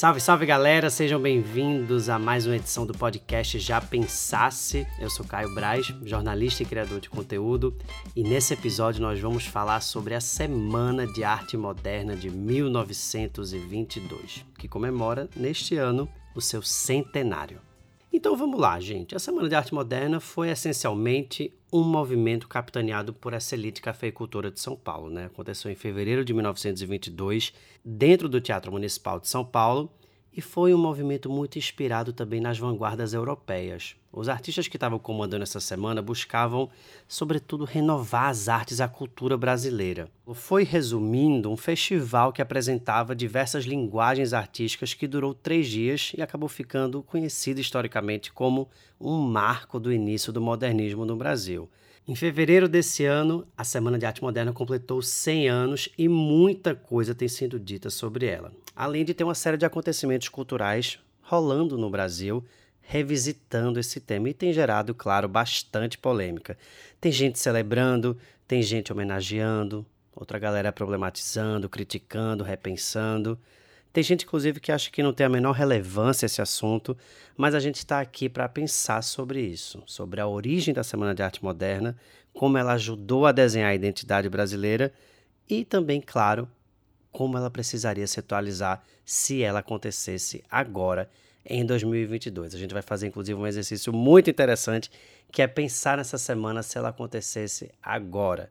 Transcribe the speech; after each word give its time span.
Salve, 0.00 0.18
salve 0.18 0.46
galera, 0.46 0.88
sejam 0.88 1.20
bem-vindos 1.20 2.08
a 2.08 2.18
mais 2.18 2.46
uma 2.46 2.56
edição 2.56 2.86
do 2.86 2.94
podcast 2.94 3.58
Já 3.58 3.82
Pensasse. 3.82 4.86
Eu 4.98 5.10
sou 5.10 5.26
Caio 5.26 5.54
Braz, 5.54 5.92
jornalista 6.06 6.62
e 6.62 6.66
criador 6.66 7.00
de 7.00 7.10
conteúdo, 7.10 7.76
e 8.16 8.22
nesse 8.22 8.54
episódio 8.54 9.02
nós 9.02 9.20
vamos 9.20 9.44
falar 9.44 9.82
sobre 9.82 10.14
a 10.14 10.20
Semana 10.22 11.06
de 11.06 11.22
Arte 11.22 11.54
Moderna 11.54 12.16
de 12.16 12.30
1922, 12.30 14.46
que 14.58 14.66
comemora 14.66 15.28
neste 15.36 15.76
ano 15.76 16.08
o 16.34 16.40
seu 16.40 16.62
centenário. 16.62 17.60
Então 18.12 18.36
vamos 18.36 18.58
lá, 18.58 18.80
gente. 18.80 19.14
A 19.14 19.20
Semana 19.20 19.48
de 19.48 19.54
Arte 19.54 19.72
Moderna 19.72 20.18
foi 20.18 20.50
essencialmente 20.50 21.54
um 21.72 21.84
movimento 21.84 22.48
capitaneado 22.48 23.14
por 23.14 23.32
essa 23.32 23.54
elite 23.54 23.80
cafeicultora 23.80 24.50
de 24.50 24.58
São 24.58 24.74
Paulo. 24.74 25.08
Né? 25.08 25.26
Aconteceu 25.26 25.70
em 25.70 25.76
fevereiro 25.76 26.24
de 26.24 26.34
1922, 26.34 27.52
dentro 27.84 28.28
do 28.28 28.40
Teatro 28.40 28.72
Municipal 28.72 29.20
de 29.20 29.28
São 29.28 29.44
Paulo, 29.44 29.92
e 30.36 30.40
foi 30.40 30.72
um 30.72 30.78
movimento 30.78 31.28
muito 31.28 31.58
inspirado 31.58 32.12
também 32.12 32.40
nas 32.40 32.58
vanguardas 32.58 33.12
europeias. 33.12 33.96
Os 34.12 34.28
artistas 34.28 34.68
que 34.68 34.76
estavam 34.76 34.98
comandando 34.98 35.42
essa 35.42 35.60
semana 35.60 36.02
buscavam, 36.02 36.68
sobretudo, 37.06 37.64
renovar 37.64 38.28
as 38.28 38.48
artes 38.48 38.78
e 38.78 38.82
a 38.82 38.88
cultura 38.88 39.36
brasileira. 39.36 40.08
Foi, 40.32 40.64
resumindo, 40.64 41.50
um 41.50 41.56
festival 41.56 42.32
que 42.32 42.42
apresentava 42.42 43.14
diversas 43.14 43.64
linguagens 43.64 44.32
artísticas 44.32 44.94
que 44.94 45.06
durou 45.06 45.34
três 45.34 45.68
dias 45.68 46.12
e 46.16 46.22
acabou 46.22 46.48
ficando 46.48 47.02
conhecido 47.02 47.60
historicamente 47.60 48.32
como 48.32 48.68
um 49.00 49.18
marco 49.20 49.78
do 49.78 49.92
início 49.92 50.32
do 50.32 50.40
modernismo 50.40 51.04
no 51.04 51.16
Brasil. 51.16 51.68
Em 52.08 52.14
fevereiro 52.16 52.68
desse 52.68 53.04
ano, 53.04 53.46
a 53.56 53.62
Semana 53.62 53.96
de 53.96 54.04
Arte 54.04 54.22
Moderna 54.22 54.52
completou 54.52 55.00
100 55.00 55.48
anos 55.48 55.88
e 55.96 56.08
muita 56.08 56.74
coisa 56.74 57.14
tem 57.14 57.28
sido 57.28 57.60
dita 57.60 57.88
sobre 57.88 58.26
ela. 58.26 58.52
Além 58.74 59.04
de 59.04 59.14
ter 59.14 59.24
uma 59.24 59.34
série 59.34 59.56
de 59.56 59.66
acontecimentos 59.66 60.28
culturais 60.28 60.98
rolando 61.22 61.76
no 61.78 61.90
Brasil, 61.90 62.44
revisitando 62.80 63.78
esse 63.78 64.00
tema 64.00 64.28
e 64.28 64.34
tem 64.34 64.52
gerado, 64.52 64.94
claro, 64.94 65.28
bastante 65.28 65.96
polêmica. 65.96 66.58
Tem 67.00 67.12
gente 67.12 67.38
celebrando, 67.38 68.18
tem 68.48 68.62
gente 68.62 68.92
homenageando, 68.92 69.86
outra 70.14 70.38
galera 70.38 70.72
problematizando, 70.72 71.68
criticando, 71.68 72.42
repensando. 72.42 73.38
Tem 73.92 74.02
gente, 74.02 74.24
inclusive, 74.24 74.60
que 74.60 74.72
acha 74.72 74.90
que 74.90 75.02
não 75.02 75.12
tem 75.12 75.26
a 75.26 75.30
menor 75.30 75.52
relevância 75.52 76.26
esse 76.26 76.42
assunto, 76.42 76.96
mas 77.36 77.54
a 77.54 77.60
gente 77.60 77.76
está 77.76 78.00
aqui 78.00 78.28
para 78.28 78.48
pensar 78.48 79.02
sobre 79.02 79.40
isso, 79.40 79.82
sobre 79.86 80.20
a 80.20 80.26
origem 80.26 80.74
da 80.74 80.82
Semana 80.82 81.14
de 81.14 81.22
Arte 81.22 81.42
Moderna, 81.42 81.96
como 82.32 82.58
ela 82.58 82.72
ajudou 82.72 83.26
a 83.26 83.32
desenhar 83.32 83.70
a 83.70 83.74
identidade 83.74 84.28
brasileira 84.28 84.92
e 85.48 85.64
também, 85.64 86.00
claro, 86.00 86.48
como 87.12 87.36
ela 87.36 87.50
precisaria 87.50 88.06
se 88.06 88.20
atualizar 88.20 88.82
se 89.04 89.42
ela 89.42 89.60
acontecesse 89.60 90.44
agora, 90.50 91.10
em 91.44 91.64
2022. 91.64 92.54
A 92.54 92.58
gente 92.58 92.72
vai 92.72 92.82
fazer, 92.82 93.08
inclusive, 93.08 93.38
um 93.38 93.46
exercício 93.46 93.92
muito 93.92 94.30
interessante, 94.30 94.90
que 95.32 95.42
é 95.42 95.46
pensar 95.46 95.96
nessa 95.96 96.18
semana 96.18 96.62
se 96.62 96.76
ela 96.76 96.90
acontecesse 96.90 97.70
agora, 97.82 98.50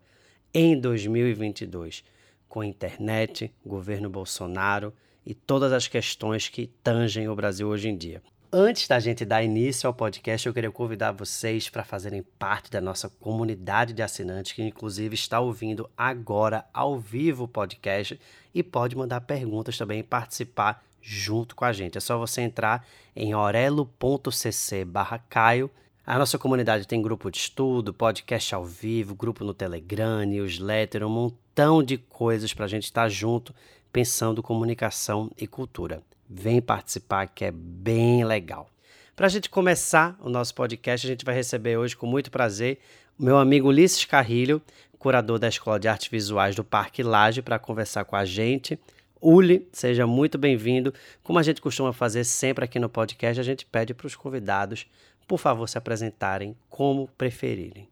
em 0.53 0.79
2022, 0.79 2.03
com 2.47 2.63
internet, 2.63 3.53
governo 3.65 4.09
Bolsonaro 4.09 4.93
e 5.25 5.33
todas 5.33 5.71
as 5.71 5.87
questões 5.87 6.49
que 6.49 6.67
tangem 6.83 7.29
o 7.29 7.35
Brasil 7.35 7.67
hoje 7.67 7.87
em 7.87 7.95
dia. 7.95 8.21
Antes 8.51 8.87
da 8.87 8.99
gente 8.99 9.23
dar 9.25 9.43
início 9.43 9.85
ao 9.85 9.93
podcast, 9.93 10.47
eu 10.47 10.53
queria 10.55 10.71
convidar 10.71 11.11
vocês 11.11 11.69
para 11.69 11.83
fazerem 11.83 12.23
parte 12.39 12.71
da 12.71 12.81
nossa 12.81 13.07
comunidade 13.07 13.93
de 13.93 14.01
assinantes, 14.01 14.53
que 14.53 14.63
inclusive 14.63 15.13
está 15.13 15.39
ouvindo 15.39 15.87
agora 15.95 16.65
ao 16.73 16.99
vivo 16.99 17.43
o 17.43 17.47
podcast 17.47 18.19
e 18.51 18.63
pode 18.63 18.97
mandar 18.97 19.21
perguntas 19.21 19.77
também 19.77 19.99
e 19.99 20.03
participar 20.03 20.83
junto 20.99 21.55
com 21.55 21.63
a 21.63 21.71
gente. 21.71 21.99
É 21.99 22.01
só 22.01 22.17
você 22.17 22.41
entrar 22.41 22.87
em 23.15 23.35
orelo.cc 23.35 24.87
caio. 25.29 25.69
A 26.03 26.17
nossa 26.17 26.39
comunidade 26.39 26.87
tem 26.87 27.03
grupo 27.03 27.29
de 27.29 27.37
estudo, 27.37 27.93
podcast 27.93 28.55
ao 28.55 28.65
vivo, 28.65 29.13
grupo 29.13 29.43
no 29.43 29.53
Telegram, 29.53 30.23
newsletter, 30.25 31.05
um 31.05 31.09
montão 31.09 31.83
de 31.83 31.99
coisas 31.99 32.51
para 32.51 32.65
a 32.65 32.69
gente 32.69 32.85
estar 32.85 33.09
junto 33.09 33.53
pensando 33.93 34.41
comunicação 34.41 35.29
e 35.37 35.45
cultura. 35.45 36.01
Vem 36.29 36.61
participar 36.61 37.27
que 37.27 37.43
é 37.43 37.51
bem 37.51 38.23
legal. 38.23 38.69
Para 39.15 39.25
a 39.25 39.29
gente 39.29 39.49
começar 39.49 40.15
o 40.21 40.29
nosso 40.29 40.53
podcast, 40.53 41.07
a 41.07 41.09
gente 41.09 41.25
vai 41.25 41.33
receber 41.33 41.75
hoje 41.75 41.97
com 41.97 42.05
muito 42.05 42.29
prazer 42.29 42.77
o 43.17 43.23
meu 43.23 43.37
amigo 43.37 43.67
Ulisses 43.67 44.05
Carrilho, 44.05 44.61
curador 44.99 45.39
da 45.39 45.47
Escola 45.47 45.79
de 45.79 45.87
Artes 45.87 46.07
Visuais 46.07 46.55
do 46.55 46.63
Parque 46.63 47.01
Laje, 47.01 47.41
para 47.41 47.57
conversar 47.57 48.05
com 48.05 48.15
a 48.15 48.25
gente. 48.25 48.79
Uli, 49.19 49.67
seja 49.73 50.05
muito 50.05 50.37
bem-vindo. 50.37 50.93
Como 51.23 51.39
a 51.39 51.43
gente 51.43 51.61
costuma 51.61 51.91
fazer 51.91 52.23
sempre 52.23 52.63
aqui 52.63 52.77
no 52.77 52.89
podcast, 52.89 53.39
a 53.39 53.43
gente 53.43 53.65
pede 53.65 53.93
para 53.93 54.07
os 54.07 54.15
convidados, 54.15 54.85
por 55.27 55.39
favor, 55.39 55.67
se 55.67 55.77
apresentarem 55.77 56.55
como 56.69 57.07
preferirem. 57.17 57.89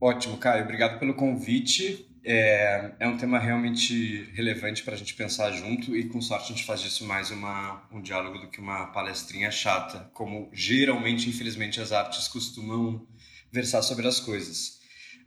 Ótimo, 0.00 0.36
Caio. 0.36 0.64
Obrigado 0.64 0.98
pelo 0.98 1.14
convite. 1.14 2.07
É, 2.30 2.92
é 3.00 3.08
um 3.08 3.16
tema 3.16 3.38
realmente 3.38 4.28
relevante 4.34 4.82
para 4.82 4.92
a 4.92 4.96
gente 4.98 5.14
pensar 5.14 5.50
junto 5.50 5.96
e, 5.96 6.10
com 6.10 6.20
sorte, 6.20 6.52
a 6.52 6.54
gente 6.54 6.66
faz 6.66 6.82
disso 6.82 7.06
mais 7.06 7.30
uma, 7.30 7.88
um 7.90 8.02
diálogo 8.02 8.38
do 8.38 8.50
que 8.50 8.60
uma 8.60 8.88
palestrinha 8.88 9.50
chata, 9.50 10.10
como 10.12 10.50
geralmente, 10.52 11.26
infelizmente, 11.30 11.80
as 11.80 11.90
artes 11.90 12.28
costumam 12.28 13.06
versar 13.50 13.82
sobre 13.82 14.06
as 14.06 14.20
coisas. 14.20 14.77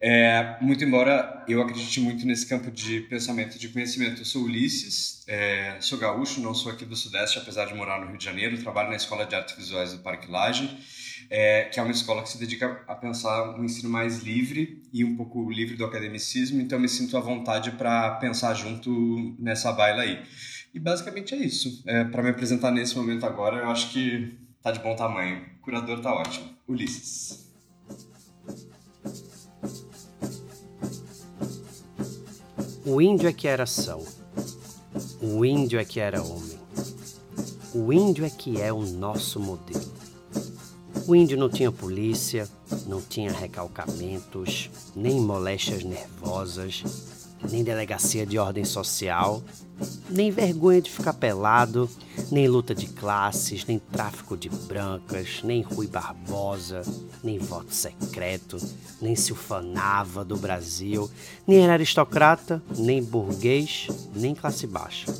É, 0.02 0.58
muito 0.60 0.84
embora 0.84 1.46
eu 1.48 1.62
acredite 1.62 2.00
muito 2.00 2.26
nesse 2.26 2.48
campo 2.48 2.72
de 2.72 3.02
pensamento 3.02 3.60
de 3.60 3.70
conhecimento. 3.70 4.22
Eu 4.22 4.26
sou 4.26 4.44
Ulisses, 4.44 5.24
é, 5.28 5.78
sou 5.80 6.00
gaúcho, 6.00 6.42
não 6.42 6.54
sou 6.54 6.72
aqui 6.72 6.86
do 6.86 6.96
Sudeste, 6.96 7.38
apesar 7.38 7.66
de 7.66 7.76
morar 7.76 8.02
no 8.02 8.08
Rio 8.08 8.18
de 8.18 8.26
Janeiro, 8.26 8.58
trabalho 8.58 8.90
na 8.90 8.96
Escola 8.96 9.26
de 9.26 9.36
Artes 9.36 9.56
Visuais 9.56 9.94
do 9.94 10.00
Parque 10.00 10.30
Lage 10.30 10.70
é, 11.32 11.64
que 11.64 11.80
é 11.80 11.84
uma 11.84 11.94
escola 11.94 12.22
que 12.22 12.30
se 12.30 12.38
dedica 12.38 12.84
a 12.86 12.94
pensar 12.94 13.58
um 13.58 13.64
ensino 13.64 13.90
mais 13.90 14.20
livre 14.20 14.84
e 14.92 15.06
um 15.06 15.16
pouco 15.16 15.50
livre 15.50 15.78
do 15.78 15.86
academicismo, 15.86 16.62
então 16.62 16.78
me 16.78 16.90
sinto 16.90 17.16
à 17.16 17.22
vontade 17.22 17.72
para 17.72 18.16
pensar 18.16 18.54
junto 18.54 19.34
nessa 19.40 19.72
baila 19.72 20.02
aí. 20.02 20.22
E 20.74 20.80
basicamente 20.80 21.34
é 21.34 21.38
isso. 21.38 21.82
É, 21.88 22.04
para 22.04 22.22
me 22.22 22.30
apresentar 22.30 22.70
nesse 22.70 22.98
momento 22.98 23.26
agora, 23.26 23.60
eu 23.60 23.70
acho 23.70 23.92
que 23.92 24.38
tá 24.62 24.72
de 24.72 24.80
bom 24.80 24.94
tamanho. 24.94 25.46
O 25.60 25.64
curador 25.64 26.02
tá 26.02 26.14
ótimo. 26.14 26.54
Ulisses. 26.68 27.51
O 32.92 33.02
índio 33.02 33.30
é 33.30 33.32
que 33.32 33.48
era 33.48 33.66
são. 33.66 34.04
O 35.22 35.46
índio 35.46 35.80
é 35.80 35.86
que 35.86 35.98
era 35.98 36.22
homem. 36.22 36.60
O 37.74 37.94
índio 37.94 38.26
é 38.26 38.30
que 38.30 38.60
é 38.60 38.74
o 38.74 38.82
nosso 38.82 39.40
modelo. 39.40 39.90
O 41.08 41.16
índio 41.16 41.38
não 41.38 41.48
tinha 41.48 41.72
polícia, 41.72 42.50
não 42.88 43.02
tinha 43.02 43.32
recalcamentos, 43.32 44.70
nem 44.94 45.22
moléstias 45.22 45.86
nervosas, 45.86 46.84
nem 47.50 47.64
delegacia 47.64 48.26
de 48.26 48.38
ordem 48.38 48.66
social, 48.66 49.42
nem 50.10 50.30
vergonha 50.30 50.82
de 50.82 50.92
ficar 50.92 51.14
pelado, 51.14 51.90
nem 52.32 52.48
luta 52.48 52.74
de 52.74 52.88
classes, 52.88 53.66
nem 53.66 53.78
tráfico 53.78 54.38
de 54.38 54.50
brancas, 54.50 55.42
nem 55.44 55.62
Rui 55.62 55.86
Barbosa, 55.86 56.82
nem 57.22 57.38
voto 57.38 57.74
secreto, 57.74 58.58
nem 59.02 59.16
se 59.16 59.34
ufanava 59.34 60.24
do 60.24 60.38
Brasil, 60.38 61.12
nem 61.46 61.60
era 61.60 61.74
aristocrata, 61.74 62.64
nem 62.78 63.04
burguês, 63.04 63.88
nem 64.16 64.34
classe 64.34 64.66
baixa. 64.66 65.14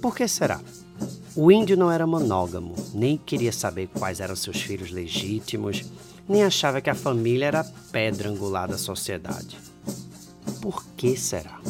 Por 0.00 0.14
que 0.14 0.28
será? 0.28 0.60
O 1.34 1.50
índio 1.50 1.76
não 1.76 1.90
era 1.90 2.06
monógamo, 2.06 2.74
nem 2.94 3.18
queria 3.18 3.52
saber 3.52 3.88
quais 3.88 4.20
eram 4.20 4.36
seus 4.36 4.62
filhos 4.62 4.90
legítimos, 4.90 5.84
nem 6.28 6.44
achava 6.44 6.80
que 6.80 6.88
a 6.88 6.94
família 6.94 7.46
era 7.46 7.60
a 7.60 7.64
pedra 7.90 8.30
angular 8.30 8.68
da 8.68 8.78
sociedade. 8.78 9.58
Por 10.62 10.84
que 10.96 11.16
será? 11.16 11.60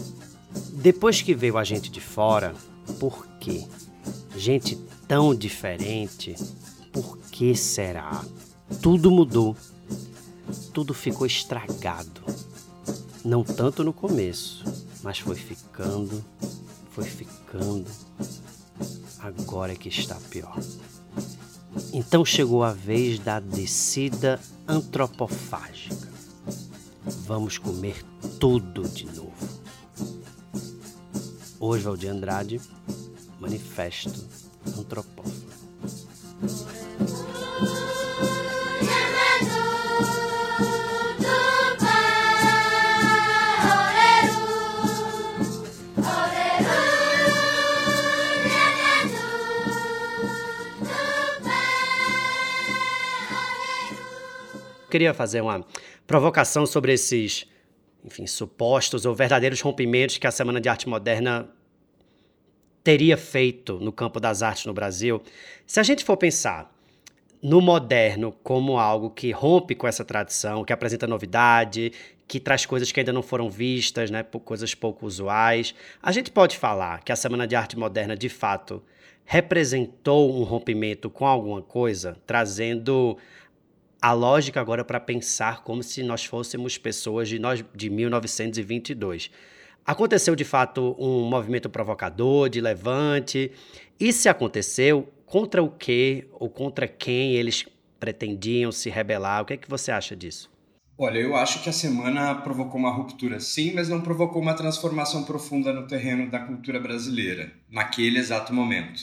Depois 0.72 1.20
que 1.22 1.34
veio 1.34 1.58
a 1.58 1.64
gente 1.64 1.90
de 1.90 2.00
fora, 2.00 2.54
por 3.00 3.26
quê? 3.40 3.64
Gente 4.36 4.76
tão 5.08 5.34
diferente, 5.34 6.36
por 6.92 7.18
que 7.30 7.54
será? 7.54 8.24
Tudo 8.82 9.10
mudou. 9.10 9.56
Tudo 10.72 10.94
ficou 10.94 11.26
estragado. 11.26 12.22
Não 13.24 13.42
tanto 13.42 13.82
no 13.82 13.92
começo, 13.92 14.64
mas 15.02 15.18
foi 15.18 15.36
ficando, 15.36 16.24
foi 16.90 17.04
ficando 17.04 17.86
agora 19.26 19.72
é 19.72 19.76
que 19.76 19.88
está 19.88 20.14
pior. 20.30 20.56
Então 21.92 22.24
chegou 22.24 22.62
a 22.62 22.72
vez 22.72 23.18
da 23.18 23.40
descida 23.40 24.40
antropofágica. 24.66 26.08
Vamos 27.26 27.58
comer 27.58 28.04
tudo 28.38 28.88
de 28.88 29.06
novo. 29.06 29.34
Oswald 31.58 32.06
Andrade, 32.06 32.60
Manifesto 33.40 34.28
Antropófago. 34.78 35.46
Queria 54.90 55.12
fazer 55.12 55.42
uma 55.42 55.64
provocação 56.06 56.64
sobre 56.64 56.92
esses 56.92 57.46
enfim, 58.04 58.26
supostos 58.26 59.04
ou 59.04 59.14
verdadeiros 59.14 59.60
rompimentos 59.60 60.16
que 60.16 60.26
a 60.26 60.30
Semana 60.30 60.60
de 60.60 60.68
Arte 60.68 60.88
Moderna 60.88 61.48
teria 62.86 63.16
feito 63.16 63.80
no 63.80 63.90
campo 63.90 64.20
das 64.20 64.44
artes 64.44 64.64
no 64.64 64.72
Brasil. 64.72 65.20
Se 65.66 65.80
a 65.80 65.82
gente 65.82 66.04
for 66.04 66.16
pensar 66.16 66.72
no 67.42 67.60
moderno 67.60 68.30
como 68.44 68.78
algo 68.78 69.10
que 69.10 69.32
rompe 69.32 69.74
com 69.74 69.88
essa 69.88 70.04
tradição, 70.04 70.64
que 70.64 70.72
apresenta 70.72 71.04
novidade, 71.04 71.90
que 72.28 72.38
traz 72.38 72.64
coisas 72.64 72.92
que 72.92 73.00
ainda 73.00 73.12
não 73.12 73.24
foram 73.24 73.50
vistas, 73.50 74.08
né, 74.08 74.22
coisas 74.22 74.72
pouco 74.72 75.04
usuais. 75.04 75.74
A 76.00 76.12
gente 76.12 76.30
pode 76.30 76.56
falar 76.56 77.02
que 77.02 77.10
a 77.10 77.16
Semana 77.16 77.44
de 77.44 77.56
Arte 77.56 77.76
Moderna, 77.76 78.16
de 78.16 78.28
fato, 78.28 78.80
representou 79.24 80.32
um 80.38 80.44
rompimento 80.44 81.10
com 81.10 81.26
alguma 81.26 81.62
coisa, 81.62 82.16
trazendo 82.24 83.18
a 84.00 84.12
lógica 84.12 84.60
agora 84.60 84.84
para 84.84 85.00
pensar 85.00 85.64
como 85.64 85.82
se 85.82 86.04
nós 86.04 86.24
fôssemos 86.24 86.78
pessoas 86.78 87.28
de, 87.28 87.40
nós, 87.40 87.64
de 87.74 87.90
1922. 87.90 89.28
Aconteceu 89.86 90.34
de 90.34 90.44
fato 90.44 90.96
um 90.98 91.28
movimento 91.28 91.70
provocador, 91.70 92.48
de 92.48 92.60
levante, 92.60 93.52
e 94.00 94.12
se 94.12 94.28
aconteceu, 94.28 95.08
contra 95.24 95.62
o 95.62 95.70
que 95.70 96.26
ou 96.32 96.50
contra 96.50 96.88
quem 96.88 97.34
eles 97.34 97.64
pretendiam 98.00 98.72
se 98.72 98.90
rebelar? 98.90 99.42
O 99.42 99.44
que 99.44 99.52
é 99.54 99.56
que 99.56 99.70
você 99.70 99.92
acha 99.92 100.16
disso? 100.16 100.50
Olha, 100.98 101.18
eu 101.18 101.36
acho 101.36 101.62
que 101.62 101.68
a 101.68 101.72
semana 101.72 102.34
provocou 102.36 102.80
uma 102.80 102.90
ruptura, 102.90 103.38
sim, 103.38 103.74
mas 103.74 103.88
não 103.88 104.00
provocou 104.00 104.42
uma 104.42 104.54
transformação 104.54 105.24
profunda 105.24 105.72
no 105.72 105.86
terreno 105.86 106.28
da 106.28 106.40
cultura 106.40 106.80
brasileira, 106.80 107.52
naquele 107.70 108.18
exato 108.18 108.52
momento. 108.52 109.02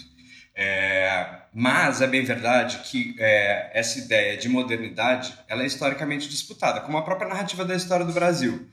É, 0.56 1.44
mas 1.54 2.02
é 2.02 2.08
bem 2.08 2.24
verdade 2.26 2.80
que 2.90 3.16
é, 3.20 3.72
essa 3.74 4.00
ideia 4.00 4.38
de 4.38 4.50
modernidade 4.50 5.34
ela 5.48 5.64
é 5.64 5.66
historicamente 5.66 6.28
disputada, 6.28 6.82
como 6.82 6.98
a 6.98 7.04
própria 7.04 7.30
narrativa 7.30 7.64
da 7.64 7.76
história 7.76 8.06
do 8.06 8.12
Brasil. 8.12 8.68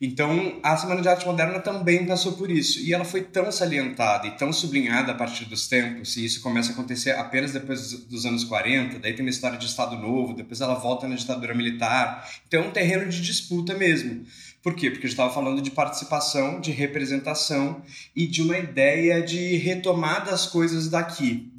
Então, 0.00 0.60
a 0.62 0.76
Semana 0.76 1.00
de 1.00 1.08
Arte 1.08 1.24
Moderna 1.24 1.58
também 1.58 2.04
passou 2.04 2.32
por 2.32 2.50
isso. 2.50 2.80
E 2.80 2.92
ela 2.92 3.04
foi 3.04 3.22
tão 3.22 3.50
salientada 3.50 4.26
e 4.26 4.32
tão 4.32 4.52
sublinhada 4.52 5.12
a 5.12 5.14
partir 5.14 5.46
dos 5.46 5.68
tempos, 5.68 6.16
e 6.16 6.24
isso 6.24 6.42
começa 6.42 6.70
a 6.70 6.72
acontecer 6.72 7.12
apenas 7.12 7.52
depois 7.52 7.92
dos 7.92 8.26
anos 8.26 8.44
40, 8.44 8.98
daí 8.98 9.14
tem 9.14 9.24
uma 9.24 9.30
história 9.30 9.56
de 9.56 9.64
Estado 9.64 9.96
Novo, 9.96 10.34
depois 10.34 10.60
ela 10.60 10.74
volta 10.74 11.08
na 11.08 11.16
ditadura 11.16 11.54
militar. 11.54 12.28
Então, 12.46 12.64
é 12.64 12.66
um 12.66 12.70
terreno 12.70 13.08
de 13.08 13.22
disputa 13.22 13.74
mesmo. 13.74 14.24
Por 14.62 14.74
quê? 14.74 14.90
Porque 14.90 15.06
a 15.06 15.08
gente 15.08 15.14
estava 15.14 15.32
falando 15.32 15.62
de 15.62 15.70
participação, 15.70 16.60
de 16.60 16.72
representação 16.72 17.82
e 18.14 18.26
de 18.26 18.42
uma 18.42 18.58
ideia 18.58 19.22
de 19.22 19.56
retomar 19.56 20.26
das 20.26 20.46
coisas 20.46 20.88
daqui. 20.88 21.52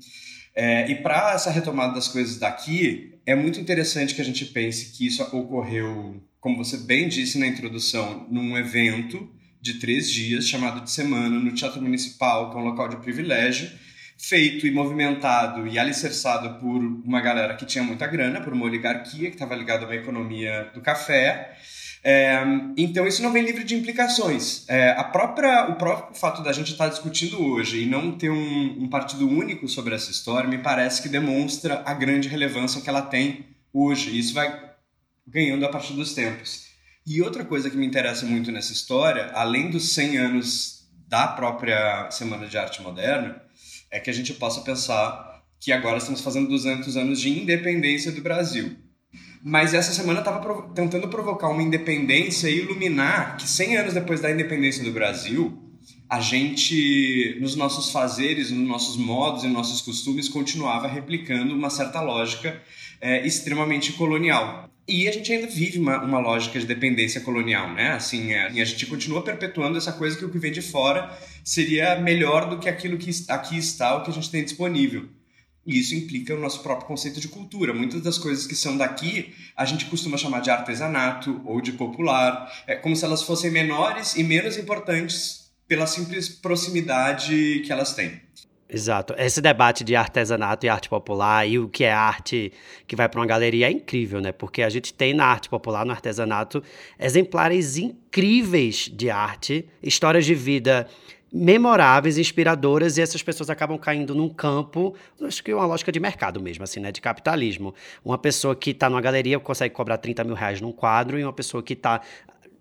É, 0.53 0.91
e 0.91 0.95
para 0.95 1.33
essa 1.33 1.49
retomada 1.49 1.93
das 1.93 2.07
coisas 2.07 2.37
daqui, 2.37 3.13
é 3.25 3.35
muito 3.35 3.59
interessante 3.59 4.13
que 4.13 4.21
a 4.21 4.25
gente 4.25 4.45
pense 4.45 4.91
que 4.91 5.07
isso 5.07 5.23
ocorreu 5.23 6.21
como 6.47 6.63
você 6.63 6.77
bem 6.77 7.09
disse 7.09 7.37
na 7.37 7.45
introdução, 7.45 8.25
num 8.31 8.57
evento 8.57 9.29
de 9.59 9.81
três 9.81 10.09
dias 10.09 10.47
chamado 10.47 10.79
de 10.79 10.89
Semana 10.89 11.37
no 11.37 11.53
Teatro 11.53 11.81
Municipal, 11.81 12.49
que 12.49 12.55
é 12.55 12.59
um 12.61 12.63
local 12.63 12.87
de 12.87 12.95
privilégio, 12.95 13.69
feito 14.17 14.65
e 14.65 14.71
movimentado 14.71 15.67
e 15.67 15.77
alicerçado 15.77 16.57
por 16.57 16.81
uma 16.81 17.19
galera 17.19 17.53
que 17.57 17.65
tinha 17.65 17.83
muita 17.83 18.07
grana, 18.07 18.39
por 18.39 18.53
uma 18.53 18.63
oligarquia 18.63 19.27
que 19.27 19.35
estava 19.35 19.53
ligada 19.55 19.83
uma 19.83 19.93
economia 19.93 20.71
do 20.73 20.79
café. 20.79 21.57
É, 22.01 22.41
então 22.77 23.05
isso 23.05 23.21
não 23.21 23.33
vem 23.33 23.43
livre 23.43 23.65
de 23.65 23.75
implicações. 23.75 24.63
É, 24.69 24.91
a 24.91 25.03
própria, 25.03 25.67
o 25.69 25.75
próprio 25.75 26.15
fato 26.15 26.41
da 26.41 26.53
gente 26.53 26.71
estar 26.71 26.87
discutindo 26.87 27.43
hoje 27.43 27.83
e 27.83 27.85
não 27.85 28.13
ter 28.13 28.29
um, 28.29 28.83
um 28.83 28.87
partido 28.87 29.27
único 29.27 29.67
sobre 29.67 29.93
essa 29.93 30.11
história 30.11 30.49
me 30.49 30.59
parece 30.59 31.01
que 31.01 31.09
demonstra 31.09 31.83
a 31.85 31.93
grande 31.93 32.29
relevância 32.29 32.79
que 32.79 32.87
ela 32.87 33.01
tem 33.01 33.45
hoje. 33.73 34.17
Isso 34.17 34.33
vai 34.33 34.66
ganhando 35.27 35.65
a 35.65 35.69
partir 35.69 35.93
dos 35.93 36.13
tempos. 36.13 36.67
E 37.05 37.21
outra 37.21 37.45
coisa 37.45 37.69
que 37.69 37.77
me 37.77 37.85
interessa 37.85 38.25
muito 38.25 38.51
nessa 38.51 38.73
história, 38.73 39.31
além 39.33 39.69
dos 39.69 39.93
100 39.93 40.17
anos 40.17 40.87
da 41.07 41.27
própria 41.27 42.09
Semana 42.11 42.47
de 42.47 42.57
Arte 42.57 42.81
Moderna, 42.81 43.41
é 43.89 43.99
que 43.99 44.09
a 44.09 44.13
gente 44.13 44.33
possa 44.33 44.61
pensar 44.61 45.41
que 45.59 45.71
agora 45.71 45.97
estamos 45.97 46.21
fazendo 46.21 46.49
200 46.49 46.97
anos 46.97 47.19
de 47.19 47.29
independência 47.29 48.11
do 48.11 48.21
Brasil. 48.21 48.77
Mas 49.43 49.73
essa 49.73 49.93
semana 49.93 50.19
estava 50.19 50.39
prov 50.39 50.73
tentando 50.73 51.07
provocar 51.07 51.47
uma 51.47 51.63
independência 51.63 52.49
e 52.49 52.59
iluminar 52.59 53.37
que 53.37 53.47
100 53.47 53.77
anos 53.77 53.93
depois 53.93 54.19
da 54.19 54.31
independência 54.31 54.83
do 54.83 54.91
Brasil, 54.91 55.57
a 56.09 56.19
gente, 56.19 57.37
nos 57.39 57.55
nossos 57.55 57.91
fazeres, 57.91 58.51
nos 58.51 58.67
nossos 58.67 58.97
modos 58.97 59.43
e 59.43 59.47
nossos 59.47 59.81
costumes, 59.81 60.27
continuava 60.27 60.87
replicando 60.87 61.53
uma 61.53 61.69
certa 61.69 62.01
lógica 62.01 62.61
é, 62.99 63.25
extremamente 63.25 63.93
colonial. 63.93 64.69
E 64.87 65.05
a 65.05 65.11
gente 65.11 65.33
ainda 65.33 65.47
vive 65.47 65.79
uma, 65.79 66.01
uma 66.01 66.19
lógica 66.19 66.57
de 66.57 66.65
dependência 66.65 67.19
colonial, 67.19 67.73
né? 67.73 67.89
Assim, 67.89 68.31
é, 68.31 68.47
a 68.47 68.65
gente 68.65 68.85
continua 68.85 69.21
perpetuando 69.21 69.77
essa 69.77 69.91
coisa 69.91 70.17
que 70.17 70.23
o 70.23 70.29
que 70.29 70.39
vem 70.39 70.51
de 70.51 70.61
fora 70.61 71.11
seria 71.43 71.99
melhor 71.99 72.49
do 72.49 72.57
que 72.57 72.69
aquilo 72.69 72.97
que 72.97 73.11
aqui 73.27 73.57
está, 73.57 73.97
o 73.97 74.03
que 74.03 74.11
a 74.11 74.13
gente 74.13 74.31
tem 74.31 74.45
disponível. 74.45 75.09
E 75.65 75.77
isso 75.77 75.93
implica 75.93 76.33
o 76.33 76.39
nosso 76.39 76.63
próprio 76.63 76.87
conceito 76.87 77.19
de 77.19 77.27
cultura. 77.27 77.73
Muitas 77.73 78.01
das 78.01 78.17
coisas 78.17 78.47
que 78.47 78.55
são 78.55 78.77
daqui, 78.77 79.33
a 79.57 79.65
gente 79.65 79.83
costuma 79.87 80.17
chamar 80.17 80.39
de 80.39 80.49
artesanato 80.49 81.41
ou 81.43 81.59
de 81.59 81.73
popular, 81.73 82.49
é 82.65 82.73
como 82.73 82.95
se 82.95 83.03
elas 83.03 83.21
fossem 83.21 83.51
menores 83.51 84.15
e 84.15 84.23
menos 84.23 84.55
importantes 84.55 85.51
pela 85.67 85.85
simples 85.85 86.29
proximidade 86.29 87.61
que 87.65 87.71
elas 87.73 87.93
têm. 87.93 88.21
Exato. 88.69 89.13
Esse 89.17 89.41
debate 89.41 89.83
de 89.83 89.95
artesanato 89.95 90.65
e 90.65 90.69
arte 90.69 90.89
popular 90.89 91.47
e 91.47 91.57
o 91.57 91.69
que 91.69 91.85
é 91.85 91.91
arte 91.91 92.51
que 92.85 92.97
vai 92.97 93.07
para 93.07 93.19
uma 93.19 93.25
galeria 93.25 93.67
é 93.67 93.71
incrível, 93.71 94.19
né? 94.19 94.33
Porque 94.33 94.61
a 94.61 94.69
gente 94.69 94.93
tem 94.93 95.13
na 95.13 95.25
arte 95.25 95.47
popular, 95.47 95.85
no 95.85 95.91
artesanato, 95.91 96.61
exemplares 96.99 97.77
incríveis 97.77 98.89
de 98.93 99.09
arte, 99.09 99.65
histórias 99.81 100.25
de 100.25 100.35
vida 100.35 100.85
memoráveis, 101.31 102.17
inspiradoras, 102.17 102.97
e 102.97 103.01
essas 103.01 103.21
pessoas 103.21 103.49
acabam 103.49 103.77
caindo 103.77 104.15
num 104.15 104.29
campo, 104.29 104.95
acho 105.21 105.43
que 105.43 105.51
é 105.51 105.55
uma 105.55 105.65
lógica 105.65 105.91
de 105.91 105.99
mercado 105.99 106.41
mesmo, 106.41 106.63
assim, 106.63 106.79
né? 106.79 106.91
De 106.91 106.99
capitalismo. 106.99 107.73
Uma 108.03 108.17
pessoa 108.17 108.55
que 108.55 108.71
está 108.71 108.89
numa 108.89 109.01
galeria 109.01 109.39
consegue 109.39 109.73
cobrar 109.73 109.97
30 109.97 110.23
mil 110.25 110.35
reais 110.35 110.59
num 110.59 110.71
quadro, 110.73 111.17
e 111.17 111.23
uma 111.23 111.33
pessoa 111.33 111.63
que 111.63 111.73
está 111.73 112.01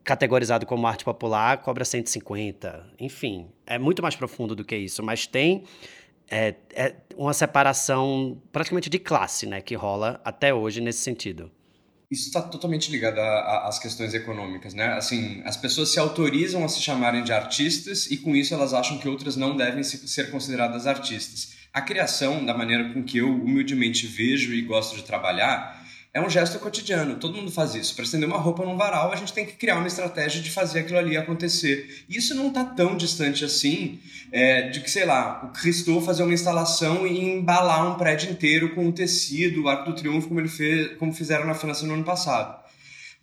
categorizado 0.07 0.65
como 0.67 0.87
arte 0.87 1.05
popular 1.05 1.59
cobra 1.59 1.85
150. 1.85 2.87
Enfim, 3.01 3.49
é 3.67 3.77
muito 3.77 4.01
mais 4.01 4.15
profundo 4.15 4.55
do 4.55 4.65
que 4.65 4.77
isso, 4.77 5.03
mas 5.03 5.27
tem 5.27 5.65
é, 6.31 6.55
é 6.75 6.95
uma 7.17 7.33
separação 7.33 8.41
praticamente 8.53 8.91
de 8.91 8.99
classe, 8.99 9.47
né, 9.47 9.61
que 9.61 9.75
rola 9.75 10.21
até 10.25 10.53
hoje 10.53 10.81
nesse 10.81 11.01
sentido. 11.01 11.51
Isso 12.09 12.29
está 12.29 12.41
totalmente 12.41 12.91
ligado 12.91 13.19
às 13.19 13.81
questões 13.81 14.15
econômicas, 14.15 14.75
né? 14.75 14.93
Assim, 14.93 15.43
as 15.45 15.57
pessoas 15.57 15.89
se 15.89 15.99
autorizam 15.99 16.65
a 16.65 16.69
se 16.69 16.81
chamarem 16.81 17.25
de 17.25 17.33
artistas 17.33 18.07
e 18.07 18.17
com 18.17 18.37
isso 18.37 18.55
elas 18.55 18.73
acham 18.73 18.99
que 18.99 19.09
outras 19.09 19.35
não 19.35 19.57
devem 19.57 19.83
ser 19.83 20.31
consideradas 20.31 20.87
artistas. 20.87 21.57
A 21.73 21.81
criação, 21.83 22.47
da 22.47 22.57
maneira 22.57 22.93
com 22.93 23.03
que 23.03 23.19
eu 23.19 23.29
humildemente 23.29 24.07
vejo 24.07 24.55
e 24.55 24.63
gosto 24.63 24.95
de 24.95 25.03
trabalhar, 25.03 25.85
é 26.17 26.21
um 26.21 26.31
gesto 26.31 26.59
cotidiano, 26.59 27.17
todo 27.17 27.37
mundo 27.37 27.51
faz 27.51 27.75
isso. 27.75 27.95
Para 27.95 28.05
estender 28.05 28.27
uma 28.27 28.39
roupa 28.39 28.65
num 28.65 28.75
varal, 28.75 29.13
a 29.13 29.17
gente 29.17 29.35
tem 29.35 29.45
que 29.45 29.53
criar 29.53 29.77
uma 29.77 29.87
estratégia 29.87 30.41
de 30.41 30.51
fazer 30.51 30.79
aquilo 30.79 30.99
ali 30.99 31.15
acontecer. 31.15 32.07
Isso 32.09 32.35
não 32.35 32.49
está 32.49 32.65
tão 32.65 32.97
distante 32.97 33.45
assim 33.45 34.01
é, 34.33 34.71
de 34.71 34.81
que, 34.81 34.91
sei 34.91 35.05
lá, 35.05 35.45
o 35.45 35.49
Cristo 35.49 36.01
fazer 36.01 36.23
uma 36.23 36.33
instalação 36.33 37.07
e 37.07 37.23
embalar 37.23 37.87
um 37.87 37.99
prédio 37.99 38.31
inteiro 38.31 38.75
com 38.75 38.89
o 38.89 38.93
tecido, 38.93 39.65
o 39.65 39.69
Arco 39.69 39.91
do 39.91 39.95
Triunfo, 39.95 40.29
como, 40.29 40.41
ele 40.41 40.49
fez, 40.49 40.97
como 40.97 41.13
fizeram 41.13 41.45
na 41.45 41.53
França 41.53 41.87
no 41.87 41.93
ano 41.93 42.05
passado 42.05 42.65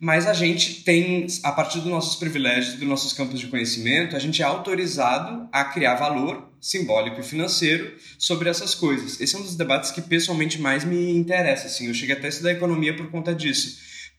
mas 0.00 0.26
a 0.26 0.34
gente 0.34 0.82
tem, 0.82 1.26
a 1.42 1.52
partir 1.52 1.78
dos 1.78 1.90
nossos 1.90 2.16
privilégios, 2.16 2.74
dos 2.74 2.88
nossos 2.88 3.12
campos 3.12 3.40
de 3.40 3.46
conhecimento, 3.46 4.16
a 4.16 4.18
gente 4.18 4.42
é 4.42 4.44
autorizado 4.44 5.48
a 5.52 5.64
criar 5.64 5.94
valor 5.94 6.50
simbólico 6.60 7.20
e 7.20 7.22
financeiro 7.22 7.94
sobre 8.18 8.48
essas 8.48 8.74
coisas. 8.74 9.20
Esse 9.20 9.36
é 9.36 9.38
um 9.38 9.42
dos 9.42 9.54
debates 9.54 9.90
que 9.90 10.00
pessoalmente 10.00 10.60
mais 10.60 10.84
me 10.84 11.12
interessa. 11.12 11.66
Assim. 11.66 11.86
Eu 11.86 11.94
cheguei 11.94 12.16
até 12.16 12.26
a 12.26 12.30
estudar 12.30 12.52
economia 12.52 12.96
por 12.96 13.10
conta 13.10 13.34
disso, 13.34 13.78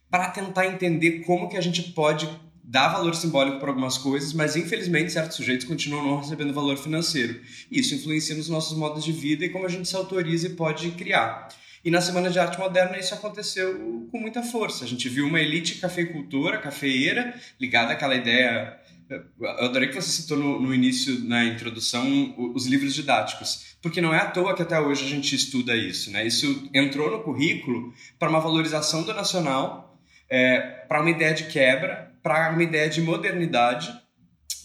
para 0.09 0.29
tentar 0.29 0.67
entender 0.67 1.21
como 1.21 1.49
que 1.49 1.57
a 1.57 1.61
gente 1.61 1.81
pode 1.91 2.29
dar 2.63 2.89
valor 2.89 3.13
simbólico 3.13 3.59
para 3.59 3.69
algumas 3.69 3.97
coisas, 3.97 4.33
mas 4.33 4.55
infelizmente 4.55 5.11
certos 5.11 5.37
sujeitos 5.37 5.67
continuam 5.67 6.05
não 6.05 6.17
recebendo 6.19 6.53
valor 6.53 6.77
financeiro. 6.77 7.39
Isso 7.71 7.93
influencia 7.93 8.35
nos 8.35 8.49
nossos 8.49 8.77
modos 8.77 9.03
de 9.03 9.11
vida 9.11 9.45
e 9.45 9.49
como 9.49 9.65
a 9.65 9.69
gente 9.69 9.87
se 9.87 9.95
autoriza 9.95 10.47
e 10.47 10.51
pode 10.51 10.89
criar. 10.91 11.49
E 11.85 11.91
na 11.91 12.01
Semana 12.01 12.31
de 12.31 12.39
Arte 12.39 12.57
Moderna 12.57 12.97
isso 12.97 13.13
aconteceu 13.13 14.07
com 14.11 14.19
muita 14.19 14.41
força. 14.41 14.83
A 14.83 14.87
gente 14.87 15.07
viu 15.07 15.27
uma 15.27 15.39
elite 15.39 15.75
cafeicultora, 15.75 16.57
cafeeira, 16.57 17.39
ligada 17.61 17.93
àquela 17.93 18.15
ideia. 18.15 18.75
Eu 19.07 19.47
adorei 19.59 19.89
que 19.89 19.93
você 19.93 20.09
citou 20.09 20.35
no, 20.35 20.59
no 20.59 20.73
início, 20.73 21.23
na 21.25 21.45
introdução, 21.45 22.33
os 22.55 22.65
livros 22.65 22.95
didáticos, 22.95 23.77
porque 23.83 24.01
não 24.01 24.11
é 24.11 24.17
à 24.17 24.25
toa 24.25 24.55
que 24.55 24.63
até 24.63 24.79
hoje 24.79 25.05
a 25.05 25.07
gente 25.07 25.35
estuda 25.35 25.75
isso. 25.75 26.09
Né? 26.09 26.25
Isso 26.25 26.67
entrou 26.73 27.11
no 27.11 27.21
currículo 27.21 27.93
para 28.17 28.31
uma 28.31 28.39
valorização 28.39 29.03
do 29.03 29.13
nacional, 29.13 29.95
é, 30.27 30.59
para 30.87 31.01
uma 31.01 31.11
ideia 31.11 31.35
de 31.35 31.43
quebra, 31.43 32.11
para 32.23 32.49
uma 32.49 32.63
ideia 32.63 32.89
de 32.89 32.99
modernidade. 32.99 33.93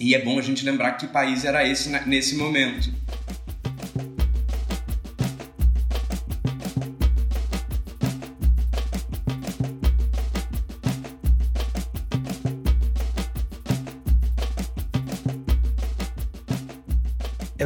E 0.00 0.14
é 0.14 0.22
bom 0.22 0.38
a 0.38 0.42
gente 0.42 0.64
lembrar 0.64 0.92
que 0.92 1.06
país 1.06 1.44
era 1.44 1.68
esse 1.68 1.90
nesse 2.06 2.34
momento. 2.34 2.90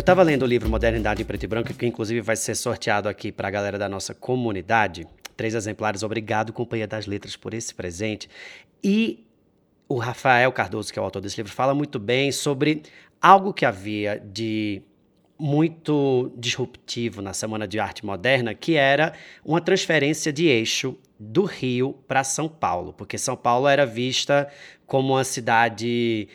Estava 0.05 0.23
lendo 0.23 0.43
o 0.43 0.47
livro 0.47 0.69
Modernidade 0.69 1.23
em 1.23 1.25
Preto 1.25 1.45
e 1.45 1.47
Branco, 1.47 1.73
que 1.73 1.87
inclusive 1.87 2.21
vai 2.21 2.37
ser 2.37 2.55
sorteado 2.55 3.09
aqui 3.09 3.33
para 3.33 3.49
a 3.49 3.51
galera 3.51 3.79
da 3.79 3.89
nossa 3.89 4.15
comunidade. 4.15 5.07
Três 5.35 5.55
exemplares. 5.55 6.03
Obrigado, 6.03 6.53
Companhia 6.53 6.87
das 6.87 7.07
Letras, 7.07 7.37
por 7.37 7.55
esse 7.55 7.75
presente. 7.75 8.29
E 8.83 9.25
o 9.89 9.97
Rafael 9.97 10.53
Cardoso, 10.53 10.93
que 10.93 10.99
é 10.99 11.03
o 11.03 11.07
autor 11.07 11.23
desse 11.23 11.39
livro, 11.39 11.51
fala 11.51 11.75
muito 11.75 11.99
bem 11.99 12.31
sobre 12.31 12.83
algo 13.19 13.55
que 13.55 13.65
havia 13.65 14.23
de 14.23 14.83
muito 15.39 16.31
disruptivo 16.37 17.23
na 17.23 17.33
Semana 17.33 17.67
de 17.67 17.81
Arte 17.81 18.05
Moderna, 18.05 18.53
que 18.53 18.77
era 18.77 19.15
uma 19.43 19.61
transferência 19.63 20.31
de 20.31 20.47
eixo 20.47 20.99
do 21.19 21.45
Rio 21.45 21.95
para 22.07 22.23
São 22.23 22.47
Paulo, 22.47 22.93
porque 22.93 23.17
São 23.17 23.37
Paulo 23.37 23.67
era 23.67 23.87
vista 23.87 24.53
como 24.87 25.15
uma 25.15 25.25
cidade, 25.25 26.29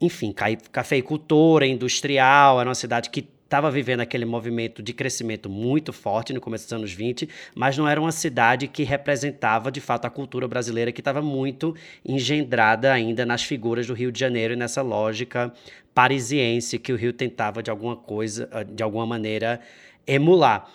enfim, 0.00 0.34
cafeicultora, 0.70 1.66
industrial, 1.66 2.60
era 2.60 2.68
uma 2.68 2.74
cidade 2.74 3.10
que 3.10 3.28
estava 3.48 3.70
vivendo 3.70 4.00
aquele 4.00 4.26
movimento 4.26 4.82
de 4.82 4.92
crescimento 4.92 5.48
muito 5.48 5.90
forte 5.90 6.34
no 6.34 6.40
começo 6.40 6.66
dos 6.66 6.72
anos 6.74 6.92
20, 6.92 7.26
mas 7.54 7.78
não 7.78 7.88
era 7.88 7.98
uma 7.98 8.12
cidade 8.12 8.68
que 8.68 8.84
representava 8.84 9.72
de 9.72 9.80
fato 9.80 10.04
a 10.04 10.10
cultura 10.10 10.46
brasileira 10.46 10.92
que 10.92 11.00
estava 11.00 11.22
muito 11.22 11.74
engendrada 12.04 12.92
ainda 12.92 13.24
nas 13.24 13.42
figuras 13.42 13.86
do 13.86 13.94
Rio 13.94 14.12
de 14.12 14.20
Janeiro 14.20 14.52
e 14.52 14.56
nessa 14.56 14.82
lógica 14.82 15.50
parisiense 15.94 16.78
que 16.78 16.92
o 16.92 16.96
Rio 16.96 17.12
tentava 17.12 17.62
de 17.62 17.70
alguma 17.70 17.96
coisa, 17.96 18.50
de 18.70 18.82
alguma 18.82 19.06
maneira 19.06 19.60
emular. 20.06 20.70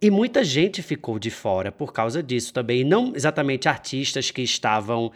E 0.00 0.10
muita 0.10 0.44
gente 0.44 0.82
ficou 0.82 1.18
de 1.18 1.30
fora 1.30 1.72
por 1.72 1.90
causa 1.90 2.22
disso 2.22 2.52
também, 2.52 2.84
não 2.84 3.16
exatamente 3.16 3.66
artistas 3.66 4.30
que 4.30 4.42
estavam 4.42 5.10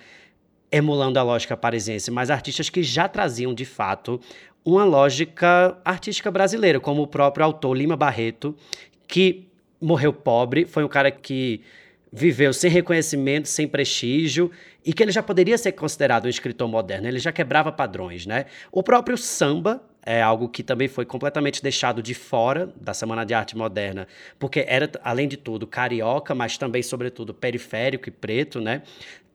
emulando 0.70 1.18
a 1.18 1.22
lógica 1.22 1.56
parisiense, 1.56 2.10
mas 2.10 2.30
artistas 2.30 2.68
que 2.68 2.82
já 2.82 3.08
traziam 3.08 3.54
de 3.54 3.64
fato 3.64 4.20
uma 4.64 4.84
lógica 4.84 5.78
artística 5.84 6.30
brasileira, 6.30 6.78
como 6.78 7.02
o 7.02 7.06
próprio 7.06 7.44
autor 7.44 7.74
Lima 7.74 7.96
Barreto, 7.96 8.54
que 9.06 9.48
morreu 9.80 10.12
pobre, 10.12 10.66
foi 10.66 10.84
um 10.84 10.88
cara 10.88 11.10
que 11.10 11.62
viveu 12.12 12.52
sem 12.52 12.70
reconhecimento, 12.70 13.48
sem 13.48 13.66
prestígio, 13.66 14.50
e 14.84 14.92
que 14.92 15.02
ele 15.02 15.12
já 15.12 15.22
poderia 15.22 15.56
ser 15.56 15.72
considerado 15.72 16.26
um 16.26 16.28
escritor 16.28 16.68
moderno, 16.68 17.08
ele 17.08 17.18
já 17.18 17.32
quebrava 17.32 17.70
padrões, 17.70 18.26
né? 18.26 18.46
O 18.72 18.82
próprio 18.82 19.16
samba 19.16 19.82
é 20.08 20.22
algo 20.22 20.48
que 20.48 20.62
também 20.62 20.88
foi 20.88 21.04
completamente 21.04 21.62
deixado 21.62 22.02
de 22.02 22.14
fora 22.14 22.72
da 22.80 22.94
Semana 22.94 23.26
de 23.26 23.34
Arte 23.34 23.54
Moderna, 23.54 24.08
porque 24.38 24.64
era, 24.66 24.90
além 25.04 25.28
de 25.28 25.36
tudo, 25.36 25.66
carioca, 25.66 26.34
mas 26.34 26.56
também, 26.56 26.82
sobretudo, 26.82 27.34
periférico 27.34 28.08
e 28.08 28.10
preto, 28.10 28.58
né? 28.58 28.80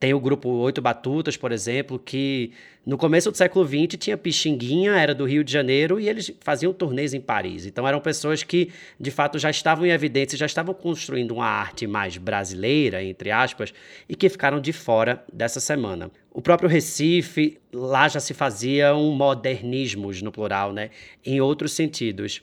Tem 0.00 0.12
o 0.12 0.18
grupo 0.18 0.48
Oito 0.48 0.82
Batutas, 0.82 1.36
por 1.36 1.52
exemplo, 1.52 1.96
que 1.96 2.50
no 2.84 2.98
começo 2.98 3.30
do 3.30 3.36
século 3.36 3.64
XX 3.64 3.96
tinha 3.96 4.16
Pixinguinha, 4.16 4.96
era 4.96 5.14
do 5.14 5.24
Rio 5.24 5.44
de 5.44 5.52
Janeiro, 5.52 6.00
e 6.00 6.08
eles 6.08 6.32
faziam 6.40 6.72
turnês 6.72 7.14
em 7.14 7.20
Paris. 7.20 7.66
Então 7.66 7.86
eram 7.86 8.00
pessoas 8.00 8.42
que, 8.42 8.72
de 8.98 9.12
fato, 9.12 9.38
já 9.38 9.50
estavam 9.50 9.86
em 9.86 9.90
evidência, 9.90 10.36
já 10.36 10.44
estavam 10.44 10.74
construindo 10.74 11.30
uma 11.30 11.46
arte 11.46 11.86
mais 11.86 12.16
brasileira, 12.16 13.00
entre 13.00 13.30
aspas, 13.30 13.72
e 14.08 14.16
que 14.16 14.28
ficaram 14.28 14.60
de 14.60 14.72
fora 14.72 15.24
dessa 15.32 15.60
semana. 15.60 16.10
O 16.34 16.42
próprio 16.42 16.68
Recife, 16.68 17.60
lá 17.72 18.08
já 18.08 18.18
se 18.18 18.34
faziam 18.34 19.00
modernismos, 19.12 20.20
no 20.20 20.32
plural, 20.32 20.72
né? 20.72 20.90
em 21.24 21.40
outros 21.40 21.72
sentidos. 21.72 22.42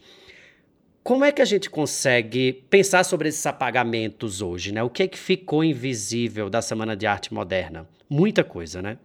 Como 1.03 1.25
é 1.25 1.31
que 1.31 1.41
a 1.41 1.45
gente 1.45 1.69
consegue 1.69 2.63
pensar 2.69 3.03
sobre 3.03 3.27
esses 3.27 3.45
apagamentos 3.45 4.41
hoje, 4.41 4.71
né? 4.71 4.81
O 4.81 4.89
que 4.89 5.03
é 5.03 5.07
que 5.09 5.17
ficou 5.17 5.61
invisível 5.61 6.49
da 6.49 6.61
Semana 6.61 6.95
de 6.95 7.05
Arte 7.05 7.33
Moderna? 7.33 7.85
Muita 8.09 8.45
coisa, 8.45 8.81
né? 8.81 8.97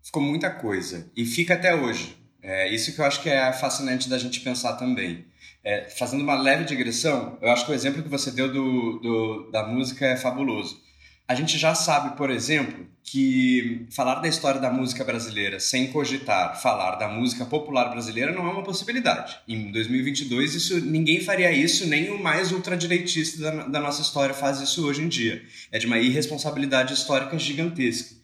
Ficou 0.00 0.22
muita 0.22 0.50
coisa. 0.50 1.10
E 1.16 1.24
fica 1.24 1.54
até 1.54 1.74
hoje. 1.74 2.16
É 2.40 2.72
isso 2.72 2.94
que 2.94 3.00
eu 3.00 3.06
acho 3.06 3.20
que 3.20 3.28
é 3.28 3.52
fascinante 3.52 4.08
da 4.08 4.18
gente 4.18 4.40
pensar 4.40 4.74
também. 4.74 5.24
É, 5.64 5.88
fazendo 5.90 6.22
uma 6.22 6.40
leve 6.40 6.64
digressão, 6.64 7.36
eu 7.42 7.50
acho 7.50 7.66
que 7.66 7.72
o 7.72 7.74
exemplo 7.74 8.04
que 8.04 8.08
você 8.08 8.30
deu 8.30 8.52
do, 8.52 9.00
do, 9.00 9.50
da 9.50 9.66
música 9.66 10.06
é 10.06 10.16
fabuloso. 10.16 10.80
A 11.28 11.34
gente 11.34 11.58
já 11.58 11.74
sabe, 11.74 12.16
por 12.16 12.30
exemplo, 12.30 12.86
que 13.04 13.86
falar 13.90 14.16
da 14.16 14.28
história 14.28 14.58
da 14.58 14.70
música 14.70 15.04
brasileira 15.04 15.60
sem 15.60 15.92
cogitar 15.92 16.58
falar 16.60 16.96
da 16.96 17.06
música 17.06 17.44
popular 17.44 17.90
brasileira 17.90 18.32
não 18.32 18.46
é 18.46 18.50
uma 18.50 18.62
possibilidade. 18.62 19.38
Em 19.46 19.70
2022, 19.70 20.54
isso, 20.54 20.80
ninguém 20.80 21.20
faria 21.20 21.52
isso, 21.52 21.86
nem 21.86 22.10
o 22.10 22.22
mais 22.22 22.50
ultradireitista 22.50 23.42
da, 23.42 23.50
da 23.66 23.80
nossa 23.80 24.00
história 24.00 24.34
faz 24.34 24.60
isso 24.62 24.86
hoje 24.86 25.02
em 25.02 25.08
dia. 25.08 25.42
É 25.70 25.78
de 25.78 25.86
uma 25.86 25.98
irresponsabilidade 25.98 26.94
histórica 26.94 27.38
gigantesca. 27.38 28.16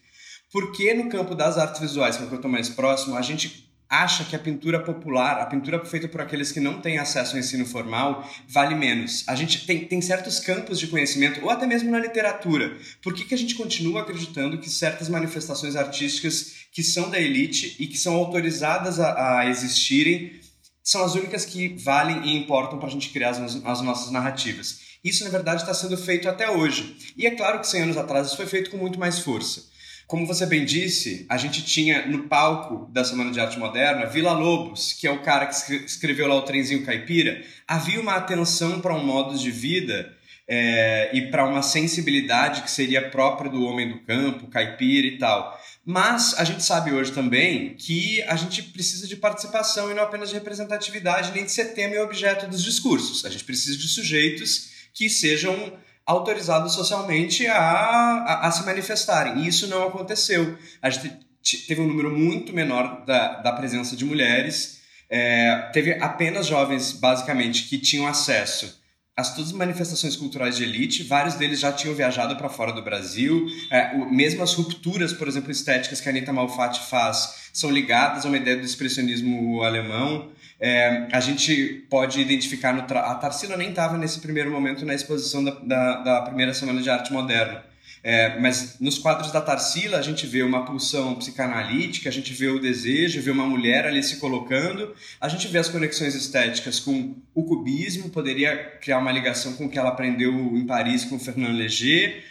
Porque 0.51 0.95
no 0.95 1.11
campo 1.11 1.35
das 1.35 1.59
artes 1.59 1.81
visuais, 1.81 2.17
que 2.17 2.23
é 2.23 2.25
o 2.25 2.29
que 2.29 2.35
eu 2.35 2.39
estou 2.39 2.51
mais 2.51 2.71
próximo, 2.71 3.17
a 3.17 3.23
gente 3.23 3.64
acha 3.89 4.25
que 4.25 4.35
a 4.35 4.39
pintura 4.39 4.81
popular, 4.81 5.41
a 5.41 5.47
pintura 5.47 5.85
feita 5.85 6.09
por 6.09 6.21
aqueles 6.21 6.51
que 6.51 6.61
não 6.61 6.81
têm 6.81 6.99
acesso 6.99 7.35
ao 7.35 7.39
ensino 7.39 7.65
formal, 7.67 8.29
vale 8.49 8.75
menos. 8.75 9.25
A 9.29 9.35
gente 9.35 9.67
tem, 9.67 9.87
tem 9.87 10.01
certos 10.01 10.41
campos 10.41 10.79
de 10.79 10.87
conhecimento, 10.87 11.43
ou 11.43 11.51
até 11.51 11.67
mesmo 11.67 11.91
na 11.91 11.99
literatura. 11.99 12.77
Por 13.03 13.15
que, 13.15 13.25
que 13.25 13.35
a 13.35 13.39
gente 13.39 13.55
continua 13.55 14.03
acreditando 14.03 14.59
que 14.59 14.71
certas 14.71 15.09
manifestações 15.09 15.77
artísticas 15.77 16.67
que 16.73 16.83
são 16.83 17.11
da 17.11 17.21
elite 17.21 17.77
e 17.79 17.87
que 17.87 17.99
são 17.99 18.15
autorizadas 18.17 18.99
a, 18.99 19.41
a 19.41 19.47
existirem 19.49 20.41
são 20.83 21.03
as 21.03 21.15
únicas 21.15 21.47
que 21.47 21.69
valem 21.79 22.27
e 22.27 22.37
importam 22.37 22.79
para 22.79 22.89
a 22.89 22.91
gente 22.91 23.09
criar 23.09 23.31
as, 23.31 23.39
as 23.65 23.81
nossas 23.81 24.11
narrativas? 24.11 24.81
Isso, 25.03 25.23
na 25.25 25.31
verdade, 25.31 25.63
está 25.63 25.75
sendo 25.75 25.97
feito 25.97 26.29
até 26.29 26.51
hoje. 26.51 26.97
E 27.17 27.27
é 27.27 27.31
claro 27.31 27.61
que 27.61 27.67
100 27.67 27.83
anos 27.83 27.97
atrás 27.97 28.27
isso 28.27 28.37
foi 28.37 28.47
feito 28.47 28.71
com 28.71 28.79
muito 28.79 28.99
mais 28.99 29.19
força. 29.19 29.74
Como 30.07 30.27
você 30.27 30.45
bem 30.45 30.65
disse, 30.65 31.25
a 31.31 31.39
gente 31.39 31.65
tinha 31.65 32.07
no 32.07 32.25
palco 32.25 32.91
da 32.93 33.05
Semana 33.05 33.31
de 33.31 33.41
Arte 33.41 33.59
Moderna 33.59 34.07
Vila 34.07 34.33
Lobos, 34.33 34.93
que 34.93 35.07
é 35.07 35.11
o 35.11 35.23
cara 35.23 35.47
que 35.47 35.55
escreveu 35.77 36.27
lá 36.27 36.35
o 36.35 36.43
Trenzinho 36.43 36.85
Caipira. 36.85 37.43
Havia 37.67 38.01
uma 38.01 38.17
atenção 38.17 38.81
para 38.81 38.95
um 38.95 39.05
modo 39.05 39.39
de 39.39 39.51
vida 39.51 40.15
é, 40.47 41.11
e 41.15 41.31
para 41.31 41.47
uma 41.47 41.63
sensibilidade 41.63 42.63
que 42.63 42.71
seria 42.71 43.09
própria 43.09 43.51
do 43.51 43.65
homem 43.65 43.89
do 43.89 44.01
campo, 44.01 44.47
caipira 44.49 45.07
e 45.07 45.19
tal. 45.19 45.59
Mas 45.85 46.35
a 46.39 46.45
gente 46.45 46.63
sabe 46.63 46.93
hoje 46.93 47.13
também 47.13 47.75
que 47.75 48.23
a 48.25 48.37
gente 48.37 48.63
precisa 48.63 49.07
de 49.07 49.17
participação 49.17 49.91
e 49.91 49.95
não 49.95 50.03
apenas 50.03 50.29
de 50.29 50.35
representatividade, 50.35 51.33
nem 51.33 51.45
de 51.45 51.51
ser 51.51 51.75
tema 51.75 51.95
e 51.95 51.99
objeto 51.99 52.47
dos 52.47 52.63
discursos. 52.63 53.25
A 53.25 53.31
gente 53.31 53.45
precisa 53.45 53.77
de 53.77 53.89
sujeitos 53.89 54.71
que 54.93 55.09
sejam 55.09 55.73
autorizados 56.07 56.75
socialmente 56.75 57.47
a, 57.47 57.57
a, 57.57 58.49
a, 58.49 58.51
se 58.51 58.65
manifestarem. 58.65 59.39
E 59.39 59.49
isso 59.49 59.67
não 59.69 59.87
aconteceu. 59.87 60.57
A 60.83 60.91
gente 60.91 61.19
teve 61.67 61.81
um 61.81 61.87
número 61.87 62.11
muito 62.11 62.53
menor 62.53 63.05
da, 63.05 63.41
da 63.41 63.53
presença 63.53 63.97
de 63.97 64.05
mulheres, 64.05 64.83
é, 65.09 65.71
teve 65.73 65.93
apenas 65.95 66.47
jovens, 66.47 66.93
basicamente, 66.93 67.65
que 67.65 67.79
tinham 67.79 68.07
acesso 68.07 68.83
as 69.17 69.33
todas 69.33 69.51
as 69.51 69.57
manifestações 69.57 70.17
culturais 70.17 70.57
de 70.57 70.65
elite, 70.65 71.05
vários 71.05 71.35
deles 71.35 71.61
já 71.61 71.73
tinham 71.73 71.95
viajado 71.95 72.35
para 72.37 72.49
fora 72.49 72.73
do 72.73 72.83
Brasil, 72.83 73.47
é, 73.71 73.95
o, 73.95 74.13
mesmo 74.13 74.43
as 74.43 74.55
rupturas, 74.55 75.13
por 75.13 75.29
exemplo, 75.29 75.53
estéticas 75.53 76.01
que 76.01 76.09
a 76.09 76.11
Anita 76.11 76.33
Malfatti 76.33 76.81
faz, 76.89 77.51
são 77.53 77.71
ligadas 77.71 78.25
a 78.25 78.29
uma 78.29 78.37
ideia 78.37 78.57
do 78.57 78.65
expressionismo 78.65 79.63
alemão. 79.63 80.33
É, 80.61 81.09
a 81.13 81.21
gente 81.21 81.87
pode 81.91 82.21
identificar 82.21 82.73
no 82.73 82.83
a 82.83 83.15
Tarsila 83.17 83.57
nem 83.57 83.71
estava 83.71 83.99
nesse 83.99 84.21
primeiro 84.21 84.51
momento 84.51 84.87
na 84.87 84.95
exposição 84.95 85.43
da, 85.43 85.51
da, 85.51 85.97
da 86.03 86.23
primeira 86.23 86.55
semana 86.55 86.81
de 86.81 86.89
arte 86.89 87.13
moderna. 87.13 87.65
É, 88.07 88.39
mas 88.39 88.79
nos 88.81 88.99
quadros 88.99 89.33
da 89.33 89.41
Tarsila 89.41 89.97
a 89.97 90.03
gente 90.03 90.27
vê 90.27 90.43
uma 90.43 90.67
pulsão 90.67 91.15
psicanalítica, 91.15 92.11
a 92.11 92.13
gente 92.13 92.35
vê 92.35 92.49
o 92.49 92.61
desejo, 92.61 93.23
vê 93.23 93.31
uma 93.31 93.47
mulher 93.47 93.87
ali 93.87 94.03
se 94.03 94.17
colocando, 94.17 94.95
a 95.19 95.27
gente 95.27 95.49
vê 95.49 95.57
as 95.57 95.71
conexões 95.71 96.15
estéticas 96.15 96.79
com 96.79 97.17
o 97.35 97.45
cubismo, 97.45 98.11
poderia 98.11 98.57
criar 98.79 98.99
uma 98.99 99.11
ligação 99.11 99.55
com 99.55 99.65
o 99.65 99.71
que 99.71 99.79
ela 99.79 99.89
aprendeu 99.89 100.35
em 100.35 100.67
Paris 100.67 101.07
com 101.07 101.19
Fernand 101.19 101.57
Léger, 101.57 102.23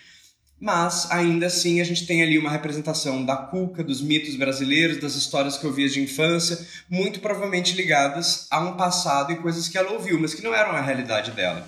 mas 0.63 1.11
ainda 1.11 1.47
assim 1.47 1.81
a 1.81 1.83
gente 1.83 2.07
tem 2.07 2.23
ali 2.23 2.39
uma 2.39 2.49
representação 2.49 3.25
da 3.25 3.35
cuca, 3.35 3.83
dos 3.83 4.01
mitos 4.01 4.37
brasileiros, 4.37 4.97
das 4.97 5.13
histórias 5.13 5.57
que 5.57 5.65
eu 5.65 5.73
via 5.73 5.89
de 5.89 6.01
infância, 6.01 6.57
muito 6.89 7.19
provavelmente 7.19 7.75
ligadas 7.75 8.47
a 8.49 8.61
um 8.61 8.77
passado 8.77 9.33
e 9.33 9.35
coisas 9.35 9.67
que 9.67 9.77
ela 9.77 9.91
ouviu, 9.91 10.17
mas 10.17 10.33
que 10.33 10.41
não 10.41 10.55
eram 10.55 10.71
a 10.71 10.79
realidade 10.79 11.31
dela. 11.31 11.67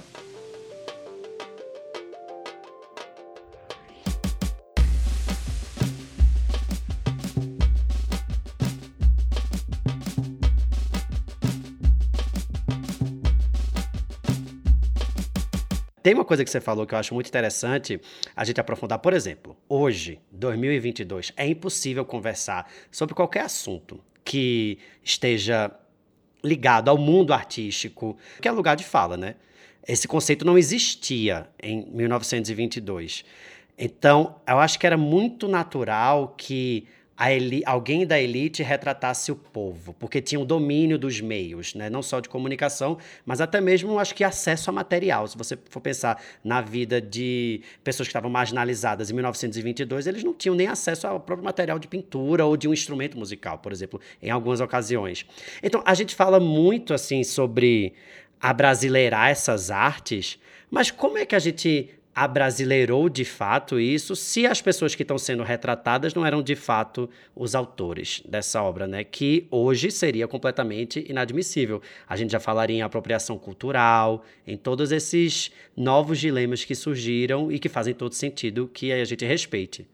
Tem 16.05 16.13
uma 16.13 16.23
coisa 16.23 16.43
que 16.43 16.51
você 16.51 16.61
falou 16.61 16.85
que 16.85 16.93
eu 16.93 16.99
acho 16.99 17.15
muito 17.15 17.27
interessante 17.29 17.99
a 18.35 18.45
gente 18.45 18.61
aprofundar. 18.61 18.99
Por 18.99 19.11
exemplo, 19.11 19.57
hoje, 19.67 20.19
2022, 20.31 21.33
é 21.35 21.47
impossível 21.47 22.05
conversar 22.05 22.71
sobre 22.91 23.15
qualquer 23.15 23.41
assunto 23.41 23.99
que 24.23 24.77
esteja 25.03 25.71
ligado 26.43 26.89
ao 26.89 26.97
mundo 26.99 27.33
artístico, 27.33 28.15
que 28.39 28.47
é 28.47 28.51
lugar 28.51 28.75
de 28.75 28.83
fala, 28.83 29.17
né? 29.17 29.33
Esse 29.87 30.07
conceito 30.07 30.45
não 30.45 30.59
existia 30.59 31.49
em 31.59 31.87
1922. 31.87 33.25
Então, 33.75 34.35
eu 34.47 34.59
acho 34.59 34.77
que 34.77 34.85
era 34.85 34.97
muito 34.97 35.47
natural 35.47 36.35
que 36.37 36.87
alguém 37.65 38.05
da 38.05 38.19
elite 38.19 38.61
retratasse 38.61 39.31
o 39.31 39.35
povo, 39.35 39.93
porque 39.93 40.21
tinha 40.21 40.39
o 40.39 40.45
domínio 40.45 40.97
dos 40.97 41.21
meios, 41.21 41.73
né? 41.73 41.89
não 41.89 42.01
só 42.01 42.19
de 42.19 42.27
comunicação, 42.27 42.97
mas 43.25 43.39
até 43.39 43.61
mesmo, 43.61 43.97
acho 43.97 44.13
que, 44.13 44.23
acesso 44.23 44.69
a 44.69 44.73
material. 44.73 45.25
Se 45.27 45.37
você 45.37 45.57
for 45.69 45.79
pensar 45.79 46.21
na 46.43 46.61
vida 46.61 47.01
de 47.01 47.61
pessoas 47.83 48.07
que 48.07 48.11
estavam 48.11 48.29
marginalizadas 48.29 49.09
em 49.09 49.13
1922, 49.13 50.07
eles 50.07 50.23
não 50.23 50.33
tinham 50.33 50.55
nem 50.55 50.67
acesso 50.67 51.07
ao 51.07 51.19
próprio 51.19 51.45
material 51.45 51.79
de 51.79 51.87
pintura 51.87 52.45
ou 52.45 52.57
de 52.57 52.67
um 52.67 52.73
instrumento 52.73 53.17
musical, 53.17 53.59
por 53.59 53.71
exemplo, 53.71 53.99
em 54.21 54.29
algumas 54.29 54.59
ocasiões. 54.59 55.25
Então, 55.63 55.81
a 55.85 55.93
gente 55.93 56.13
fala 56.13 56.39
muito 56.39 56.93
assim 56.93 57.23
sobre 57.23 57.93
abrasileirar 58.41 59.29
essas 59.29 59.71
artes, 59.71 60.37
mas 60.69 60.91
como 60.91 61.17
é 61.17 61.25
que 61.25 61.35
a 61.35 61.39
gente 61.39 61.89
abrasileirou 62.15 63.09
de 63.09 63.25
fato 63.25 63.77
isso, 63.77 64.15
se 64.15 64.45
as 64.45 64.61
pessoas 64.61 64.95
que 64.95 65.01
estão 65.01 65.17
sendo 65.17 65.43
retratadas 65.43 66.13
não 66.13 66.25
eram 66.25 66.41
de 66.41 66.55
fato 66.55 67.09
os 67.35 67.53
autores 67.53 68.23
dessa 68.25 68.63
obra, 68.63 68.87
né? 68.87 69.03
Que 69.03 69.45
hoje 69.51 69.91
seria 69.91 70.25
completamente 70.25 71.05
inadmissível. 71.09 71.81
A 72.07 72.15
gente 72.15 72.31
já 72.31 72.39
falaria 72.39 72.77
em 72.77 72.81
apropriação 72.81 73.37
cultural, 73.37 74.23
em 74.47 74.55
todos 74.55 74.93
esses 74.93 75.51
novos 75.75 76.17
dilemas 76.17 76.63
que 76.63 76.73
surgiram 76.73 77.51
e 77.51 77.59
que 77.59 77.67
fazem 77.67 77.93
todo 77.93 78.13
sentido 78.13 78.69
que 78.73 78.93
a 78.93 79.03
gente 79.03 79.25
respeite. 79.25 79.85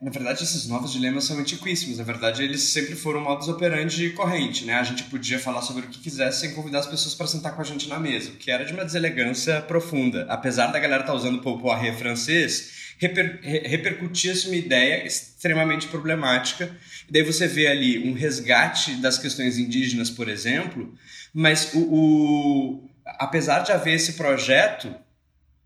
Na 0.00 0.12
verdade, 0.12 0.44
esses 0.44 0.68
novos 0.68 0.92
dilemas 0.92 1.24
são 1.24 1.38
antiquíssimos. 1.38 1.98
Na 1.98 2.04
verdade, 2.04 2.44
eles 2.44 2.62
sempre 2.62 2.94
foram 2.94 3.20
modus 3.20 3.48
operandi 3.48 4.10
corrente, 4.10 4.64
né? 4.64 4.74
A 4.74 4.84
gente 4.84 5.02
podia 5.04 5.40
falar 5.40 5.60
sobre 5.60 5.86
o 5.86 5.88
que 5.88 5.98
quisesse 5.98 6.40
sem 6.40 6.54
convidar 6.54 6.78
as 6.78 6.86
pessoas 6.86 7.16
para 7.16 7.26
sentar 7.26 7.56
com 7.56 7.60
a 7.60 7.64
gente 7.64 7.88
na 7.88 7.98
mesa, 7.98 8.30
o 8.30 8.36
que 8.36 8.48
era 8.48 8.64
de 8.64 8.72
uma 8.72 8.84
deselegância 8.84 9.60
profunda. 9.60 10.24
Apesar 10.28 10.68
da 10.68 10.78
galera 10.78 11.02
estar 11.02 11.12
tá 11.12 11.18
usando 11.18 11.40
o 11.44 11.58
poiré 11.58 11.92
francês, 11.92 12.94
reper, 12.96 13.40
repercutia-se 13.42 14.46
uma 14.46 14.54
ideia 14.54 15.04
extremamente 15.04 15.88
problemática. 15.88 16.76
E 17.08 17.12
daí 17.12 17.24
você 17.24 17.48
vê 17.48 17.66
ali 17.66 18.08
um 18.08 18.12
resgate 18.12 18.94
das 18.96 19.18
questões 19.18 19.58
indígenas, 19.58 20.10
por 20.10 20.28
exemplo, 20.28 20.94
mas 21.34 21.74
o, 21.74 21.80
o 21.80 22.90
apesar 23.04 23.60
de 23.60 23.72
haver 23.72 23.94
esse 23.94 24.12
projeto, 24.12 24.94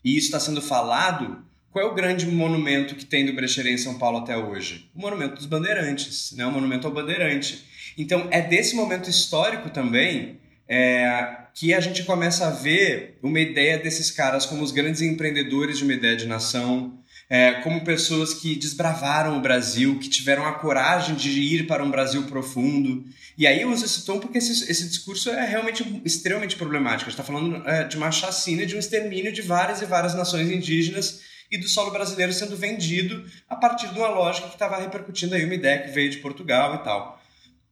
e 0.03 0.17
isso 0.17 0.29
está 0.29 0.41
sendo 0.41 0.63
falado, 0.63 1.45
qual 1.73 1.87
é 1.87 1.89
o 1.89 1.95
grande 1.95 2.27
monumento 2.27 2.95
que 2.95 3.05
tem 3.05 3.25
do 3.25 3.33
Brecheret 3.33 3.75
em 3.75 3.79
São 3.79 3.99
Paulo 3.99 4.19
até 4.19 4.37
hoje? 4.37 4.91
O 4.95 5.01
Monumento 5.01 5.37
dos 5.37 5.47
Bandeirantes, 5.47 6.33
né? 6.37 6.47
o 6.47 6.53
Monumento 6.53 6.87
ao 6.87 6.93
Bandeirante. 6.93 7.65
Então, 7.97 8.29
é 8.31 8.43
desse 8.43 8.77
momento 8.77 9.09
histórico 9.09 9.71
também 9.71 10.39
é, 10.69 11.37
que 11.55 11.73
a 11.73 11.81
gente 11.81 12.05
começa 12.05 12.47
a 12.47 12.51
ver 12.51 13.19
uma 13.23 13.41
ideia 13.41 13.79
desses 13.79 14.11
caras 14.11 14.45
como 14.45 14.63
os 14.63 14.71
grandes 14.71 15.01
empreendedores 15.01 15.79
de 15.79 15.85
uma 15.85 15.95
ideia 15.95 16.15
de 16.15 16.27
nação, 16.27 16.99
é, 17.29 17.53
como 17.63 17.83
pessoas 17.83 18.35
que 18.35 18.55
desbravaram 18.55 19.39
o 19.39 19.41
Brasil, 19.41 19.99
que 19.99 20.11
tiveram 20.11 20.47
a 20.47 20.53
coragem 20.53 21.15
de 21.15 21.31
ir 21.31 21.67
para 21.67 21.83
um 21.83 21.91
Brasil 21.91 22.25
profundo. 22.25 23.03
E 23.39 23.47
aí 23.47 23.63
eu 23.63 23.71
uso 23.71 23.87
esse 23.87 24.05
tom 24.05 24.21
porque 24.21 24.37
esse, 24.37 24.71
esse 24.71 24.87
discurso 24.87 25.31
é 25.31 25.47
realmente 25.47 26.03
extremamente 26.05 26.57
problemático. 26.57 27.09
A 27.09 27.11
gente 27.11 27.21
está 27.21 27.25
falando 27.25 27.67
é, 27.67 27.85
de 27.85 27.97
uma 27.97 28.11
chacina, 28.11 28.67
de 28.67 28.77
um 28.77 28.79
extermínio 28.79 29.33
de 29.33 29.41
várias 29.41 29.81
e 29.81 29.87
várias 29.87 30.15
nações 30.15 30.51
indígenas 30.51 31.32
e 31.53 31.59
do 31.59 31.69
solo 31.69 31.91
brasileiro 31.91 32.33
sendo 32.33 32.57
vendido 32.57 33.25
a 33.47 33.55
partir 33.55 33.89
de 33.89 33.99
uma 33.99 34.09
lógica 34.09 34.49
que 34.49 34.55
estava 34.55 34.79
repercutindo 34.79 35.35
aí 35.35 35.45
uma 35.45 35.55
ideia 35.55 35.83
que 35.83 35.91
veio 35.91 36.11
de 36.11 36.17
Portugal 36.17 36.77
e 36.77 36.79
tal. 36.79 37.21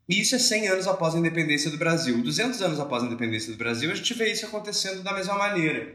E 0.07 0.21
isso 0.21 0.35
é 0.35 0.39
100 0.39 0.69
anos 0.69 0.87
após 0.87 1.15
a 1.15 1.19
independência 1.19 1.71
do 1.71 1.79
Brasil. 1.79 2.21
200 2.23 2.61
anos 2.61 2.81
após 2.81 3.03
a 3.03 3.07
independência 3.07 3.53
do 3.53 3.57
Brasil, 3.57 3.91
a 3.91 3.95
gente 3.95 4.13
vê 4.13 4.31
isso 4.31 4.45
acontecendo 4.45 5.03
da 5.03 5.15
mesma 5.15 5.35
maneira. 5.35 5.95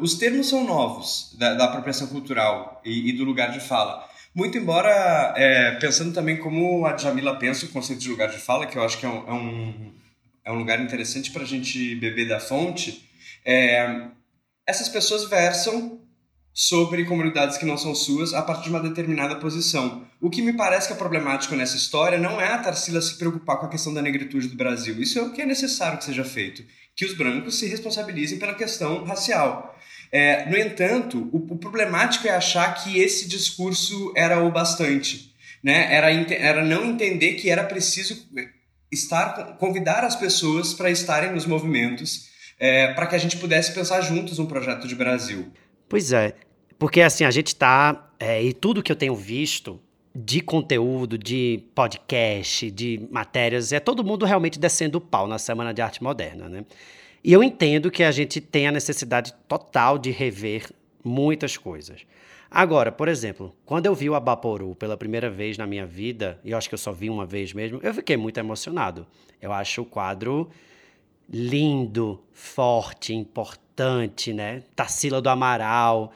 Os 0.00 0.14
termos 0.14 0.48
são 0.48 0.64
novos 0.64 1.34
da, 1.38 1.52
da 1.52 1.64
apropriação 1.66 2.06
cultural 2.06 2.80
e, 2.84 3.10
e, 3.10 3.12
do 3.12 3.24
lugar 3.24 3.50
de 3.50 3.60
fala. 3.60 4.08
Muito 4.34 4.56
embora, 4.56 5.34
é, 5.36 5.72
pensando 5.72 6.14
também 6.14 6.36
como 6.36 6.86
a 6.86 6.96
Jamila 6.96 7.38
pensa 7.38 7.66
o 7.66 7.68
conceito 7.68 8.00
de 8.00 8.08
lugar 8.08 8.30
de 8.30 8.38
fala, 8.38 8.66
que 8.66 8.78
eu 8.78 8.84
acho 8.84 8.98
que 8.98 9.04
é 9.04 9.08
um, 9.08 9.28
é 9.28 9.32
um, 9.32 9.92
é 10.44 10.52
um 10.52 10.58
lugar 10.58 10.80
interessante 10.80 11.30
para 11.30 11.42
a 11.42 11.46
gente 11.46 11.96
beber 11.96 12.28
da 12.28 12.38
fonte, 12.38 13.06
é, 13.44 14.06
essas 14.66 14.88
pessoas 14.88 15.28
versam 15.28 16.05
sobre 16.58 17.04
comunidades 17.04 17.58
que 17.58 17.66
não 17.66 17.76
são 17.76 17.94
suas 17.94 18.32
a 18.32 18.40
partir 18.40 18.64
de 18.64 18.70
uma 18.70 18.80
determinada 18.80 19.36
posição. 19.36 20.06
O 20.18 20.30
que 20.30 20.40
me 20.40 20.54
parece 20.54 20.86
que 20.86 20.94
é 20.94 20.96
problemático 20.96 21.54
nessa 21.54 21.76
história 21.76 22.16
não 22.18 22.40
é 22.40 22.50
a 22.50 22.56
Tarsila 22.56 23.02
se 23.02 23.18
preocupar 23.18 23.58
com 23.58 23.66
a 23.66 23.68
questão 23.68 23.92
da 23.92 24.00
negritude 24.00 24.48
do 24.48 24.56
Brasil. 24.56 24.98
Isso 24.98 25.18
é 25.18 25.22
o 25.22 25.32
que 25.32 25.42
é 25.42 25.44
necessário 25.44 25.98
que 25.98 26.04
seja 26.06 26.24
feito. 26.24 26.64
Que 26.96 27.04
os 27.04 27.12
brancos 27.12 27.58
se 27.58 27.66
responsabilizem 27.66 28.38
pela 28.38 28.54
questão 28.54 29.04
racial. 29.04 29.78
É, 30.10 30.48
no 30.48 30.56
entanto, 30.56 31.28
o, 31.30 31.36
o, 31.52 31.58
problemático 31.58 32.26
é 32.26 32.30
achar 32.30 32.72
que 32.72 32.98
esse 32.98 33.28
discurso 33.28 34.14
era 34.16 34.42
o 34.42 34.50
bastante. 34.50 35.34
Né? 35.62 35.94
Era, 35.94 36.10
era 36.10 36.64
não 36.64 36.86
entender 36.86 37.34
que 37.34 37.50
era 37.50 37.64
preciso 37.64 38.26
estar 38.90 39.58
convidar 39.58 40.04
as 40.04 40.16
pessoas 40.16 40.72
para 40.72 40.90
estarem 40.90 41.32
nos 41.32 41.44
movimentos 41.44 42.30
é, 42.58 42.94
para 42.94 43.08
que 43.08 43.14
a 43.14 43.18
gente 43.18 43.36
pudesse 43.36 43.72
pensar 43.72 44.00
juntos 44.00 44.38
um 44.38 44.46
projeto 44.46 44.88
de 44.88 44.94
Brasil. 44.94 45.52
Pois 45.88 46.12
é, 46.12 46.34
porque 46.78 47.00
assim, 47.00 47.24
a 47.24 47.30
gente 47.30 47.54
tá. 47.54 48.10
É, 48.18 48.42
e 48.42 48.52
tudo 48.52 48.82
que 48.82 48.90
eu 48.90 48.96
tenho 48.96 49.14
visto 49.14 49.80
de 50.14 50.40
conteúdo, 50.40 51.18
de 51.18 51.62
podcast, 51.74 52.70
de 52.70 53.06
matérias, 53.10 53.72
é 53.72 53.78
todo 53.78 54.02
mundo 54.02 54.24
realmente 54.24 54.58
descendo 54.58 54.96
o 54.96 55.00
pau 55.00 55.26
na 55.26 55.38
Semana 55.38 55.74
de 55.74 55.82
Arte 55.82 56.02
Moderna, 56.02 56.48
né? 56.48 56.64
E 57.22 57.32
eu 57.32 57.42
entendo 57.42 57.90
que 57.90 58.02
a 58.02 58.10
gente 58.10 58.40
tem 58.40 58.66
a 58.66 58.72
necessidade 58.72 59.34
total 59.46 59.98
de 59.98 60.10
rever 60.10 60.70
muitas 61.04 61.56
coisas. 61.56 62.06
Agora, 62.50 62.92
por 62.92 63.08
exemplo, 63.08 63.54
quando 63.66 63.86
eu 63.86 63.94
vi 63.94 64.08
o 64.08 64.14
Abaporu 64.14 64.74
pela 64.76 64.96
primeira 64.96 65.28
vez 65.28 65.58
na 65.58 65.66
minha 65.66 65.84
vida, 65.84 66.40
e 66.44 66.52
eu 66.52 66.58
acho 66.58 66.68
que 66.68 66.74
eu 66.74 66.78
só 66.78 66.92
vi 66.92 67.10
uma 67.10 67.26
vez 67.26 67.52
mesmo, 67.52 67.80
eu 67.82 67.92
fiquei 67.92 68.16
muito 68.16 68.38
emocionado. 68.38 69.06
Eu 69.42 69.52
acho 69.52 69.82
o 69.82 69.84
quadro 69.84 70.48
lindo, 71.28 72.22
forte, 72.32 73.12
importante, 73.12 74.32
né? 74.32 74.62
Tarsila 74.74 75.20
do 75.20 75.28
Amaral, 75.28 76.12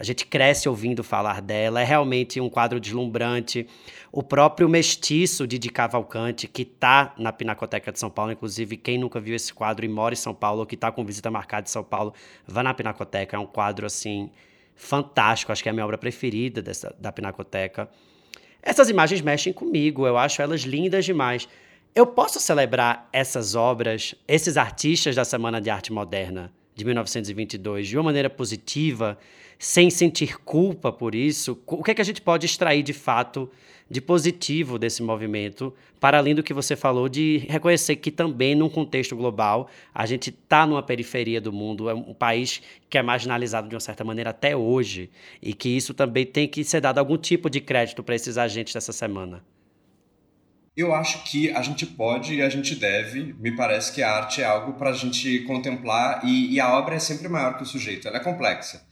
a 0.00 0.02
gente 0.02 0.24
cresce 0.24 0.66
ouvindo 0.66 1.04
falar 1.04 1.42
dela, 1.42 1.78
é 1.78 1.84
realmente 1.84 2.40
um 2.40 2.48
quadro 2.48 2.80
deslumbrante. 2.80 3.66
O 4.10 4.22
próprio 4.22 4.66
Mestiço 4.66 5.46
de, 5.46 5.58
de 5.58 5.68
Cavalcante, 5.68 6.48
que 6.48 6.62
está 6.62 7.14
na 7.18 7.30
Pinacoteca 7.30 7.92
de 7.92 7.98
São 7.98 8.08
Paulo, 8.08 8.32
inclusive, 8.32 8.78
quem 8.78 8.96
nunca 8.96 9.20
viu 9.20 9.36
esse 9.36 9.52
quadro 9.52 9.84
e 9.84 9.88
mora 9.90 10.14
em 10.14 10.16
São 10.16 10.34
Paulo, 10.34 10.60
ou 10.60 10.66
que 10.66 10.74
está 10.74 10.90
com 10.90 11.04
visita 11.04 11.30
marcada 11.30 11.68
em 11.68 11.70
São 11.70 11.84
Paulo, 11.84 12.14
vá 12.46 12.62
na 12.62 12.72
Pinacoteca. 12.72 13.36
É 13.36 13.38
um 13.38 13.44
quadro, 13.44 13.84
assim, 13.84 14.30
fantástico. 14.74 15.52
Acho 15.52 15.62
que 15.62 15.68
é 15.68 15.70
a 15.70 15.74
minha 15.74 15.84
obra 15.84 15.98
preferida 15.98 16.62
dessa, 16.62 16.96
da 16.98 17.12
Pinacoteca. 17.12 17.86
Essas 18.62 18.88
imagens 18.88 19.20
mexem 19.20 19.52
comigo, 19.52 20.06
eu 20.06 20.16
acho 20.16 20.40
elas 20.40 20.62
lindas 20.62 21.04
demais. 21.04 21.46
Eu 21.94 22.06
posso 22.06 22.40
celebrar 22.40 23.06
essas 23.12 23.54
obras, 23.54 24.14
esses 24.26 24.56
artistas 24.56 25.14
da 25.14 25.26
Semana 25.26 25.60
de 25.60 25.68
Arte 25.68 25.92
Moderna 25.92 26.50
de 26.74 26.86
1922 26.86 27.88
de 27.88 27.98
uma 27.98 28.04
maneira 28.04 28.30
positiva, 28.30 29.18
sem 29.60 29.90
sentir 29.90 30.38
culpa 30.38 30.90
por 30.90 31.14
isso, 31.14 31.62
o 31.66 31.84
que 31.84 31.90
é 31.90 31.94
que 31.94 32.00
a 32.00 32.04
gente 32.04 32.22
pode 32.22 32.46
extrair 32.46 32.82
de 32.82 32.94
fato 32.94 33.50
de 33.90 34.00
positivo 34.00 34.78
desse 34.78 35.02
movimento, 35.02 35.74
para 36.00 36.16
além 36.16 36.34
do 36.34 36.42
que 36.42 36.54
você 36.54 36.74
falou 36.74 37.10
de 37.10 37.44
reconhecer 37.46 37.96
que 37.96 38.10
também 38.10 38.54
num 38.54 38.70
contexto 38.70 39.14
global 39.14 39.68
a 39.92 40.06
gente 40.06 40.30
está 40.30 40.66
numa 40.66 40.82
periferia 40.82 41.42
do 41.42 41.52
mundo, 41.52 41.90
é 41.90 41.94
um 41.94 42.14
país 42.14 42.62
que 42.88 42.96
é 42.96 43.02
marginalizado 43.02 43.68
de 43.68 43.74
uma 43.74 43.80
certa 43.80 44.02
maneira 44.02 44.30
até 44.30 44.56
hoje 44.56 45.10
e 45.42 45.52
que 45.52 45.68
isso 45.68 45.92
também 45.92 46.24
tem 46.24 46.48
que 46.48 46.64
ser 46.64 46.80
dado 46.80 46.96
algum 46.96 47.18
tipo 47.18 47.50
de 47.50 47.60
crédito 47.60 48.02
para 48.02 48.14
esses 48.14 48.38
agentes 48.38 48.72
dessa 48.72 48.92
semana. 48.92 49.44
Eu 50.74 50.94
acho 50.94 51.22
que 51.24 51.50
a 51.50 51.60
gente 51.60 51.84
pode 51.84 52.34
e 52.34 52.40
a 52.40 52.48
gente 52.48 52.74
deve. 52.74 53.34
Me 53.38 53.54
parece 53.54 53.92
que 53.92 54.02
a 54.02 54.10
arte 54.10 54.40
é 54.40 54.46
algo 54.46 54.74
para 54.74 54.90
a 54.90 54.94
gente 54.94 55.40
contemplar 55.40 56.24
e, 56.24 56.54
e, 56.54 56.60
a 56.60 56.78
obra 56.78 56.94
é 56.94 56.98
sempre 56.98 57.28
maior 57.28 57.58
que 57.58 57.64
o 57.64 57.66
sujeito. 57.66 58.08
Ela 58.08 58.16
é 58.16 58.20
complexa. 58.20 58.88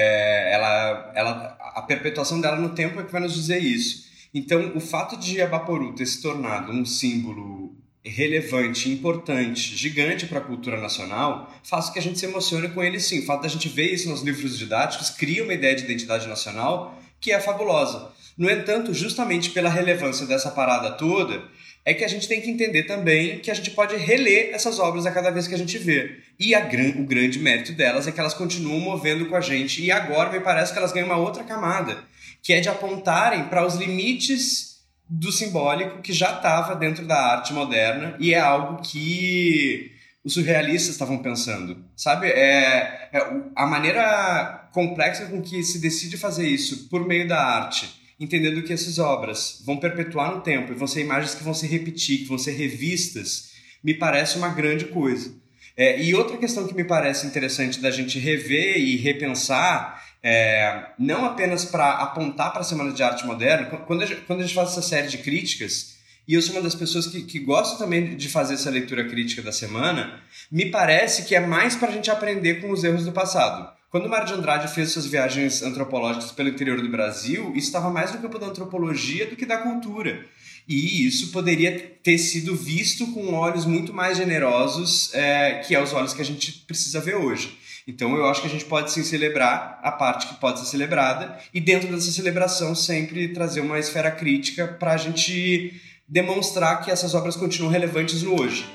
É, 0.00 0.52
ela, 0.54 1.12
ela, 1.12 1.58
a 1.74 1.82
perpetuação 1.82 2.40
dela 2.40 2.56
no 2.56 2.68
tempo 2.68 3.00
é 3.00 3.02
que 3.02 3.10
vai 3.10 3.20
nos 3.20 3.34
dizer 3.34 3.58
isso. 3.58 4.06
Então, 4.32 4.76
o 4.76 4.80
fato 4.80 5.16
de 5.16 5.42
Abaporu 5.42 5.92
ter 5.92 6.06
se 6.06 6.22
tornado 6.22 6.70
um 6.70 6.84
símbolo 6.84 7.76
relevante, 8.04 8.88
importante, 8.88 9.74
gigante 9.76 10.24
para 10.26 10.38
a 10.38 10.42
cultura 10.44 10.80
nacional, 10.80 11.52
faz 11.64 11.86
com 11.86 11.94
que 11.94 11.98
a 11.98 12.02
gente 12.02 12.16
se 12.16 12.26
emocione 12.26 12.68
com 12.68 12.80
ele 12.80 13.00
sim. 13.00 13.18
O 13.18 13.26
fato 13.26 13.42
da 13.42 13.48
gente 13.48 13.68
ver 13.68 13.92
isso 13.92 14.08
nos 14.08 14.22
livros 14.22 14.56
didáticos 14.56 15.10
cria 15.10 15.42
uma 15.42 15.52
ideia 15.52 15.74
de 15.74 15.82
identidade 15.82 16.28
nacional 16.28 16.96
que 17.20 17.32
é 17.32 17.40
fabulosa. 17.40 18.12
No 18.38 18.48
entanto, 18.48 18.94
justamente 18.94 19.50
pela 19.50 19.68
relevância 19.68 20.24
dessa 20.24 20.52
parada 20.52 20.92
toda, 20.92 21.42
é 21.84 21.92
que 21.92 22.04
a 22.04 22.08
gente 22.08 22.28
tem 22.28 22.40
que 22.40 22.48
entender 22.48 22.84
também 22.84 23.40
que 23.40 23.50
a 23.50 23.54
gente 23.54 23.72
pode 23.72 23.96
reler 23.96 24.50
essas 24.52 24.78
obras 24.78 25.06
a 25.06 25.10
cada 25.10 25.30
vez 25.30 25.48
que 25.48 25.54
a 25.56 25.58
gente 25.58 25.76
vê. 25.76 26.18
E 26.38 26.54
a, 26.54 26.60
o 26.60 27.04
grande 27.04 27.40
mérito 27.40 27.72
delas 27.72 28.06
é 28.06 28.12
que 28.12 28.20
elas 28.20 28.34
continuam 28.34 28.78
movendo 28.78 29.26
com 29.26 29.34
a 29.34 29.40
gente. 29.40 29.82
E 29.82 29.90
agora 29.90 30.30
me 30.30 30.38
parece 30.38 30.72
que 30.72 30.78
elas 30.78 30.92
ganham 30.92 31.08
uma 31.08 31.16
outra 31.16 31.42
camada, 31.42 32.04
que 32.40 32.52
é 32.52 32.60
de 32.60 32.68
apontarem 32.68 33.44
para 33.44 33.66
os 33.66 33.74
limites 33.74 34.82
do 35.08 35.32
simbólico 35.32 36.00
que 36.00 36.12
já 36.12 36.36
estava 36.36 36.76
dentro 36.76 37.06
da 37.06 37.16
arte 37.16 37.52
moderna 37.52 38.14
e 38.20 38.34
é 38.34 38.38
algo 38.38 38.82
que 38.82 39.90
os 40.22 40.34
surrealistas 40.34 40.90
estavam 40.90 41.18
pensando. 41.18 41.84
Sabe? 41.96 42.28
É, 42.28 43.08
é 43.12 43.32
a 43.56 43.66
maneira 43.66 44.68
complexa 44.72 45.26
com 45.26 45.42
que 45.42 45.60
se 45.64 45.80
decide 45.80 46.16
fazer 46.16 46.46
isso 46.46 46.88
por 46.88 47.04
meio 47.04 47.26
da 47.26 47.42
arte 47.42 47.97
entendendo 48.18 48.62
que 48.62 48.72
essas 48.72 48.98
obras 48.98 49.62
vão 49.64 49.76
perpetuar 49.76 50.34
no 50.34 50.40
tempo 50.40 50.72
e 50.72 50.76
vão 50.76 50.88
ser 50.88 51.00
imagens 51.00 51.34
que 51.34 51.44
vão 51.44 51.54
se 51.54 51.66
repetir, 51.66 52.18
que 52.18 52.28
vão 52.28 52.38
ser 52.38 52.52
revistas, 52.52 53.52
me 53.82 53.94
parece 53.94 54.36
uma 54.36 54.48
grande 54.48 54.86
coisa. 54.86 55.32
É, 55.76 56.02
e 56.02 56.14
outra 56.14 56.36
questão 56.36 56.66
que 56.66 56.74
me 56.74 56.82
parece 56.82 57.26
interessante 57.26 57.78
da 57.78 57.90
gente 57.90 58.18
rever 58.18 58.78
e 58.78 58.96
repensar, 58.96 60.04
é, 60.20 60.86
não 60.98 61.24
apenas 61.24 61.64
para 61.64 61.92
apontar 61.92 62.50
para 62.50 62.62
a 62.62 62.64
Semana 62.64 62.92
de 62.92 63.02
Arte 63.02 63.24
Moderna, 63.24 63.66
quando 63.66 64.02
a, 64.02 64.06
gente, 64.06 64.22
quando 64.22 64.40
a 64.40 64.42
gente 64.42 64.54
faz 64.54 64.72
essa 64.72 64.82
série 64.82 65.06
de 65.06 65.18
críticas, 65.18 65.96
e 66.26 66.34
eu 66.34 66.42
sou 66.42 66.56
uma 66.56 66.62
das 66.62 66.74
pessoas 66.74 67.06
que, 67.06 67.22
que 67.22 67.38
gosto 67.38 67.78
também 67.78 68.16
de 68.16 68.28
fazer 68.28 68.54
essa 68.54 68.68
leitura 68.68 69.08
crítica 69.08 69.40
da 69.40 69.52
semana, 69.52 70.20
me 70.50 70.66
parece 70.66 71.24
que 71.24 71.36
é 71.36 71.40
mais 71.40 71.76
para 71.76 71.88
a 71.88 71.92
gente 71.92 72.10
aprender 72.10 72.60
com 72.60 72.70
os 72.70 72.82
erros 72.82 73.04
do 73.04 73.12
passado. 73.12 73.77
Quando 73.90 74.06
Mário 74.06 74.26
de 74.26 74.34
Andrade 74.34 74.68
fez 74.74 74.90
suas 74.90 75.06
viagens 75.06 75.62
antropológicas 75.62 76.30
pelo 76.30 76.50
interior 76.50 76.78
do 76.78 76.90
Brasil, 76.90 77.54
estava 77.56 77.88
mais 77.88 78.12
no 78.12 78.20
campo 78.20 78.38
da 78.38 78.46
antropologia 78.46 79.24
do 79.24 79.34
que 79.34 79.46
da 79.46 79.56
cultura. 79.56 80.26
E 80.68 81.06
isso 81.06 81.32
poderia 81.32 81.96
ter 82.02 82.18
sido 82.18 82.54
visto 82.54 83.06
com 83.12 83.32
olhos 83.32 83.64
muito 83.64 83.94
mais 83.94 84.18
generosos, 84.18 85.14
é, 85.14 85.60
que 85.66 85.74
é 85.74 85.82
os 85.82 85.94
olhos 85.94 86.12
que 86.12 86.20
a 86.20 86.24
gente 86.24 86.52
precisa 86.66 87.00
ver 87.00 87.16
hoje. 87.16 87.56
Então 87.86 88.14
eu 88.14 88.26
acho 88.28 88.42
que 88.42 88.46
a 88.46 88.50
gente 88.50 88.66
pode 88.66 88.92
sim 88.92 89.02
celebrar 89.02 89.80
a 89.82 89.90
parte 89.90 90.26
que 90.26 90.34
pode 90.34 90.60
ser 90.60 90.66
celebrada 90.66 91.38
e 91.54 91.58
dentro 91.58 91.88
dessa 91.88 92.12
celebração 92.12 92.74
sempre 92.74 93.28
trazer 93.28 93.62
uma 93.62 93.78
esfera 93.78 94.10
crítica 94.10 94.68
para 94.68 94.92
a 94.92 94.96
gente 94.98 95.80
demonstrar 96.06 96.82
que 96.82 96.90
essas 96.90 97.14
obras 97.14 97.36
continuam 97.36 97.72
relevantes 97.72 98.22
no 98.22 98.38
hoje. 98.38 98.66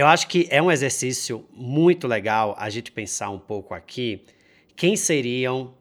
Eu 0.00 0.06
acho 0.06 0.28
que 0.28 0.46
é 0.48 0.62
um 0.62 0.72
exercício 0.72 1.44
muito 1.52 2.08
legal 2.08 2.56
a 2.58 2.70
gente 2.70 2.90
pensar 2.90 3.28
um 3.28 3.38
pouco 3.38 3.74
aqui 3.74 4.24
quem 4.74 4.96
seriam 4.96 5.74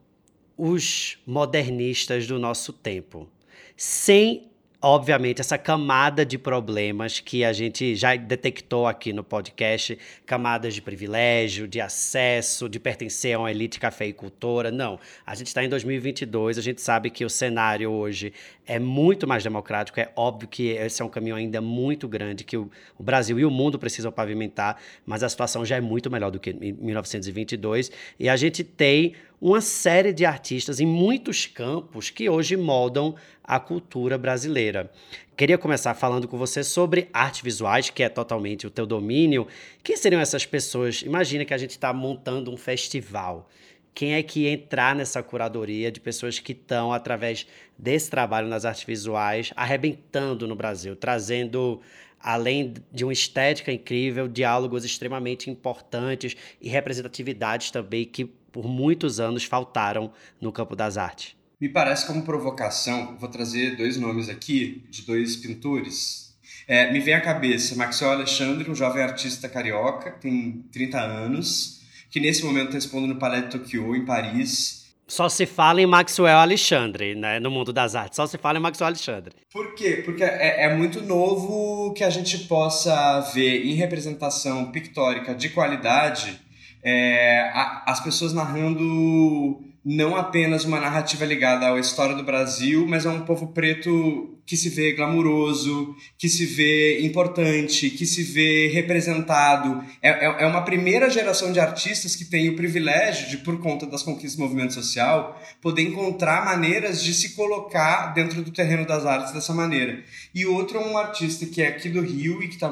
os 0.57 1.17
modernistas 1.25 2.27
do 2.27 2.37
nosso 2.37 2.73
tempo, 2.73 3.29
sem 3.77 4.48
obviamente, 4.81 5.41
essa 5.41 5.57
camada 5.57 6.25
de 6.25 6.37
problemas 6.37 7.19
que 7.19 7.43
a 7.43 7.51
gente 7.51 7.95
já 7.95 8.15
detectou 8.15 8.87
aqui 8.87 9.11
no 9.11 9.23
podcast, 9.23 9.97
camadas 10.25 10.73
de 10.73 10.81
privilégio, 10.81 11.67
de 11.67 11.81
acesso, 11.81 12.69
de 12.69 12.79
pertencer 12.79 13.35
a 13.35 13.39
uma 13.39 13.51
elite 13.51 13.79
cafeicultora. 13.79 14.71
Não, 14.71 14.97
a 15.25 15.35
gente 15.35 15.47
está 15.47 15.63
em 15.63 15.69
2022, 15.69 16.57
a 16.57 16.61
gente 16.61 16.81
sabe 16.81 17.09
que 17.09 17.25
o 17.25 17.29
cenário 17.29 17.91
hoje 17.91 18.31
é 18.65 18.79
muito 18.79 19.27
mais 19.27 19.43
democrático, 19.43 19.99
é 19.99 20.11
óbvio 20.15 20.47
que 20.47 20.67
esse 20.69 21.01
é 21.01 21.05
um 21.05 21.09
caminho 21.09 21.35
ainda 21.35 21.59
muito 21.59 22.07
grande 22.07 22.43
que 22.45 22.55
o, 22.55 22.69
o 22.97 23.03
Brasil 23.03 23.37
e 23.37 23.43
o 23.43 23.51
mundo 23.51 23.77
precisam 23.77 24.11
pavimentar, 24.11 24.79
mas 25.05 25.23
a 25.23 25.29
situação 25.29 25.65
já 25.65 25.75
é 25.75 25.81
muito 25.81 26.09
melhor 26.09 26.31
do 26.31 26.39
que 26.39 26.51
em 26.51 26.71
1922 26.73 27.91
e 28.17 28.29
a 28.29 28.35
gente 28.37 28.63
tem 28.63 29.13
uma 29.41 29.61
série 29.61 30.11
de 30.11 30.25
artistas 30.25 30.79
em 30.79 30.85
muitos 30.85 31.45
campos 31.45 32.09
que 32.09 32.29
hoje 32.29 32.57
moldam 32.57 33.15
a 33.43 33.59
cultura 33.59 34.17
brasileira. 34.17 34.91
Queria 35.35 35.57
começar 35.57 35.93
falando 35.93 36.27
com 36.27 36.37
você 36.37 36.63
sobre 36.63 37.09
artes 37.13 37.41
visuais, 37.41 37.89
que 37.89 38.03
é 38.03 38.09
totalmente 38.09 38.67
o 38.67 38.69
teu 38.69 38.85
domínio. 38.85 39.47
Quem 39.81 39.95
seriam 39.95 40.21
essas 40.21 40.45
pessoas? 40.45 41.01
Imagina 41.01 41.45
que 41.45 41.53
a 41.53 41.57
gente 41.57 41.71
está 41.71 41.93
montando 41.93 42.51
um 42.51 42.57
festival. 42.57 43.49
Quem 43.93 44.13
é 44.13 44.23
que 44.23 44.47
entrar 44.47 44.95
nessa 44.95 45.23
curadoria 45.23 45.91
de 45.91 45.99
pessoas 45.99 46.39
que 46.39 46.51
estão, 46.51 46.93
através 46.93 47.47
desse 47.77 48.09
trabalho 48.09 48.47
nas 48.47 48.65
artes 48.65 48.83
visuais, 48.83 49.51
arrebentando 49.55 50.47
no 50.47 50.55
Brasil, 50.55 50.95
trazendo 50.95 51.81
além 52.19 52.73
de 52.91 53.05
uma 53.05 53.13
estética 53.13 53.71
incrível, 53.71 54.27
diálogos 54.27 54.83
extremamente 54.83 55.49
importantes 55.49 56.35
e 56.61 56.67
representatividades 56.67 57.71
também 57.71 58.03
que 58.03 58.29
por 58.51 58.67
muitos 58.67 59.19
anos 59.19 59.43
faltaram 59.43 60.11
no 60.39 60.51
campo 60.51 60.75
das 60.75 60.97
artes. 60.97 61.35
Me 61.59 61.67
parece 61.67 62.07
como 62.07 62.23
provocação, 62.23 63.17
vou 63.17 63.29
trazer 63.29 63.75
dois 63.75 63.97
nomes 63.97 64.29
aqui 64.29 64.83
de 64.89 65.01
dois 65.01 65.35
pintores. 65.35 66.37
É, 66.67 66.91
me 66.91 66.99
vem 66.99 67.13
à 67.13 67.21
cabeça 67.21 67.75
Maxwell 67.75 68.11
Alexandre, 68.11 68.69
um 68.69 68.75
jovem 68.75 69.03
artista 69.03 69.49
carioca, 69.49 70.11
tem 70.11 70.63
30 70.71 70.99
anos, 70.99 71.81
que 72.09 72.19
nesse 72.19 72.45
momento 72.45 72.67
está 72.67 72.77
expondo 72.77 73.07
no 73.07 73.17
Palais 73.17 73.43
de 73.43 73.51
Tokyo, 73.51 73.95
em 73.95 74.05
Paris, 74.05 74.79
só 75.09 75.27
se 75.27 75.47
fala 75.47 75.81
em 75.81 75.87
Maxwell 75.87 76.37
Alexandre, 76.37 77.15
né? 77.15 77.39
No 77.39 77.49
mundo 77.49 77.73
das 77.73 77.95
artes. 77.95 78.15
Só 78.15 78.27
se 78.27 78.37
fala 78.37 78.59
em 78.59 78.61
Maxwell 78.61 78.89
Alexandre. 78.89 79.35
Por 79.51 79.73
quê? 79.73 80.03
Porque 80.05 80.23
é, 80.23 80.65
é, 80.65 80.75
muito 80.75 81.01
novo 81.01 81.91
que 81.93 82.03
a 82.03 82.11
gente 82.11 82.37
possa 82.45 83.19
ver 83.33 83.65
em 83.65 83.73
representação 83.73 84.71
pictórica 84.71 85.33
de 85.33 85.49
qualidade 85.49 86.39
é, 86.83 87.51
a, 87.53 87.83
as 87.87 87.99
pessoas 87.99 88.33
narrando 88.33 89.63
não 89.83 90.15
apenas 90.15 90.65
uma 90.65 90.79
narrativa 90.79 91.25
ligada 91.25 91.71
à 91.71 91.79
história 91.79 92.15
do 92.15 92.23
Brasil, 92.23 92.85
mas 92.87 93.05
a 93.05 93.11
um 93.11 93.21
povo 93.21 93.47
preto 93.47 94.37
que 94.45 94.57
se 94.57 94.67
vê 94.67 94.93
glamuroso, 94.93 95.95
que 96.17 96.27
se 96.27 96.45
vê 96.45 97.01
importante, 97.01 97.89
que 97.89 98.05
se 98.05 98.23
vê 98.23 98.67
representado. 98.67 99.83
É, 100.01 100.09
é, 100.09 100.43
é 100.43 100.45
uma 100.47 100.63
primeira 100.63 101.09
geração 101.09 101.51
de 101.51 101.59
artistas 101.59 102.15
que 102.15 102.25
tem 102.25 102.49
o 102.49 102.55
privilégio 102.55 103.29
de, 103.29 103.37
por 103.37 103.59
conta 103.59 103.85
das 103.85 104.03
conquistas 104.03 104.35
do 104.35 104.41
movimento 104.41 104.73
social, 104.73 105.39
poder 105.61 105.83
encontrar 105.83 106.43
maneiras 106.45 107.03
de 107.03 107.13
se 107.13 107.35
colocar 107.35 108.13
dentro 108.13 108.41
do 108.41 108.51
terreno 108.51 108.85
das 108.85 109.05
artes 109.05 109.33
dessa 109.33 109.53
maneira. 109.53 110.03
E 110.35 110.45
outro 110.45 110.77
é 110.77 110.81
um 110.81 110.97
artista 110.97 111.45
que 111.45 111.61
é 111.61 111.67
aqui 111.67 111.87
do 111.87 112.01
Rio 112.01 112.43
e 112.43 112.47
que 112.47 112.55
está 112.55 112.69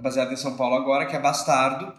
baseado 0.00 0.32
em 0.32 0.36
São 0.36 0.56
Paulo 0.56 0.76
agora, 0.76 1.06
que 1.06 1.16
é 1.16 1.20
Bastardo, 1.20 1.92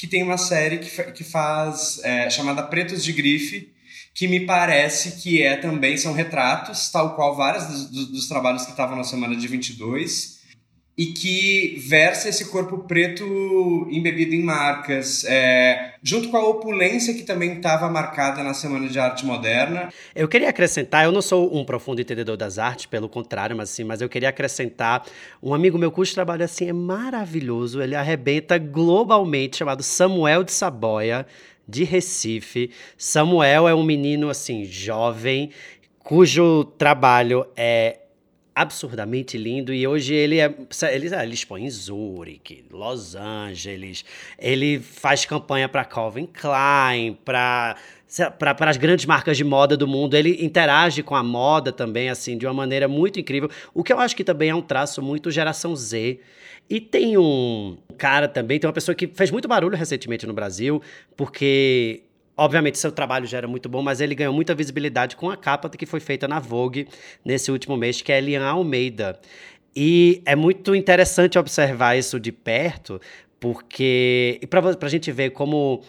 que 0.00 0.06
tem 0.06 0.22
uma 0.22 0.38
série 0.38 0.78
que, 0.78 1.02
que 1.12 1.22
faz 1.22 2.00
é, 2.02 2.30
chamada 2.30 2.62
Pretos 2.62 3.04
de 3.04 3.12
Grife, 3.12 3.70
que 4.14 4.26
me 4.26 4.46
parece 4.46 5.20
que 5.20 5.42
é 5.42 5.56
também 5.56 5.94
são 5.98 6.14
retratos, 6.14 6.88
tal 6.88 7.14
qual 7.14 7.36
vários 7.36 7.66
dos, 7.90 8.06
dos 8.06 8.26
trabalhos 8.26 8.64
que 8.64 8.70
estavam 8.70 8.96
na 8.96 9.04
semana 9.04 9.36
de 9.36 9.46
22, 9.46 10.39
e 10.96 11.06
que 11.06 11.76
versa 11.88 12.28
esse 12.28 12.50
corpo 12.50 12.78
preto 12.78 13.24
embebido 13.90 14.34
em 14.34 14.42
marcas, 14.42 15.24
é, 15.24 15.94
junto 16.02 16.28
com 16.28 16.36
a 16.36 16.46
opulência 16.46 17.14
que 17.14 17.22
também 17.22 17.54
estava 17.54 17.88
marcada 17.88 18.42
na 18.42 18.52
Semana 18.52 18.88
de 18.88 18.98
Arte 18.98 19.24
Moderna. 19.24 19.92
Eu 20.14 20.28
queria 20.28 20.50
acrescentar, 20.50 21.04
eu 21.04 21.12
não 21.12 21.22
sou 21.22 21.56
um 21.56 21.64
profundo 21.64 22.00
entendedor 22.00 22.36
das 22.36 22.58
artes, 22.58 22.86
pelo 22.86 23.08
contrário, 23.08 23.56
mas 23.56 23.70
assim, 23.70 23.84
mas 23.84 24.02
eu 24.02 24.08
queria 24.08 24.28
acrescentar 24.28 25.06
um 25.42 25.54
amigo 25.54 25.78
meu 25.78 25.90
cujo 25.90 26.12
trabalho 26.12 26.44
assim 26.44 26.68
é 26.68 26.72
maravilhoso, 26.72 27.80
ele 27.80 27.94
arrebenta 27.94 28.58
globalmente, 28.58 29.58
chamado 29.58 29.82
Samuel 29.82 30.44
de 30.44 30.52
Saboia, 30.52 31.26
de 31.66 31.84
Recife. 31.84 32.70
Samuel 32.98 33.68
é 33.68 33.74
um 33.74 33.84
menino 33.84 34.28
assim 34.28 34.64
jovem 34.64 35.50
cujo 36.02 36.64
trabalho 36.76 37.46
é 37.56 38.00
absurdamente 38.60 39.38
lindo 39.38 39.72
e 39.72 39.86
hoje 39.86 40.14
ele 40.14 40.38
é 40.38 40.54
ele, 40.92 41.08
ele 41.14 41.34
expõe 41.34 41.64
em 41.64 41.70
Zurich, 41.70 42.64
Los 42.70 43.14
Angeles, 43.14 44.04
ele 44.38 44.78
faz 44.78 45.24
campanha 45.24 45.68
para 45.68 45.84
Calvin 45.84 46.26
Klein, 46.26 47.18
para 47.24 47.76
para 48.38 48.70
as 48.70 48.76
grandes 48.76 49.04
marcas 49.06 49.36
de 49.36 49.44
moda 49.44 49.76
do 49.76 49.86
mundo, 49.86 50.16
ele 50.16 50.44
interage 50.44 51.00
com 51.00 51.14
a 51.14 51.22
moda 51.22 51.70
também 51.70 52.10
assim 52.10 52.36
de 52.36 52.44
uma 52.44 52.52
maneira 52.52 52.88
muito 52.88 53.20
incrível, 53.20 53.48
o 53.72 53.84
que 53.84 53.92
eu 53.92 54.00
acho 54.00 54.16
que 54.16 54.24
também 54.24 54.50
é 54.50 54.54
um 54.54 54.62
traço 54.62 55.00
muito 55.00 55.30
geração 55.30 55.76
Z. 55.76 56.18
E 56.68 56.80
tem 56.80 57.18
um 57.18 57.76
cara 57.98 58.28
também, 58.28 58.58
tem 58.60 58.68
uma 58.68 58.72
pessoa 58.72 58.94
que 58.94 59.08
fez 59.08 59.30
muito 59.30 59.48
barulho 59.48 59.76
recentemente 59.76 60.24
no 60.24 60.32
Brasil, 60.32 60.80
porque 61.16 62.04
Obviamente, 62.40 62.78
seu 62.78 62.90
trabalho 62.90 63.26
já 63.26 63.36
era 63.36 63.46
muito 63.46 63.68
bom, 63.68 63.82
mas 63.82 64.00
ele 64.00 64.14
ganhou 64.14 64.32
muita 64.32 64.54
visibilidade 64.54 65.14
com 65.14 65.28
a 65.28 65.36
capa 65.36 65.68
que 65.68 65.84
foi 65.84 66.00
feita 66.00 66.26
na 66.26 66.40
Vogue 66.40 66.88
nesse 67.22 67.52
último 67.52 67.76
mês, 67.76 68.00
que 68.00 68.10
é 68.10 68.16
Elian 68.16 68.42
Almeida. 68.42 69.20
E 69.76 70.22
é 70.24 70.34
muito 70.34 70.74
interessante 70.74 71.38
observar 71.38 71.98
isso 71.98 72.18
de 72.18 72.32
perto, 72.32 72.98
porque. 73.38 74.38
E 74.40 74.46
para 74.46 74.62
a 74.80 74.88
gente 74.88 75.12
ver 75.12 75.32
como 75.32 75.82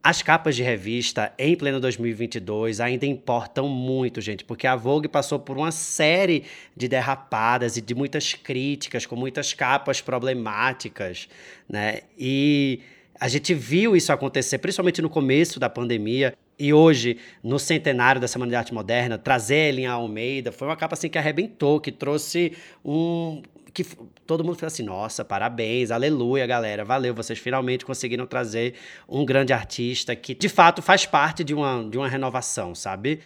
as 0.00 0.22
capas 0.22 0.54
de 0.54 0.62
revista 0.62 1.32
em 1.36 1.56
pleno 1.56 1.80
2022 1.80 2.78
ainda 2.78 3.04
importam 3.04 3.68
muito, 3.68 4.20
gente, 4.20 4.44
porque 4.44 4.68
a 4.68 4.76
Vogue 4.76 5.08
passou 5.08 5.40
por 5.40 5.56
uma 5.56 5.72
série 5.72 6.44
de 6.76 6.86
derrapadas 6.86 7.76
e 7.76 7.80
de 7.80 7.96
muitas 7.96 8.32
críticas, 8.32 9.06
com 9.06 9.16
muitas 9.16 9.52
capas 9.52 10.00
problemáticas, 10.00 11.28
né? 11.68 12.02
E 12.16 12.80
a 13.20 13.28
gente 13.28 13.54
viu 13.54 13.96
isso 13.96 14.12
acontecer, 14.12 14.58
principalmente 14.58 15.00
no 15.00 15.08
começo 15.08 15.60
da 15.60 15.68
pandemia. 15.70 16.34
E 16.58 16.72
hoje, 16.72 17.18
no 17.42 17.58
centenário 17.58 18.20
da 18.20 18.28
Semana 18.28 18.50
de 18.50 18.56
Arte 18.56 18.74
Moderna, 18.74 19.18
trazer 19.18 19.68
ele 19.68 19.82
em 19.82 19.86
Almeida 19.86 20.52
foi 20.52 20.68
uma 20.68 20.76
capa 20.76 20.94
assim 20.94 21.08
que 21.08 21.18
arrebentou, 21.18 21.80
que 21.80 21.90
trouxe 21.90 22.56
um. 22.84 23.42
que 23.72 23.84
todo 24.26 24.44
mundo 24.44 24.56
fez 24.56 24.72
assim: 24.72 24.82
nossa, 24.84 25.24
parabéns, 25.24 25.90
aleluia, 25.90 26.46
galera, 26.46 26.84
valeu, 26.84 27.14
vocês 27.14 27.38
finalmente 27.38 27.84
conseguiram 27.84 28.26
trazer 28.26 28.74
um 29.08 29.24
grande 29.24 29.52
artista 29.52 30.14
que 30.14 30.34
de 30.34 30.48
fato 30.48 30.80
faz 30.80 31.06
parte 31.06 31.42
de 31.42 31.54
uma, 31.54 31.88
de 31.88 31.98
uma 31.98 32.08
renovação, 32.08 32.74
sabe? 32.74 33.20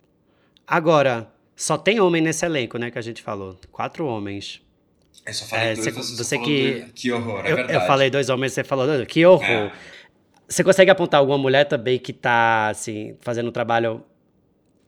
Agora, 0.67 1.31
só 1.57 1.77
tem 1.77 2.01
homem 2.01 2.23
nesse 2.23 2.47
elenco, 2.47 2.79
né, 2.79 2.91
que 2.91 2.99
a 2.99 3.03
gente 3.03 3.23
falou. 3.23 3.59
Quatro 3.73 4.07
homens. 4.07 4.63
Eu 5.29 5.35
só 5.35 5.45
falei 5.45 5.69
é, 5.69 5.75
dois, 5.75 5.95
você, 5.95 6.25
você 6.25 6.39
que... 6.39 6.81
Do... 6.81 6.93
Que 6.95 7.13
horror, 7.13 7.45
é 7.45 7.53
eu, 7.53 7.57
verdade. 7.57 7.79
Eu 7.79 7.87
falei 7.87 8.09
dois 8.09 8.31
homens, 8.31 8.55
você 8.55 8.65
falou, 8.65 9.05
que 9.05 9.27
horror. 9.27 9.45
É. 9.45 9.73
Você 10.49 10.65
consegue 10.65 10.91
apontar 10.91 11.21
alguma 11.21 11.37
mulher 11.37 11.65
também 11.65 11.99
que 11.99 12.15
tá, 12.15 12.69
assim, 12.71 13.15
fazendo 13.21 13.51
um 13.51 13.53
trabalho 13.53 14.03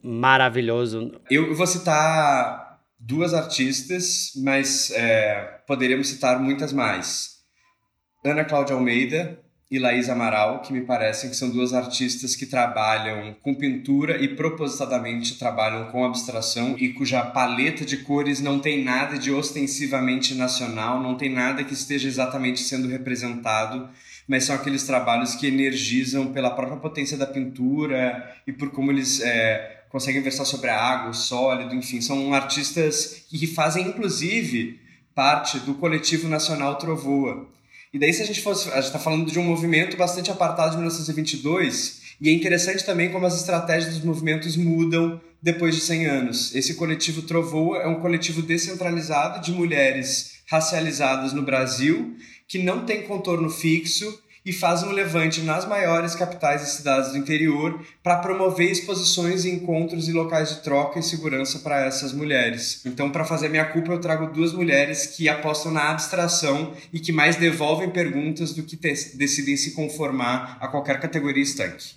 maravilhoso? 0.03 1.12
Eu 1.31 1.55
vou 1.55 1.66
citar 1.66 2.81
duas 2.98 3.35
artistas, 3.35 4.33
mas 4.42 4.90
é, 4.92 5.61
poderíamos 5.66 6.09
citar 6.09 6.40
muitas 6.40 6.72
mais. 6.72 7.40
Ana 8.24 8.46
Cláudia 8.46 8.74
Almeida, 8.74 9.38
e 9.70 9.78
Laís 9.78 10.09
Amaral, 10.09 10.62
que 10.62 10.72
me 10.72 10.80
parecem 10.80 11.30
que 11.30 11.37
são 11.37 11.48
duas 11.48 11.72
artistas 11.72 12.35
que 12.35 12.44
trabalham 12.44 13.37
com 13.40 13.54
pintura 13.54 14.20
e 14.20 14.26
propositadamente 14.26 15.38
trabalham 15.38 15.92
com 15.92 16.04
abstração 16.04 16.74
e 16.76 16.92
cuja 16.92 17.22
paleta 17.22 17.85
de 17.85 17.98
cores 17.98 18.40
não 18.40 18.59
tem 18.59 18.83
nada 18.83 19.16
de 19.16 19.30
ostensivamente 19.30 20.35
nacional, 20.35 21.00
não 21.00 21.14
tem 21.14 21.30
nada 21.30 21.62
que 21.62 21.72
esteja 21.72 22.09
exatamente 22.09 22.61
sendo 22.61 22.88
representado, 22.88 23.88
mas 24.26 24.42
são 24.42 24.56
aqueles 24.56 24.83
trabalhos 24.83 25.37
que 25.37 25.46
energizam 25.46 26.33
pela 26.33 26.50
própria 26.50 26.78
potência 26.78 27.16
da 27.16 27.26
pintura 27.26 28.37
e 28.48 28.52
por 28.52 28.72
como 28.72 28.90
eles 28.90 29.20
é, 29.20 29.85
conseguem 29.88 30.20
versar 30.20 30.46
sobre 30.46 30.68
a 30.68 30.83
água, 30.83 31.11
o 31.11 31.14
sólido, 31.14 31.76
enfim, 31.76 32.00
são 32.00 32.35
artistas 32.35 33.24
que 33.30 33.46
fazem 33.46 33.87
inclusive 33.87 34.80
parte 35.14 35.61
do 35.61 35.74
coletivo 35.74 36.26
nacional 36.26 36.74
Trovoa 36.74 37.46
e 37.92 37.98
daí, 37.98 38.12
se 38.12 38.22
a 38.22 38.26
gente 38.26 38.40
fosse. 38.40 38.68
A 38.68 38.76
gente 38.76 38.85
está 38.85 38.98
falando 38.98 39.31
de 39.31 39.38
um 39.38 39.44
movimento 39.44 39.96
bastante 39.96 40.31
apartado 40.31 40.70
de 40.70 40.76
1922, 40.76 42.00
e 42.20 42.29
é 42.29 42.33
interessante 42.33 42.85
também 42.85 43.11
como 43.11 43.26
as 43.26 43.37
estratégias 43.37 43.94
dos 43.94 44.05
movimentos 44.05 44.57
mudam 44.57 45.20
depois 45.42 45.74
de 45.74 45.81
100 45.81 46.07
anos. 46.07 46.55
Esse 46.55 46.74
coletivo 46.74 47.22
Trovoa 47.22 47.79
é 47.79 47.87
um 47.87 48.00
coletivo 48.00 48.42
descentralizado 48.42 49.40
de 49.42 49.53
mulheres 49.53 50.40
racializadas 50.48 51.33
no 51.33 51.42
Brasil, 51.42 52.16
que 52.46 52.59
não 52.59 52.85
tem 52.85 53.03
contorno 53.03 53.48
fixo 53.48 54.22
e 54.44 54.53
faz 54.53 54.83
um 54.83 54.90
levante 54.90 55.40
nas 55.42 55.66
maiores 55.66 56.14
capitais 56.14 56.62
e 56.62 56.76
cidades 56.76 57.12
do 57.12 57.18
interior 57.18 57.85
para 58.03 58.18
promover 58.18 58.70
exposições, 58.70 59.44
encontros 59.44 60.09
e 60.09 60.12
locais 60.12 60.50
de 60.50 60.62
troca 60.62 60.98
e 60.98 61.03
segurança 61.03 61.59
para 61.61 61.85
essas 61.85 62.12
mulheres. 62.12 62.85
Então, 62.87 63.11
para 63.11 63.24
fazer 63.24 63.48
minha 63.48 63.66
culpa, 63.66 63.92
eu 63.92 64.00
trago 64.00 64.33
duas 64.33 64.53
mulheres 64.53 65.07
que 65.07 65.29
apostam 65.29 65.72
na 65.72 65.90
abstração 65.90 66.72
e 66.92 66.98
que 66.98 67.12
mais 67.12 67.37
devolvem 67.37 67.90
perguntas 67.90 68.55
do 68.55 68.62
que 68.62 68.76
decidem 68.76 69.57
se 69.57 69.72
conformar 69.72 70.57
a 70.61 70.68
qualquer 70.68 71.00
categoria 71.00 71.42
estanque. 71.42 71.94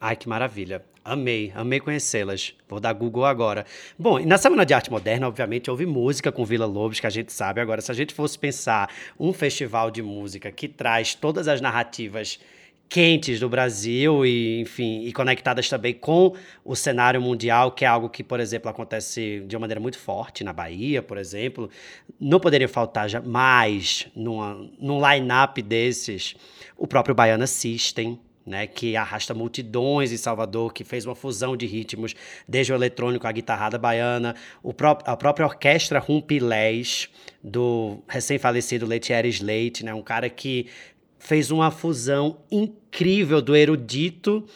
Ai, 0.00 0.16
que 0.16 0.28
maravilha. 0.28 0.84
Amei, 1.06 1.52
amei 1.54 1.78
conhecê-las. 1.78 2.52
Vou 2.68 2.80
dar 2.80 2.92
Google 2.92 3.24
agora. 3.24 3.64
Bom, 3.96 4.18
na 4.26 4.36
Semana 4.36 4.66
de 4.66 4.74
Arte 4.74 4.90
Moderna, 4.90 5.28
obviamente, 5.28 5.70
houve 5.70 5.86
música 5.86 6.32
com 6.32 6.44
Vila 6.44 6.66
Lobos, 6.66 6.98
que 6.98 7.06
a 7.06 7.10
gente 7.10 7.32
sabe. 7.32 7.60
Agora, 7.60 7.80
se 7.80 7.92
a 7.92 7.94
gente 7.94 8.12
fosse 8.12 8.36
pensar 8.36 8.90
um 9.16 9.32
festival 9.32 9.88
de 9.88 10.02
música 10.02 10.50
que 10.50 10.66
traz 10.66 11.14
todas 11.14 11.46
as 11.46 11.60
narrativas 11.60 12.40
quentes 12.88 13.38
do 13.38 13.48
Brasil 13.48 14.26
e, 14.26 14.60
enfim, 14.60 15.04
e 15.04 15.12
conectadas 15.12 15.68
também 15.68 15.94
com 15.94 16.34
o 16.64 16.74
cenário 16.74 17.22
mundial, 17.22 17.70
que 17.70 17.84
é 17.84 17.88
algo 17.88 18.08
que, 18.08 18.24
por 18.24 18.40
exemplo, 18.40 18.68
acontece 18.68 19.44
de 19.46 19.54
uma 19.54 19.60
maneira 19.60 19.80
muito 19.80 20.00
forte 20.00 20.42
na 20.42 20.52
Bahia, 20.52 21.02
por 21.02 21.18
exemplo, 21.18 21.70
não 22.18 22.40
poderia 22.40 22.68
faltar 22.68 23.08
jamais 23.08 24.08
numa, 24.12 24.68
num 24.80 24.98
line-up 25.08 25.62
desses 25.62 26.34
o 26.76 26.84
próprio 26.84 27.14
Baiana 27.14 27.46
System, 27.46 28.18
né, 28.46 28.66
que 28.66 28.96
arrasta 28.96 29.34
multidões 29.34 30.12
em 30.12 30.16
Salvador, 30.16 30.72
que 30.72 30.84
fez 30.84 31.04
uma 31.04 31.14
fusão 31.14 31.56
de 31.56 31.66
ritmos, 31.66 32.14
desde 32.48 32.72
o 32.72 32.76
eletrônico 32.76 33.26
à 33.26 33.32
guitarrada 33.32 33.76
baiana, 33.76 34.36
pró 34.76 34.96
a 35.04 35.16
própria 35.16 35.46
orquestra 35.46 35.98
Rumpilés, 35.98 37.08
do 37.42 38.02
recém-falecido 38.08 38.86
Letieri 38.86 39.28
Slate, 39.28 39.84
né, 39.84 39.92
um 39.92 40.02
cara 40.02 40.30
que 40.30 40.66
fez 41.18 41.50
uma 41.50 41.70
fusão 41.70 42.38
incrível 42.50 43.42
do 43.42 43.56
erudito 43.56 44.46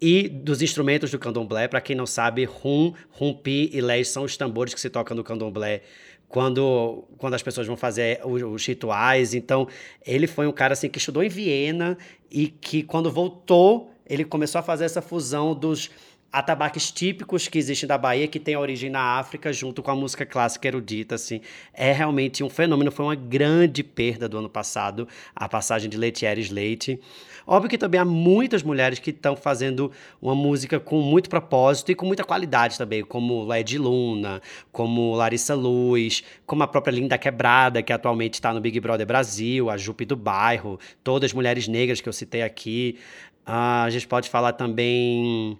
e 0.00 0.28
dos 0.28 0.62
instrumentos 0.62 1.10
do 1.10 1.18
candomblé. 1.18 1.68
Para 1.68 1.80
quem 1.80 1.96
não 1.96 2.06
sabe, 2.06 2.44
rum, 2.44 2.94
rumpi 3.10 3.68
e 3.72 3.80
lés 3.80 4.08
são 4.08 4.24
os 4.24 4.36
tambores 4.36 4.72
que 4.72 4.80
se 4.80 4.88
tocam 4.88 5.16
no 5.16 5.24
candomblé 5.24 5.82
quando, 6.30 7.02
quando 7.18 7.34
as 7.34 7.42
pessoas 7.42 7.66
vão 7.66 7.76
fazer 7.76 8.20
os, 8.24 8.64
rituais. 8.64 9.34
Então, 9.34 9.66
ele 10.06 10.28
foi 10.28 10.46
um 10.46 10.52
cara 10.52 10.72
assim 10.74 10.88
que 10.88 10.96
estudou 10.96 11.24
em 11.24 11.28
Viena 11.28 11.98
e 12.30 12.46
que 12.46 12.84
quando 12.84 13.10
voltou, 13.10 13.90
ele 14.06 14.24
começou 14.24 14.60
a 14.60 14.62
fazer 14.62 14.84
essa 14.84 15.02
fusão 15.02 15.54
dos 15.54 15.90
atabaques 16.32 16.90
típicos 16.92 17.48
que 17.48 17.58
existem 17.58 17.88
da 17.88 17.98
Bahia, 17.98 18.28
que 18.28 18.38
tem 18.38 18.56
origem 18.56 18.88
na 18.88 19.18
África, 19.18 19.52
junto 19.52 19.82
com 19.82 19.90
a 19.90 19.96
música 19.96 20.24
clássica 20.24 20.68
erudita, 20.68 21.16
assim. 21.16 21.40
É 21.74 21.92
realmente 21.92 22.44
um 22.44 22.48
fenômeno, 22.48 22.92
foi 22.92 23.04
uma 23.04 23.14
grande 23.14 23.82
perda 23.82 24.28
do 24.28 24.38
ano 24.38 24.48
passado, 24.48 25.08
a 25.34 25.48
passagem 25.48 25.90
de 25.90 25.96
Letieres 25.96 26.50
Leite. 26.50 27.00
Óbvio 27.46 27.68
que 27.68 27.78
também 27.78 28.00
há 28.00 28.04
muitas 28.04 28.62
mulheres 28.62 29.00
que 29.00 29.10
estão 29.10 29.34
fazendo 29.34 29.90
uma 30.22 30.34
música 30.34 30.78
com 30.78 31.00
muito 31.00 31.28
propósito 31.28 31.90
e 31.90 31.96
com 31.96 32.06
muita 32.06 32.22
qualidade 32.22 32.78
também, 32.78 33.02
como 33.02 33.44
Led 33.44 33.76
Luna, 33.76 34.40
como 34.70 35.14
Larissa 35.16 35.54
Luz, 35.54 36.22
como 36.46 36.62
a 36.62 36.68
própria 36.68 36.92
Linda 36.92 37.18
Quebrada, 37.18 37.82
que 37.82 37.92
atualmente 37.92 38.34
está 38.34 38.54
no 38.54 38.60
Big 38.60 38.78
Brother 38.78 39.06
Brasil, 39.06 39.68
a 39.68 39.76
Jupe 39.76 40.04
do 40.04 40.14
Bairro, 40.14 40.78
todas 41.02 41.30
as 41.30 41.34
mulheres 41.34 41.66
negras 41.66 42.00
que 42.00 42.08
eu 42.08 42.12
citei 42.12 42.42
aqui. 42.42 42.98
Uh, 43.46 43.82
a 43.84 43.90
gente 43.90 44.06
pode 44.06 44.28
falar 44.28 44.52
também 44.52 45.58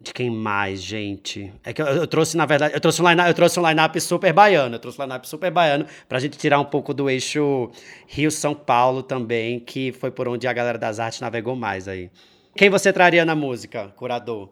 de 0.00 0.14
quem 0.14 0.30
mais, 0.30 0.80
gente? 0.80 1.52
É 1.62 1.74
que 1.74 1.82
eu, 1.82 1.86
eu 1.86 2.06
trouxe, 2.06 2.36
na 2.36 2.46
verdade, 2.46 2.74
eu 2.74 2.80
trouxe 2.80 3.02
um 3.02 3.08
line-up, 3.08 3.60
um 3.60 3.68
line 3.68 4.00
super 4.00 4.32
baiano, 4.32 4.74
eu 4.74 4.78
trouxe 4.78 4.98
um 4.98 5.04
line-up 5.04 5.28
super 5.28 5.50
baiano 5.50 5.84
pra 6.08 6.18
gente 6.18 6.38
tirar 6.38 6.58
um 6.58 6.64
pouco 6.64 6.94
do 6.94 7.10
eixo 7.10 7.70
Rio-São 8.06 8.54
Paulo 8.54 9.02
também, 9.02 9.60
que 9.60 9.92
foi 9.92 10.10
por 10.10 10.26
onde 10.26 10.46
a 10.46 10.52
galera 10.52 10.78
das 10.78 10.98
artes 10.98 11.20
navegou 11.20 11.54
mais 11.54 11.86
aí. 11.86 12.10
Quem 12.56 12.70
você 12.70 12.92
traria 12.92 13.24
na 13.24 13.34
música, 13.34 13.88
curador? 13.94 14.50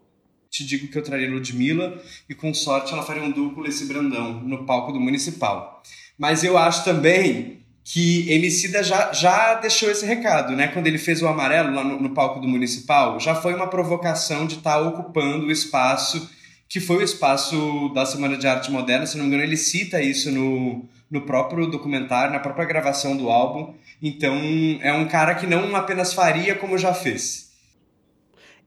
Te 0.50 0.66
digo 0.66 0.88
que 0.88 0.98
eu 0.98 1.02
traria 1.02 1.30
Ludmilla 1.30 2.00
e 2.28 2.34
com 2.34 2.52
sorte 2.52 2.92
ela 2.92 3.02
faria 3.02 3.22
um 3.22 3.54
com 3.54 3.60
Leci 3.60 3.86
Brandão 3.86 4.40
no 4.40 4.66
palco 4.66 4.92
do 4.92 5.00
Municipal. 5.00 5.82
Mas 6.18 6.44
eu 6.44 6.58
acho 6.58 6.84
também 6.84 7.57
que 7.90 8.30
Emicida 8.30 8.82
já, 8.82 9.12
já 9.12 9.54
deixou 9.54 9.90
esse 9.90 10.04
recado, 10.04 10.54
né? 10.54 10.68
Quando 10.68 10.86
ele 10.86 10.98
fez 10.98 11.22
o 11.22 11.26
amarelo 11.26 11.74
lá 11.74 11.82
no, 11.82 11.98
no 11.98 12.10
palco 12.10 12.38
do 12.38 12.46
Municipal, 12.46 13.18
já 13.18 13.34
foi 13.34 13.54
uma 13.54 13.66
provocação 13.66 14.46
de 14.46 14.56
estar 14.56 14.74
tá 14.74 14.80
ocupando 14.80 15.46
o 15.46 15.50
espaço 15.50 16.28
que 16.68 16.80
foi 16.80 16.98
o 16.98 17.02
espaço 17.02 17.90
da 17.94 18.04
Semana 18.04 18.36
de 18.36 18.46
Arte 18.46 18.70
Moderna, 18.70 19.06
se 19.06 19.16
não 19.16 19.24
me 19.24 19.28
engano, 19.28 19.42
ele 19.42 19.56
cita 19.56 20.02
isso 20.02 20.30
no, 20.30 20.84
no 21.10 21.22
próprio 21.22 21.66
documentário, 21.66 22.32
na 22.32 22.40
própria 22.40 22.66
gravação 22.66 23.16
do 23.16 23.30
álbum. 23.30 23.74
Então, 24.02 24.36
é 24.82 24.92
um 24.92 25.08
cara 25.08 25.34
que 25.34 25.46
não 25.46 25.74
apenas 25.74 26.12
faria, 26.12 26.54
como 26.54 26.76
já 26.76 26.92
fez. 26.92 27.50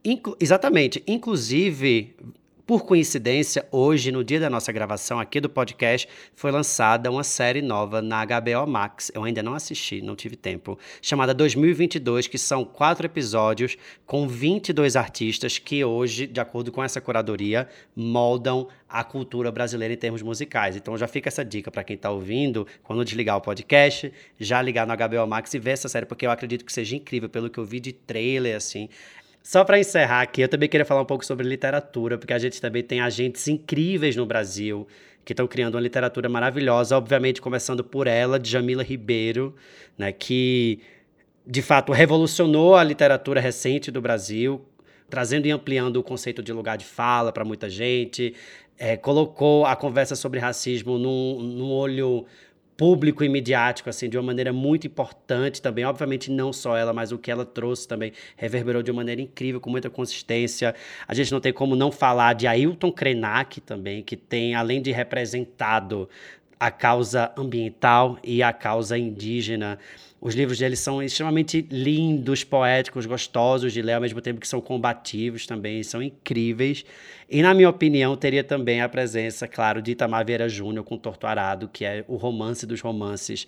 Inclu 0.04 0.36
exatamente. 0.40 1.04
Inclusive, 1.06 2.16
por 2.66 2.86
coincidência, 2.86 3.68
hoje, 3.72 4.12
no 4.12 4.24
dia 4.24 4.40
da 4.40 4.50
nossa 4.50 4.72
gravação 4.72 5.20
aqui 5.20 5.40
do 5.40 5.50
podcast, 5.50 6.08
foi 6.36 6.52
lançada 6.52 7.10
uma 7.12 7.24
série 7.24 7.62
nova 7.62 8.02
na 8.02 8.26
HBO 8.26 8.68
Max. 8.68 9.12
Eu 9.14 9.24
ainda 9.24 9.42
não 9.42 9.54
assisti, 9.54 10.02
não 10.02 10.16
tive 10.16 10.36
tempo. 10.36 10.78
Chamada 11.02 11.34
2022, 11.34 12.28
que 12.28 12.38
são 12.38 12.64
quatro 12.64 13.06
episódios 13.06 13.78
com 14.06 14.28
22 14.28 14.96
artistas 14.96 15.58
que 15.58 15.84
hoje, 15.84 16.28
de 16.28 16.40
acordo 16.40 16.72
com 16.72 16.84
essa 16.84 17.02
curadoria, 17.02 17.68
moldam 17.96 18.68
a 18.92 19.04
cultura 19.04 19.52
brasileira 19.52 19.94
em 19.94 19.98
termos 19.98 20.22
musicais. 20.22 20.76
Então 20.76 20.98
já 20.98 21.08
fica 21.08 21.30
essa 21.30 21.46
dica 21.46 21.72
para 21.72 21.84
quem 21.84 21.96
está 21.96 22.12
ouvindo, 22.12 22.68
quando 22.84 23.06
desligar 23.06 23.38
o 23.38 23.42
podcast, 23.42 24.12
já 24.38 24.62
ligar 24.62 24.86
no 24.86 24.94
HBO 24.94 25.26
Max 25.26 25.54
e 25.54 25.60
ver 25.60 25.72
essa 25.72 25.88
série, 25.88 26.06
porque 26.06 26.26
eu 26.26 26.32
acredito 26.32 26.66
que 26.66 26.74
seja 26.74 26.96
incrível, 26.96 27.30
pelo 27.30 27.50
que 27.50 27.58
eu 27.58 27.64
vi 27.64 27.80
de 27.80 27.94
trailer, 27.94 28.56
assim. 28.56 28.90
Só 29.44 29.64
para 29.64 29.80
encerrar 29.80 30.22
aqui, 30.22 30.42
eu 30.42 30.48
também 30.48 30.70
queria 30.70 30.86
falar 30.86 31.02
um 31.02 31.06
pouco 31.06 31.26
sobre 31.26 31.48
literatura, 31.48 32.18
porque 32.18 32.34
a 32.34 32.40
gente 32.40 32.62
também 32.62 32.84
tem 32.84 33.02
agentes 33.02 33.48
incríveis 33.48 34.16
no 34.16 34.26
Brasil 34.26 34.88
que 35.26 35.34
estão 35.34 35.48
criando 35.48 35.76
uma 35.76 35.82
literatura 35.82 36.28
maravilhosa, 36.30 36.98
obviamente 36.98 37.42
começando 37.42 37.84
por 37.84 38.08
ela, 38.08 38.40
Jamila 38.42 38.84
Ribeiro, 38.84 39.56
né, 39.98 40.12
que 40.12 40.80
de 41.46 41.62
fato 41.62 41.92
revolucionou 41.92 42.76
a 42.76 42.84
literatura 42.84 43.40
recente 43.40 43.92
do 43.92 44.02
Brasil, 44.02 44.64
trazendo 45.10 45.48
e 45.48 45.52
ampliando 45.52 45.98
o 45.98 46.04
conceito 46.04 46.42
de 46.42 46.54
lugar 46.54 46.78
de 46.78 46.86
fala 46.86 47.32
para 47.32 47.44
muita 47.44 47.70
gente, 47.70 48.34
é, 48.78 48.96
colocou 48.98 49.66
a 49.66 49.76
conversa 49.76 50.16
sobre 50.16 50.40
racismo 50.40 50.98
num, 50.98 51.40
num 51.40 51.72
olho 51.72 52.26
público 52.82 53.24
e 53.24 53.30
midiático, 53.30 53.92
assim, 53.92 54.10
de 54.10 54.18
uma 54.18 54.24
maneira 54.24 54.52
muito 54.52 54.88
importante 54.88 55.62
também. 55.62 55.86
Obviamente, 55.86 56.32
não 56.32 56.52
só 56.52 56.76
ela, 56.76 56.92
mas 56.92 57.12
o 57.12 57.18
que 57.20 57.30
ela 57.30 57.46
trouxe 57.46 57.88
também 57.88 58.12
reverberou 58.36 58.82
de 58.82 58.90
uma 58.90 59.02
maneira 59.02 59.22
incrível, 59.22 59.62
com 59.62 59.70
muita 59.70 59.88
consistência. 59.88 60.74
A 61.08 61.14
gente 61.14 61.32
não 61.32 61.40
tem 61.40 61.54
como 61.54 61.76
não 61.76 61.92
falar 61.92 62.34
de 62.34 62.48
Ailton 62.48 62.92
Krenak 62.92 63.62
também, 63.62 64.02
que 64.02 64.18
tem, 64.18 64.56
além 64.56 64.82
de 64.82 64.92
representado 64.92 66.10
a 66.60 66.72
causa 66.72 67.32
ambiental 67.38 68.18
e 68.24 68.42
a 68.42 68.52
causa 68.52 68.98
indígena. 68.98 69.78
Os 70.22 70.36
livros 70.36 70.60
dele 70.60 70.76
são 70.76 71.02
extremamente 71.02 71.68
lindos, 71.72 72.44
poéticos, 72.44 73.08
gostosos 73.08 73.74
de 73.74 73.82
ler, 73.82 73.94
ao 73.94 74.02
mesmo 74.02 74.22
tempo 74.22 74.40
que 74.40 74.48
são 74.48 74.62
combativos 74.62 75.48
também, 75.48 75.82
são 75.82 76.00
incríveis. 76.00 76.86
E, 77.28 77.42
na 77.42 77.56
minha 77.56 77.68
opinião, 77.68 78.16
teria 78.16 78.44
também 78.44 78.82
a 78.82 78.88
presença, 78.88 79.48
claro, 79.48 79.82
de 79.82 79.94
Itamar 79.94 80.24
Vieira 80.24 80.48
Júnior 80.48 80.86
com 80.86 80.96
Torto 80.96 81.26
Arado, 81.26 81.68
que 81.68 81.84
é 81.84 82.06
o 82.08 82.18
romance 82.18 82.68
dos 82.68 82.82
romances 82.82 83.48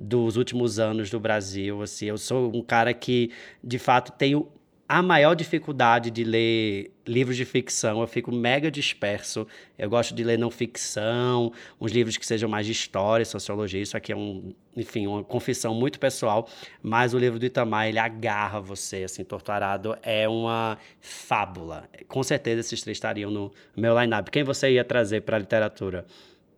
dos 0.00 0.38
últimos 0.38 0.78
anos 0.78 1.10
do 1.10 1.20
Brasil. 1.20 1.82
Assim, 1.82 2.06
eu 2.06 2.16
sou 2.16 2.50
um 2.56 2.62
cara 2.62 2.94
que, 2.94 3.30
de 3.62 3.78
fato, 3.78 4.10
tenho 4.12 4.48
a 4.94 5.02
maior 5.02 5.34
dificuldade 5.34 6.08
de 6.08 6.22
ler 6.22 6.92
livros 7.04 7.36
de 7.36 7.44
ficção, 7.44 8.00
eu 8.00 8.06
fico 8.06 8.30
mega 8.30 8.70
disperso. 8.70 9.44
Eu 9.76 9.90
gosto 9.90 10.14
de 10.14 10.22
ler 10.22 10.38
não 10.38 10.52
ficção, 10.52 11.52
uns 11.80 11.90
livros 11.90 12.16
que 12.16 12.24
sejam 12.24 12.48
mais 12.48 12.64
de 12.64 12.70
história, 12.70 13.24
sociologia. 13.24 13.82
Isso 13.82 13.96
aqui 13.96 14.12
é 14.12 14.16
um, 14.16 14.54
enfim, 14.76 15.08
uma 15.08 15.24
confissão 15.24 15.74
muito 15.74 15.98
pessoal, 15.98 16.48
mas 16.80 17.12
o 17.12 17.18
livro 17.18 17.40
do 17.40 17.44
Itamar, 17.44 17.88
ele 17.88 17.98
agarra 17.98 18.60
você, 18.60 19.02
assim, 19.02 19.24
Torturado 19.24 19.98
é 20.00 20.28
uma 20.28 20.78
fábula. 21.00 21.88
Com 22.06 22.22
certeza 22.22 22.60
esses 22.60 22.80
três 22.80 22.96
estariam 22.96 23.32
no 23.32 23.50
meu 23.76 23.98
line-up. 24.00 24.30
Quem 24.30 24.44
você 24.44 24.74
ia 24.74 24.84
trazer 24.84 25.22
para 25.22 25.34
a 25.34 25.40
literatura? 25.40 26.06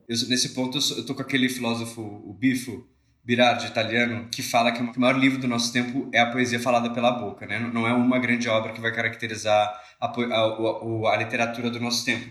Eu, 0.06 0.14
nesse 0.28 0.50
ponto, 0.50 0.78
eu 0.94 1.06
tô 1.06 1.14
com 1.14 1.22
aquele 1.22 1.48
filósofo, 1.48 2.02
o 2.02 2.34
Bifo, 2.34 2.86
Birardi, 3.26 3.66
italiano, 3.66 4.28
que 4.30 4.40
fala 4.40 4.70
que 4.70 4.80
o 4.80 5.00
maior 5.00 5.18
livro 5.18 5.40
do 5.40 5.48
nosso 5.48 5.72
tempo 5.72 6.08
é 6.12 6.20
a 6.20 6.30
poesia 6.30 6.60
falada 6.60 6.90
pela 6.90 7.10
boca, 7.10 7.44
né? 7.44 7.58
Não 7.58 7.84
é 7.84 7.92
uma 7.92 8.20
grande 8.20 8.48
obra 8.48 8.72
que 8.72 8.80
vai 8.80 8.92
caracterizar 8.92 9.82
a, 10.00 10.06
a, 10.06 10.10
a, 10.10 11.12
a 11.12 11.16
literatura 11.16 11.68
do 11.68 11.80
nosso 11.80 12.04
tempo. 12.04 12.24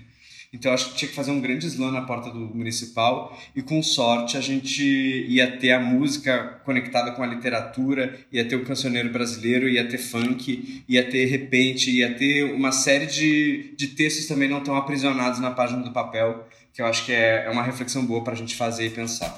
Então 0.53 0.71
acho 0.71 0.91
que 0.91 0.95
tinha 0.95 1.09
que 1.09 1.15
fazer 1.15 1.31
um 1.31 1.41
grande 1.41 1.67
slam 1.67 1.91
na 1.91 2.03
porta 2.03 2.29
do 2.29 2.39
municipal 2.39 3.37
e 3.53 3.61
com 3.61 3.83
sorte 3.83 4.37
a 4.37 4.41
gente 4.41 4.81
ia 5.27 5.57
ter 5.57 5.73
a 5.73 5.81
música 5.81 6.61
conectada 6.63 7.11
com 7.11 7.21
a 7.21 7.27
literatura, 7.27 8.17
ia 8.31 8.45
ter 8.45 8.55
o 8.55 8.63
cancioneiro 8.63 9.09
brasileiro, 9.09 9.67
ia 9.67 9.85
ter 9.85 9.97
funk, 9.97 10.81
ia 10.87 11.03
ter 11.09 11.25
repente, 11.25 11.91
ia 11.91 12.13
ter 12.13 12.53
uma 12.53 12.71
série 12.71 13.05
de, 13.05 13.75
de 13.75 13.87
textos 13.87 14.27
também 14.27 14.47
não 14.47 14.63
tão 14.63 14.77
aprisionados 14.77 15.41
na 15.41 15.51
página 15.51 15.83
do 15.83 15.91
papel, 15.91 16.47
que 16.73 16.81
eu 16.81 16.85
acho 16.85 17.05
que 17.05 17.11
é, 17.11 17.47
é 17.47 17.49
uma 17.49 17.63
reflexão 17.63 18.05
boa 18.05 18.23
para 18.23 18.31
a 18.31 18.37
gente 18.37 18.55
fazer 18.55 18.85
e 18.85 18.89
pensar. 18.89 19.37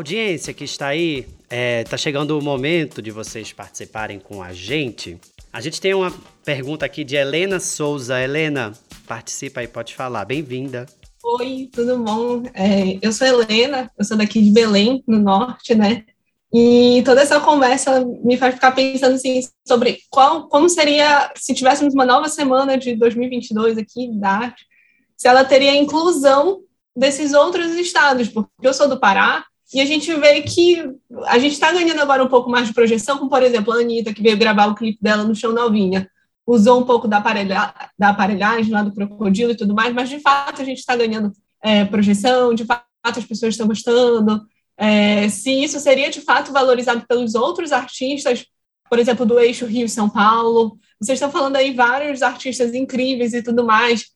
Audiência 0.00 0.54
que 0.54 0.64
está 0.64 0.86
aí, 0.86 1.26
está 1.50 1.94
é, 1.94 1.98
chegando 1.98 2.38
o 2.38 2.42
momento 2.42 3.02
de 3.02 3.10
vocês 3.10 3.52
participarem 3.52 4.18
com 4.18 4.42
a 4.42 4.50
gente. 4.50 5.20
A 5.52 5.60
gente 5.60 5.78
tem 5.78 5.92
uma 5.92 6.10
pergunta 6.42 6.86
aqui 6.86 7.04
de 7.04 7.16
Helena 7.16 7.60
Souza. 7.60 8.18
Helena, 8.18 8.72
participa 9.06 9.60
aí, 9.60 9.68
pode 9.68 9.94
falar. 9.94 10.24
Bem-vinda. 10.24 10.86
Oi, 11.22 11.68
tudo 11.70 11.98
bom? 11.98 12.44
É, 12.54 12.98
eu 13.02 13.12
sou 13.12 13.26
Helena, 13.26 13.90
eu 13.98 14.02
sou 14.02 14.16
daqui 14.16 14.40
de 14.40 14.50
Belém, 14.50 15.04
no 15.06 15.18
norte, 15.18 15.74
né? 15.74 16.06
E 16.50 17.02
toda 17.04 17.20
essa 17.20 17.38
conversa 17.38 18.02
me 18.24 18.38
faz 18.38 18.54
ficar 18.54 18.72
pensando 18.72 19.16
assim, 19.16 19.42
sobre 19.68 19.98
qual, 20.08 20.48
como 20.48 20.66
seria 20.70 21.30
se 21.36 21.52
tivéssemos 21.52 21.92
uma 21.92 22.06
nova 22.06 22.30
semana 22.30 22.78
de 22.78 22.96
2022 22.96 23.76
aqui 23.76 24.10
da 24.18 24.30
arte, 24.30 24.64
se 25.14 25.28
ela 25.28 25.44
teria 25.44 25.76
inclusão 25.76 26.62
desses 26.96 27.34
outros 27.34 27.72
estados, 27.74 28.30
porque 28.30 28.48
eu 28.62 28.72
sou 28.72 28.88
do 28.88 28.98
Pará 28.98 29.44
e 29.72 29.80
a 29.80 29.84
gente 29.84 30.12
vê 30.14 30.42
que 30.42 30.82
a 31.26 31.38
gente 31.38 31.52
está 31.52 31.72
ganhando 31.72 32.00
agora 32.00 32.24
um 32.24 32.28
pouco 32.28 32.50
mais 32.50 32.66
de 32.66 32.74
projeção, 32.74 33.18
como, 33.18 33.30
por 33.30 33.42
exemplo, 33.42 33.72
a 33.72 33.76
Anitta, 33.76 34.12
que 34.12 34.22
veio 34.22 34.36
gravar 34.36 34.66
o 34.66 34.74
clipe 34.74 34.98
dela 35.00 35.22
no 35.22 35.34
Chão 35.34 35.52
Novinha. 35.52 36.10
Usou 36.46 36.80
um 36.80 36.84
pouco 36.84 37.06
da, 37.06 37.18
aparelha, 37.18 37.72
da 37.96 38.08
aparelhagem 38.08 38.72
lá 38.72 38.82
do 38.82 38.92
crocodilo 38.92 39.52
e 39.52 39.56
tudo 39.56 39.74
mais, 39.74 39.94
mas 39.94 40.08
de 40.08 40.18
fato 40.18 40.60
a 40.60 40.64
gente 40.64 40.78
está 40.78 40.96
ganhando 40.96 41.32
é, 41.62 41.84
projeção, 41.84 42.52
de 42.52 42.64
fato 42.64 42.84
as 43.04 43.24
pessoas 43.24 43.54
estão 43.54 43.68
gostando. 43.68 44.42
É, 44.76 45.28
se 45.28 45.50
isso 45.50 45.78
seria 45.78 46.10
de 46.10 46.20
fato 46.20 46.52
valorizado 46.52 47.06
pelos 47.06 47.34
outros 47.34 47.70
artistas, 47.70 48.46
por 48.88 48.98
exemplo, 48.98 49.24
do 49.24 49.38
eixo 49.38 49.66
Rio-São 49.66 50.10
Paulo. 50.10 50.76
Vocês 51.00 51.16
estão 51.16 51.30
falando 51.30 51.54
aí 51.54 51.72
vários 51.72 52.22
artistas 52.22 52.74
incríveis 52.74 53.32
e 53.34 53.42
tudo 53.42 53.64
mais. 53.64 54.06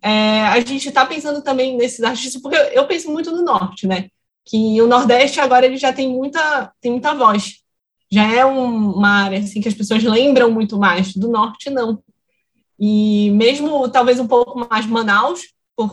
É, 0.00 0.42
a 0.42 0.60
gente 0.60 0.88
está 0.88 1.04
pensando 1.04 1.42
também 1.42 1.76
nesses 1.76 2.04
artistas, 2.04 2.40
porque 2.40 2.56
eu 2.56 2.86
penso 2.86 3.10
muito 3.10 3.32
no 3.32 3.42
norte, 3.44 3.86
né? 3.86 4.08
Que 4.44 4.80
o 4.80 4.86
Nordeste 4.86 5.40
agora 5.40 5.66
ele 5.66 5.76
já 5.76 5.92
tem 5.92 6.08
muita, 6.08 6.72
tem 6.80 6.92
muita 6.92 7.14
voz. 7.14 7.62
Já 8.10 8.30
é 8.30 8.44
um, 8.44 8.92
uma 8.92 9.24
área 9.24 9.38
assim, 9.38 9.60
que 9.60 9.68
as 9.68 9.74
pessoas 9.74 10.02
lembram 10.02 10.50
muito 10.50 10.78
mais. 10.78 11.14
Do 11.14 11.28
Norte, 11.28 11.70
não. 11.70 12.02
E 12.78 13.30
mesmo 13.30 13.88
talvez 13.88 14.18
um 14.18 14.26
pouco 14.26 14.66
mais 14.68 14.86
Manaus, 14.86 15.40
por, 15.76 15.90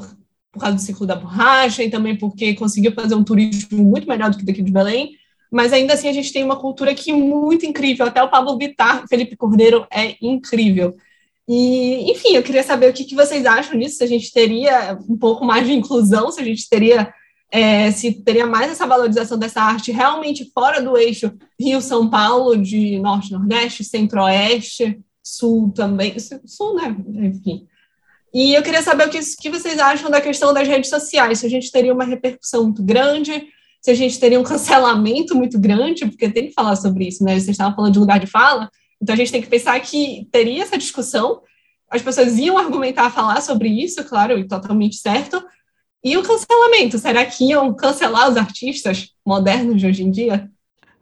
por 0.52 0.60
causa 0.60 0.76
do 0.76 0.82
ciclo 0.82 1.06
da 1.06 1.16
borracha, 1.16 1.84
e 1.84 1.90
também 1.90 2.18
porque 2.18 2.56
conseguiu 2.56 2.92
fazer 2.94 3.16
um 3.16 3.24
turismo 3.24 3.84
muito 3.84 4.08
melhor 4.08 4.32
do 4.32 4.38
que 4.38 4.46
daqui 4.46 4.62
de 4.62 4.72
Belém, 4.72 5.12
mas 5.52 5.72
ainda 5.72 5.94
assim 5.94 6.08
a 6.08 6.14
gente 6.14 6.34
tem 6.34 6.44
uma 6.44 6.56
cultura 6.56 6.94
que 6.94 7.12
é 7.12 7.14
muito 7.14 7.66
incrível. 7.66 8.06
Até 8.06 8.22
o 8.22 8.30
Pablo 8.30 8.58
Vittar, 8.58 9.08
Felipe 9.08 9.36
Cordeiro, 9.36 9.88
é 9.92 10.16
incrível. 10.22 10.96
E, 11.48 12.12
enfim, 12.12 12.36
eu 12.36 12.44
queria 12.44 12.62
saber 12.62 12.90
o 12.90 12.94
que, 12.94 13.04
que 13.04 13.16
vocês 13.16 13.46
acham 13.46 13.80
disso, 13.80 13.98
se 13.98 14.04
a 14.04 14.08
gente 14.08 14.32
teria 14.32 15.00
um 15.10 15.18
pouco 15.18 15.44
mais 15.44 15.66
de 15.66 15.74
inclusão, 15.74 16.32
se 16.32 16.40
a 16.40 16.44
gente 16.44 16.70
teria 16.70 17.12
é, 17.52 17.92
se 17.92 18.14
teria 18.24 18.46
mais 18.46 18.72
essa 18.72 18.86
valorização 18.86 19.38
dessa 19.38 19.62
arte 19.62 19.92
realmente 19.92 20.52
fora 20.54 20.82
do 20.82 20.98
eixo 20.98 21.34
Rio-São 21.60 22.10
Paulo, 22.10 22.56
de 22.56 23.00
Norte-Nordeste, 23.00 23.84
Centro-Oeste, 23.84 25.00
Sul 25.24 25.72
também, 25.72 26.16
Sul, 26.46 26.76
né? 26.76 26.96
Enfim. 27.28 27.68
E 28.34 28.54
eu 28.54 28.62
queria 28.62 28.82
saber 28.82 29.08
o 29.08 29.10
que, 29.10 29.20
que 29.40 29.50
vocês 29.50 29.80
acham 29.80 30.12
da 30.12 30.22
questão 30.22 30.54
das 30.54 30.68
redes 30.68 30.90
sociais, 30.90 31.40
se 31.40 31.46
a 31.46 31.50
gente 31.50 31.72
teria 31.72 31.94
uma 31.94 32.04
repercussão 32.04 32.64
muito 32.66 32.84
grande, 32.84 33.48
se 33.82 33.90
a 33.90 33.96
gente 33.96 34.20
teria 34.20 34.40
um 34.40 34.44
cancelamento 34.46 35.36
muito 35.36 35.60
grande, 35.60 36.06
porque 36.06 36.30
tem 36.30 36.48
que 36.48 36.54
falar 36.54 36.76
sobre 36.76 37.08
isso, 37.08 37.24
né? 37.24 37.34
Vocês 37.34 37.50
estavam 37.50 37.76
falando 37.76 37.94
de 37.94 38.00
lugar 38.00 38.20
de 38.20 38.28
fala, 38.28 38.70
então 39.02 39.14
a 39.14 39.18
gente 39.18 39.32
tem 39.32 39.42
que 39.42 39.50
pensar 39.50 39.80
que 39.80 40.28
teria 40.32 40.62
essa 40.62 40.78
discussão, 40.78 41.42
as 41.90 42.04
pessoas 42.04 42.38
iam 42.38 42.58
argumentar, 42.58 43.10
falar 43.10 43.42
sobre 43.42 43.70
isso, 43.70 44.04
claro, 44.04 44.38
e 44.38 44.48
totalmente 44.48 44.98
certo, 44.98 45.44
e 46.04 46.18
o 46.18 46.24
cancelamento? 46.24 46.98
Será 46.98 47.26
que 47.26 47.46
iam 47.46 47.74
cancelar 47.74 48.30
os 48.30 48.38
artistas 48.38 49.10
modernos 49.26 49.80
de 49.80 49.88
hoje 49.88 50.04
em 50.04 50.12
dia? 50.12 50.50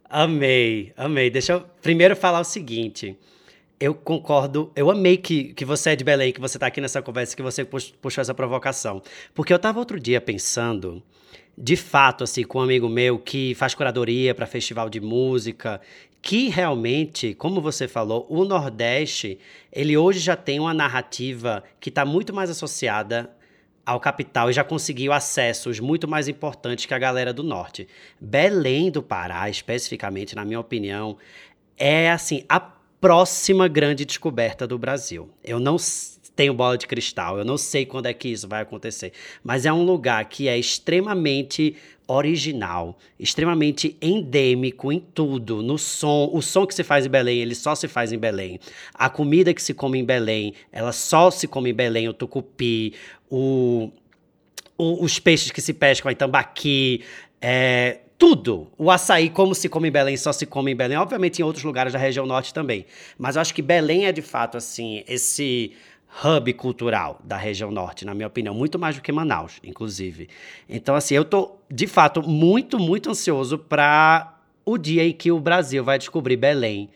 Amei, 0.10 0.93
amei. 0.95 1.29
Deixa 1.29 1.53
eu 1.53 1.62
primeiro 1.81 2.15
falar 2.15 2.39
o 2.39 2.43
seguinte. 2.43 3.17
Eu 3.79 3.93
concordo, 3.93 4.71
eu 4.75 4.89
amei 4.89 5.17
que, 5.17 5.53
que 5.53 5.63
você 5.63 5.91
é 5.91 5.95
de 5.95 6.03
Belém, 6.03 6.33
que 6.33 6.41
você 6.41 6.57
está 6.57 6.65
aqui 6.65 6.81
nessa 6.81 7.01
conversa, 7.01 7.36
que 7.36 7.43
você 7.43 7.63
puxou 7.63 8.21
essa 8.21 8.33
provocação. 8.33 9.03
Porque 9.36 9.53
eu 9.53 9.57
estava 9.57 9.77
outro 9.77 9.99
dia 9.99 10.19
pensando, 10.19 11.03
de 11.55 11.75
fato, 11.75 12.23
assim, 12.23 12.43
com 12.43 12.57
um 12.57 12.63
amigo 12.63 12.89
meu 12.89 13.19
que 13.19 13.53
faz 13.53 13.75
curadoria 13.75 14.33
para 14.33 14.47
festival 14.47 14.89
de 14.89 14.99
música, 14.99 15.79
que 16.23 16.49
realmente, 16.49 17.36
como 17.36 17.62
você 17.62 17.88
falou, 17.88 18.25
o 18.29 18.43
Nordeste, 18.45 19.38
ele 19.71 19.95
hoje 19.95 20.19
já 20.19 20.36
tem 20.36 20.60
uma 20.60 20.73
narrativa 20.73 21.63
que 21.79 21.89
está 21.89 22.04
muito 22.04 22.33
mais 22.33 22.50
associada 22.50 23.29
ao 23.88 24.02
capital 24.02 24.50
e 24.50 24.54
já 24.54 24.65
conseguiu 24.65 25.13
acessos 25.13 25.79
muito 25.79 26.10
mais 26.10 26.27
importantes 26.27 26.85
que 26.85 26.94
a 26.94 27.00
galera 27.00 27.31
do 27.31 27.42
norte. 27.42 27.88
Belém 28.19 28.92
do 28.92 29.02
Pará, 29.02 29.50
especificamente, 29.50 30.35
na 30.35 30.44
minha 30.44 30.60
opinião, 30.60 31.17
é 31.77 32.12
assim 32.12 32.44
a 32.50 32.60
próxima 32.60 33.65
grande 33.69 34.04
descoberta 34.04 34.67
do 34.67 34.77
Brasil. 34.77 35.29
Eu 35.42 35.58
não 35.58 35.77
tenho 36.35 36.54
bola 36.54 36.77
de 36.77 36.85
cristal, 36.85 37.38
eu 37.38 37.46
não 37.46 37.58
sei 37.58 37.85
quando 37.85 38.08
é 38.08 38.13
que 38.13 38.27
isso 38.27 38.46
vai 38.46 38.62
acontecer, 38.62 39.13
mas 39.42 39.65
é 39.65 39.71
um 39.71 39.83
lugar 39.83 40.25
que 40.25 40.50
é 40.50 40.58
extremamente 40.58 41.77
original, 42.08 42.97
extremamente 43.19 43.97
endêmico 44.01 44.91
em 44.91 44.99
tudo, 44.99 45.62
no 45.62 45.77
som, 45.77 46.29
o 46.31 46.41
som 46.41 46.65
que 46.65 46.73
se 46.73 46.83
faz 46.83 47.05
em 47.05 47.10
Belém, 47.10 47.39
ele 47.39 47.53
só 47.53 47.75
se 47.75 47.87
faz 47.87 48.12
em 48.12 48.17
Belém. 48.17 48.60
A 48.93 49.10
comida 49.10 49.53
que 49.53 49.62
se 49.62 49.73
come 49.73 49.99
em 49.99 50.05
Belém, 50.05 50.53
ela 50.71 50.93
só 50.93 51.29
se 51.29 51.47
come 51.47 51.71
em 51.71 51.73
Belém, 51.73 52.08
o 52.08 52.13
tucupi, 52.13 52.93
o, 53.29 53.91
o 54.77 55.03
os 55.03 55.19
peixes 55.19 55.51
que 55.51 55.62
se 55.62 55.73
pescam 55.73 56.12
em 56.12 56.15
Tambaqui, 56.15 57.03
é, 57.41 57.99
tudo. 58.17 58.71
O 58.77 58.89
açaí, 58.89 59.29
como 59.29 59.53
se 59.53 59.69
come 59.69 59.89
em 59.89 59.91
Belém, 59.91 60.17
só 60.17 60.31
se 60.31 60.45
come 60.45 60.71
em 60.71 60.75
Belém. 60.75 60.97
Obviamente, 60.97 61.39
em 61.39 61.43
outros 61.43 61.63
lugares 61.63 61.93
da 61.93 61.99
região 61.99 62.25
norte 62.25 62.53
também. 62.53 62.85
Mas 63.17 63.35
eu 63.35 63.41
acho 63.41 63.53
que 63.53 63.62
Belém 63.62 64.05
é, 64.05 64.12
de 64.12 64.21
fato, 64.21 64.58
assim, 64.58 65.03
esse 65.08 65.73
hub 66.23 66.53
cultural 66.53 67.19
da 67.23 67.37
região 67.37 67.71
norte, 67.71 68.05
na 68.05 68.13
minha 68.13 68.27
opinião, 68.27 68.53
muito 68.53 68.79
mais 68.79 68.95
do 68.95 69.01
que 69.01 69.12
Manaus, 69.12 69.60
inclusive. 69.63 70.29
Então, 70.67 70.95
assim, 70.95 71.15
eu 71.15 71.25
tô 71.25 71.58
de 71.69 71.87
fato 71.87 72.27
muito, 72.27 72.79
muito 72.79 73.10
ansioso 73.10 73.58
para 73.58 74.35
o 74.65 74.77
dia 74.77 75.05
em 75.05 75.13
que 75.13 75.31
o 75.31 75.39
Brasil 75.39 75.83
vai 75.83 75.97
descobrir 75.97 76.35
Belém, 76.35 76.89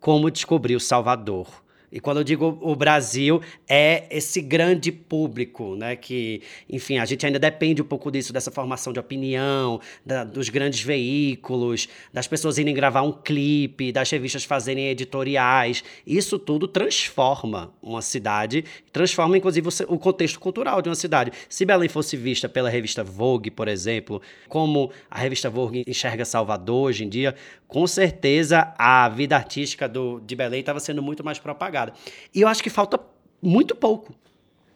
como 0.00 0.30
descobriu 0.30 0.78
Salvador. 0.78 1.65
E 1.96 1.98
quando 1.98 2.18
eu 2.18 2.24
digo 2.24 2.58
o 2.60 2.76
Brasil, 2.76 3.40
é 3.66 4.04
esse 4.10 4.42
grande 4.42 4.92
público, 4.92 5.74
né? 5.76 5.96
Que, 5.96 6.42
enfim, 6.68 6.98
a 6.98 7.06
gente 7.06 7.24
ainda 7.24 7.38
depende 7.38 7.80
um 7.80 7.86
pouco 7.86 8.10
disso, 8.10 8.34
dessa 8.34 8.50
formação 8.50 8.92
de 8.92 9.00
opinião, 9.00 9.80
da, 10.04 10.22
dos 10.22 10.50
grandes 10.50 10.82
veículos, 10.82 11.88
das 12.12 12.26
pessoas 12.28 12.58
irem 12.58 12.74
gravar 12.74 13.00
um 13.00 13.12
clipe, 13.12 13.92
das 13.92 14.10
revistas 14.10 14.44
fazerem 14.44 14.88
editoriais. 14.88 15.82
Isso 16.06 16.38
tudo 16.38 16.68
transforma 16.68 17.72
uma 17.82 18.02
cidade, 18.02 18.62
transforma, 18.92 19.38
inclusive, 19.38 19.66
o 19.88 19.98
contexto 19.98 20.38
cultural 20.38 20.82
de 20.82 20.90
uma 20.90 20.94
cidade. 20.94 21.32
Se 21.48 21.64
Belém 21.64 21.88
fosse 21.88 22.14
vista 22.14 22.46
pela 22.46 22.68
revista 22.68 23.02
Vogue, 23.02 23.50
por 23.50 23.68
exemplo, 23.68 24.20
como 24.50 24.92
a 25.10 25.18
revista 25.18 25.48
Vogue 25.48 25.82
enxerga 25.86 26.26
Salvador 26.26 26.88
hoje 26.88 27.04
em 27.04 27.08
dia, 27.08 27.34
com 27.66 27.86
certeza 27.86 28.74
a 28.78 29.08
vida 29.08 29.34
artística 29.34 29.88
do, 29.88 30.20
de 30.20 30.36
Belém 30.36 30.60
estava 30.60 30.78
sendo 30.78 31.02
muito 31.02 31.24
mais 31.24 31.38
propagada. 31.38 31.85
E 32.34 32.40
eu 32.40 32.48
acho 32.48 32.62
que 32.62 32.70
falta 32.70 32.98
muito 33.42 33.74
pouco. 33.74 34.14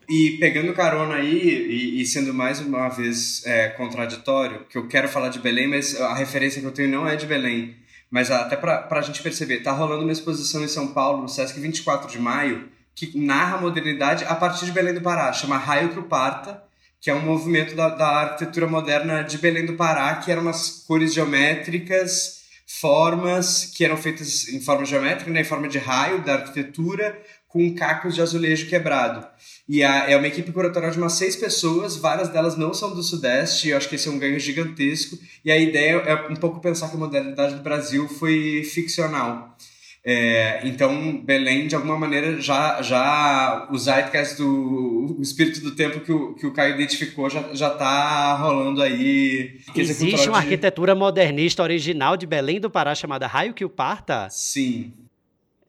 E 0.09 0.39
pegando 0.41 0.73
carona 0.73 1.15
aí, 1.15 1.39
e, 1.39 2.01
e 2.01 2.07
sendo 2.07 2.35
mais 2.35 2.61
uma 2.61 2.89
vez 2.89 3.47
é, 3.47 3.69
contraditório, 3.69 4.65
que 4.69 4.77
eu 4.77 4.89
quero 4.89 5.09
falar 5.09 5.29
de 5.29 5.39
Belém, 5.39 5.69
mas 5.69 6.01
a 6.01 6.15
referência 6.15 6.61
que 6.61 6.67
eu 6.67 6.73
tenho 6.73 6.89
não 6.89 7.07
é 7.07 7.15
de 7.15 7.27
Belém. 7.27 7.77
Mas 8.11 8.29
até 8.29 8.57
para 8.57 8.89
a 8.91 9.03
gente 9.03 9.23
perceber, 9.23 9.61
tá 9.61 9.71
rolando 9.71 10.03
uma 10.03 10.13
exposição 10.13 10.65
em 10.65 10.69
São 10.69 10.89
Paulo, 10.89 11.23
no 11.23 11.29
Sesc 11.29 11.61
24 11.61 12.11
de 12.11 12.19
maio, 12.19 12.69
que 12.93 13.17
narra 13.17 13.57
a 13.57 13.61
modernidade 13.61 14.25
a 14.25 14.35
partir 14.35 14.65
de 14.65 14.73
Belém 14.73 14.95
do 14.95 15.01
Pará, 15.01 15.33
chama 15.33 15.57
Raio 15.57 15.91
que 15.91 16.03
Parta, 16.03 16.61
que 17.01 17.09
é 17.09 17.15
um 17.15 17.23
movimento 17.23 17.77
da, 17.77 17.89
da 17.89 18.09
arquitetura 18.09 18.67
moderna 18.67 19.23
de 19.23 19.39
Belém 19.39 19.65
do 19.65 19.75
Pará, 19.75 20.17
que 20.17 20.31
eram 20.31 20.43
umas 20.43 20.85
cores 20.87 21.15
geométricas 21.15 22.40
formas 22.79 23.65
que 23.65 23.85
eram 23.85 23.97
feitas 23.97 24.49
em 24.49 24.61
forma 24.61 24.85
geométrica, 24.85 25.31
né, 25.31 25.41
em 25.41 25.45
forma 25.45 25.69
de 25.69 25.77
raio 25.77 26.23
da 26.23 26.35
arquitetura, 26.35 27.21
com 27.49 27.75
cacos 27.75 28.15
de 28.15 28.23
azulejo 28.23 28.69
quebrado. 28.69 29.27
E 29.69 29.83
a, 29.83 30.09
é 30.09 30.17
uma 30.17 30.29
equipe 30.29 30.53
curatorial 30.53 30.93
de 30.93 30.99
umas 30.99 31.15
seis 31.15 31.35
pessoas, 31.35 31.97
várias 31.97 32.29
delas 32.29 32.57
não 32.57 32.73
são 32.73 32.95
do 32.95 33.03
Sudeste, 33.03 33.67
e 33.67 33.71
eu 33.73 33.77
acho 33.77 33.89
que 33.89 33.97
esse 33.97 34.07
é 34.07 34.11
um 34.11 34.19
ganho 34.21 34.39
gigantesco. 34.39 35.19
E 35.45 35.51
a 35.51 35.59
ideia 35.59 35.95
é 35.97 36.15
um 36.31 36.37
pouco 36.37 36.61
pensar 36.61 36.89
que 36.89 36.97
a 36.97 36.99
modernidade 36.99 37.57
do 37.57 37.63
Brasil 37.63 38.09
foi 38.09 38.63
ficcional. 38.63 39.57
É, 40.03 40.61
então, 40.65 41.19
Belém, 41.23 41.67
de 41.67 41.75
alguma 41.75 41.99
maneira, 41.99 42.41
já, 42.41 42.81
já 42.81 43.69
o 43.71 43.79
zeitgeist 43.79 44.39
do 44.39 44.91
o 45.19 45.23
espírito 45.23 45.61
do 45.61 45.73
tempo 45.73 46.01
que 46.01 46.11
o, 46.11 46.35
que 46.35 46.47
o 46.47 46.53
Caio 46.53 46.75
identificou 46.75 47.29
já, 47.29 47.45
já 47.53 47.69
tá 47.71 48.35
rolando 48.35 48.81
aí. 48.83 49.61
Existe 49.77 50.29
uma 50.29 50.41
de... 50.41 50.47
arquitetura 50.47 50.95
modernista 50.95 51.63
original 51.63 52.17
de 52.17 52.27
Belém 52.27 52.59
do 52.59 52.71
Pará 52.71 52.95
chamada 52.95 53.27
Raio 53.27 53.53
que 53.53 53.65
o 53.65 53.69
Parta? 53.69 54.29
Sim. 54.31 54.93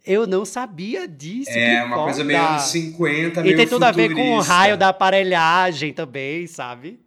Eu 0.06 0.26
não 0.26 0.46
sabia 0.46 1.08
disso. 1.08 1.52
É, 1.52 1.84
uma 1.84 1.96
foda. 1.96 2.06
coisa 2.06 2.24
meio 2.24 2.40
anos 2.40 2.64
50, 2.64 3.42
meio 3.42 3.54
E 3.54 3.58
tem 3.58 3.68
tudo 3.68 3.84
a 3.84 3.92
ver 3.92 4.14
com 4.14 4.38
o 4.38 4.40
raio 4.40 4.78
da 4.78 4.90
aparelhagem 4.90 5.94
também, 5.94 6.48
sabe? 6.48 7.00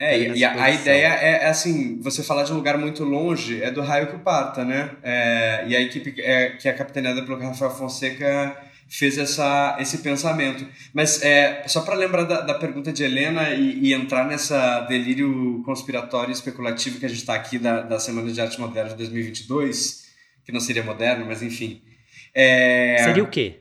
É, 0.00 0.18
e, 0.18 0.38
e 0.38 0.44
a, 0.44 0.62
a, 0.62 0.70
ideia 0.70 1.08
é, 1.08 1.44
é, 1.44 1.46
assim, 1.46 2.00
você 2.00 2.22
falar 2.22 2.44
de 2.44 2.52
um 2.52 2.56
lugar 2.56 2.78
muito 2.78 3.04
longe 3.04 3.62
é 3.62 3.70
do 3.70 3.82
raio 3.82 4.06
que 4.06 4.16
parta, 4.16 4.64
né? 4.64 4.92
É, 5.02 5.64
e 5.68 5.76
a 5.76 5.80
equipe 5.80 6.14
é, 6.22 6.50
que 6.50 6.66
é 6.66 6.72
capitaneada 6.72 7.22
pelo 7.22 7.38
Rafael 7.38 7.70
Fonseca 7.70 8.56
fez 8.88 9.18
essa, 9.18 9.76
esse 9.78 9.98
pensamento. 9.98 10.66
Mas 10.94 11.22
é, 11.22 11.64
só 11.68 11.82
para 11.82 11.94
lembrar 11.94 12.24
da, 12.24 12.40
da, 12.40 12.54
pergunta 12.54 12.90
de 12.90 13.04
Helena 13.04 13.50
e, 13.50 13.88
e, 13.88 13.92
entrar 13.92 14.26
nessa 14.26 14.80
delírio 14.80 15.62
conspiratório 15.66 16.30
e 16.30 16.32
especulativo 16.32 16.98
que 16.98 17.04
a 17.04 17.08
gente 17.08 17.20
está 17.20 17.34
aqui 17.34 17.58
da, 17.58 17.82
da 17.82 18.00
Semana 18.00 18.32
de 18.32 18.40
Arte 18.40 18.58
Moderna 18.58 18.90
de 18.90 18.96
2022, 18.96 20.06
que 20.46 20.50
não 20.50 20.60
seria 20.60 20.82
moderno, 20.82 21.26
mas 21.26 21.42
enfim. 21.42 21.82
É... 22.34 22.96
Seria 23.04 23.22
o 23.22 23.28
quê? 23.28 23.60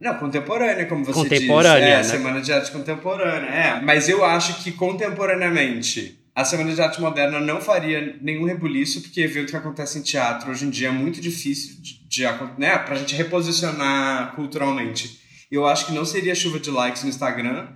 Não, 0.00 0.14
contemporânea, 0.18 0.84
como 0.86 1.04
você 1.04 1.12
contemporânea, 1.12 1.98
disse. 2.00 2.10
É, 2.10 2.12
né? 2.12 2.18
Semana 2.18 2.40
de 2.40 2.52
Arte 2.52 2.70
Contemporânea. 2.70 3.48
É, 3.48 3.80
mas 3.80 4.08
eu 4.08 4.24
acho 4.24 4.62
que 4.62 4.72
contemporaneamente 4.72 6.18
a 6.34 6.44
Semana 6.44 6.74
de 6.74 6.82
Arte 6.82 7.00
Moderna 7.00 7.40
não 7.40 7.62
faria 7.62 8.14
nenhum 8.20 8.44
rebuliço, 8.44 9.00
porque 9.00 9.22
evento 9.22 9.50
que 9.50 9.56
acontece 9.56 9.98
em 9.98 10.02
teatro 10.02 10.50
hoje 10.50 10.66
em 10.66 10.70
dia 10.70 10.88
é 10.88 10.90
muito 10.90 11.18
difícil 11.18 11.80
de, 11.80 12.06
de 12.06 12.24
né, 12.58 12.76
pra 12.76 12.94
gente 12.96 13.14
reposicionar 13.14 14.34
culturalmente. 14.34 15.18
Eu 15.50 15.66
acho 15.66 15.86
que 15.86 15.92
não 15.92 16.04
seria 16.04 16.34
chuva 16.34 16.60
de 16.60 16.70
likes 16.70 17.04
no 17.04 17.08
Instagram. 17.08 17.68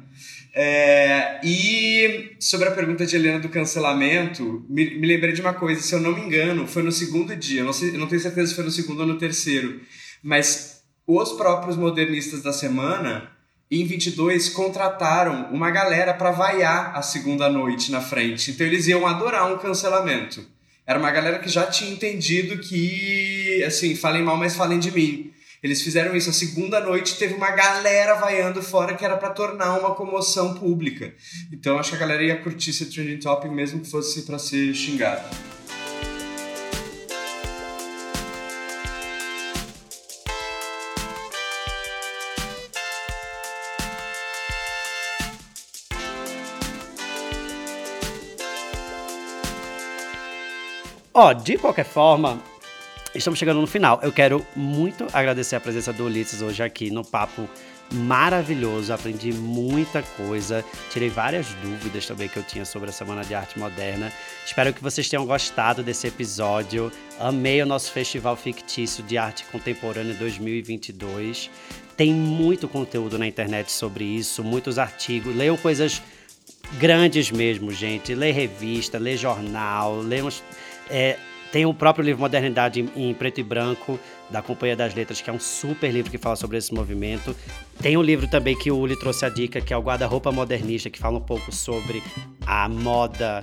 É, 0.53 1.41
e 1.43 2.37
sobre 2.39 2.69
a 2.69 2.73
pergunta 2.73 3.07
de 3.07 3.17
Helena 3.17 3.39
do 3.39 3.49
cancelamento, 3.49 4.67
me, 4.69 4.99
me, 4.99 5.07
lembrei 5.07 5.33
de 5.33 5.41
uma 5.41 5.55
coisa, 5.55 5.81
se 5.81 5.95
eu 5.95 6.01
não 6.01 6.13
me 6.13 6.21
engano, 6.21 6.67
foi 6.67 6.83
no 6.83 6.91
segundo 6.91 7.35
dia, 7.37 7.63
não, 7.63 7.73
sei, 7.73 7.93
não 7.93 8.09
tenho 8.09 8.21
certeza 8.21 8.49
se 8.49 8.57
foi 8.57 8.65
no 8.65 8.71
segundo 8.71 9.01
ou 9.01 9.07
no 9.07 9.17
terceiro, 9.17 9.81
mas 10.23 10.80
os 11.19 11.33
próprios 11.33 11.77
modernistas 11.77 12.43
da 12.43 12.53
semana, 12.53 13.31
em 13.71 13.85
22, 13.85 14.49
contrataram 14.51 15.49
uma 15.53 15.71
galera 15.71 16.15
para 16.15 16.31
vaiar 16.31 16.97
a 16.97 17.03
segunda 17.03 17.49
noite 17.49 17.91
na 17.91 18.01
frente. 18.01 18.51
Então 18.51 18.67
eles 18.67 18.87
iam 18.87 19.07
adorar 19.07 19.53
um 19.53 19.59
cancelamento. 19.59 20.47
Era 20.87 20.99
uma 20.99 21.11
galera 21.11 21.39
que 21.39 21.49
já 21.49 21.67
tinha 21.67 21.91
entendido 21.91 22.59
que, 22.59 23.63
assim, 23.67 23.95
falem 23.95 24.23
mal, 24.23 24.37
mas 24.37 24.55
falem 24.55 24.79
de 24.79 24.91
mim. 24.91 25.33
Eles 25.63 25.83
fizeram 25.83 26.17
isso. 26.17 26.31
A 26.31 26.33
segunda 26.33 26.81
noite 26.81 27.17
teve 27.17 27.35
uma 27.35 27.51
galera 27.51 28.15
vaiando 28.15 28.63
fora 28.63 28.95
que 28.95 29.05
era 29.05 29.17
para 29.17 29.31
tornar 29.31 29.79
uma 29.79 29.95
comoção 29.95 30.55
pública. 30.55 31.13
Então 31.53 31.79
acho 31.79 31.91
que 31.91 31.97
a 31.97 32.01
galera 32.01 32.23
ia 32.23 32.41
curtir 32.41 32.71
esse 32.71 32.87
trending 32.87 33.19
topic 33.19 33.51
mesmo 33.51 33.81
que 33.81 33.91
fosse 33.91 34.23
para 34.23 34.39
ser 34.39 34.75
xingado. 34.75 35.29
Ó, 51.13 51.33
de 51.33 51.59
qualquer 51.59 51.85
forma, 51.85 52.41
estamos 53.13 53.37
chegando 53.37 53.61
no 53.61 53.67
final. 53.67 53.99
Eu 54.01 54.13
quero 54.13 54.47
muito 54.55 55.07
agradecer 55.13 55.57
a 55.57 55.61
presença 55.61 55.93
do 55.93 56.05
Ulisses 56.05 56.41
hoje 56.41 56.63
aqui 56.63 56.89
no 56.89 57.05
papo 57.05 57.49
maravilhoso, 57.93 58.93
aprendi 58.93 59.33
muita 59.33 60.01
coisa, 60.17 60.65
tirei 60.93 61.09
várias 61.09 61.49
dúvidas 61.55 62.07
também 62.07 62.29
que 62.29 62.37
eu 62.37 62.43
tinha 62.45 62.65
sobre 62.65 62.91
a 62.91 62.93
Semana 62.93 63.25
de 63.25 63.35
Arte 63.35 63.59
Moderna. 63.59 64.13
Espero 64.47 64.73
que 64.73 64.81
vocês 64.81 65.09
tenham 65.09 65.27
gostado 65.27 65.83
desse 65.83 66.07
episódio. 66.07 66.93
Amei 67.19 67.61
o 67.61 67.67
nosso 67.67 67.91
festival 67.91 68.37
fictício 68.37 69.03
de 69.03 69.19
arte 69.19 69.45
contemporânea 69.47 70.15
2022. 70.15 71.51
Tem 71.97 72.15
muito 72.15 72.69
conteúdo 72.69 73.19
na 73.19 73.27
internet 73.27 73.73
sobre 73.73 74.05
isso, 74.05 74.45
muitos 74.45 74.79
artigos. 74.79 75.35
Leiam 75.35 75.57
coisas 75.57 76.01
grandes 76.79 77.33
mesmo, 77.33 77.73
gente. 77.73 78.15
Lê 78.15 78.31
revista, 78.31 78.99
lê 78.99 79.17
jornal, 79.17 79.99
lê 79.99 80.23
uns 80.23 80.45
é, 80.91 81.17
tem 81.53 81.67
o 81.67 81.75
próprio 81.75 82.05
livro 82.05 82.21
Modernidade 82.21 82.81
em, 82.81 83.11
em, 83.11 83.15
Preto 83.15 83.41
e 83.41 83.43
Branco, 83.43 83.99
da 84.29 84.41
Companhia 84.41 84.77
das 84.77 84.95
Letras, 84.95 85.21
que 85.21 85.29
é 85.29 85.33
um 85.33 85.41
super 85.41 85.91
livro 85.91 86.11
que 86.11 86.19
fala 86.19 86.37
sobre 86.37 86.57
esse 86.57 86.73
movimento. 86.73 87.35
Tem 87.81 87.97
um 87.97 88.03
livro 88.03 88.29
também 88.29 88.57
que 88.57 88.71
o 88.71 88.77
Uli 88.77 88.97
trouxe 88.97 89.25
a 89.25 89.29
dica, 89.29 89.61
que 89.61 89.73
é 89.73 89.77
o 89.77 89.81
Guarda-Roupa 89.81 90.31
Modernista, 90.31 90.89
que 90.89 90.99
fala 90.99 91.19
um 91.19 91.23
pouco 91.23 91.51
sobre 91.53 92.03
a 92.47 92.69
moda, 92.69 93.43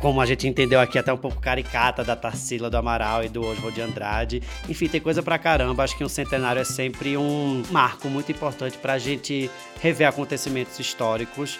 como 0.00 0.20
a 0.20 0.26
gente 0.26 0.46
entendeu 0.46 0.78
aqui, 0.78 0.98
até 0.98 1.10
um 1.10 1.16
pouco 1.16 1.40
caricata 1.40 2.04
da 2.04 2.14
Tarsila 2.14 2.68
do 2.68 2.76
Amaral 2.76 3.24
e 3.24 3.28
do 3.28 3.40
Oswald 3.40 3.74
de 3.74 3.80
Andrade. 3.80 4.42
Enfim, 4.68 4.88
tem 4.88 5.00
coisa 5.00 5.22
pra 5.22 5.38
caramba. 5.38 5.82
Acho 5.82 5.96
que 5.96 6.04
um 6.04 6.08
centenário 6.10 6.60
é 6.60 6.64
sempre 6.64 7.16
um 7.16 7.62
marco 7.70 8.08
muito 8.08 8.30
importante 8.30 8.76
pra 8.76 8.98
gente 8.98 9.50
rever 9.80 10.06
acontecimentos 10.06 10.78
históricos 10.78 11.58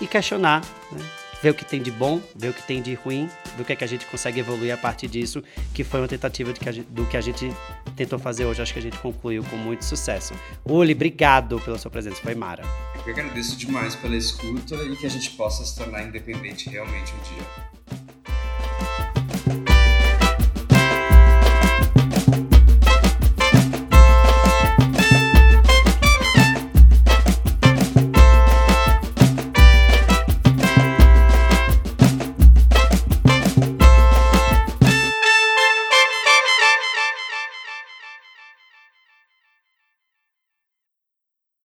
e 0.00 0.06
questionar, 0.08 0.62
né? 0.90 1.19
Ver 1.42 1.50
o 1.50 1.54
que 1.54 1.64
tem 1.64 1.80
de 1.80 1.90
bom, 1.90 2.20
ver 2.34 2.48
o 2.48 2.52
que 2.52 2.62
tem 2.62 2.82
de 2.82 2.94
ruim, 2.94 3.28
ver 3.56 3.62
o 3.62 3.64
que 3.64 3.72
é 3.72 3.76
que 3.76 3.84
a 3.84 3.86
gente 3.86 4.06
consegue 4.06 4.40
evoluir 4.40 4.72
a 4.72 4.76
partir 4.76 5.08
disso, 5.08 5.42
que 5.74 5.82
foi 5.82 6.00
uma 6.00 6.08
tentativa 6.08 6.52
que 6.52 6.72
gente, 6.72 6.86
do 6.90 7.06
que 7.06 7.16
a 7.16 7.20
gente 7.20 7.50
tentou 7.96 8.18
fazer 8.18 8.44
hoje. 8.44 8.62
Acho 8.62 8.72
que 8.72 8.78
a 8.78 8.82
gente 8.82 8.98
concluiu 8.98 9.42
com 9.44 9.56
muito 9.56 9.84
sucesso. 9.84 10.34
Uli, 10.64 10.92
obrigado 10.92 11.60
pela 11.60 11.78
sua 11.78 11.90
presença, 11.90 12.20
foi 12.22 12.34
mara. 12.34 12.62
Eu 13.06 13.12
agradeço 13.12 13.56
demais 13.56 13.94
pela 13.96 14.16
escuta 14.16 14.74
e 14.76 14.96
que 14.96 15.06
a 15.06 15.10
gente 15.10 15.30
possa 15.30 15.64
se 15.64 15.76
tornar 15.76 16.02
independente 16.02 16.68
realmente 16.68 17.12
um 17.14 17.34
dia. 17.34 17.70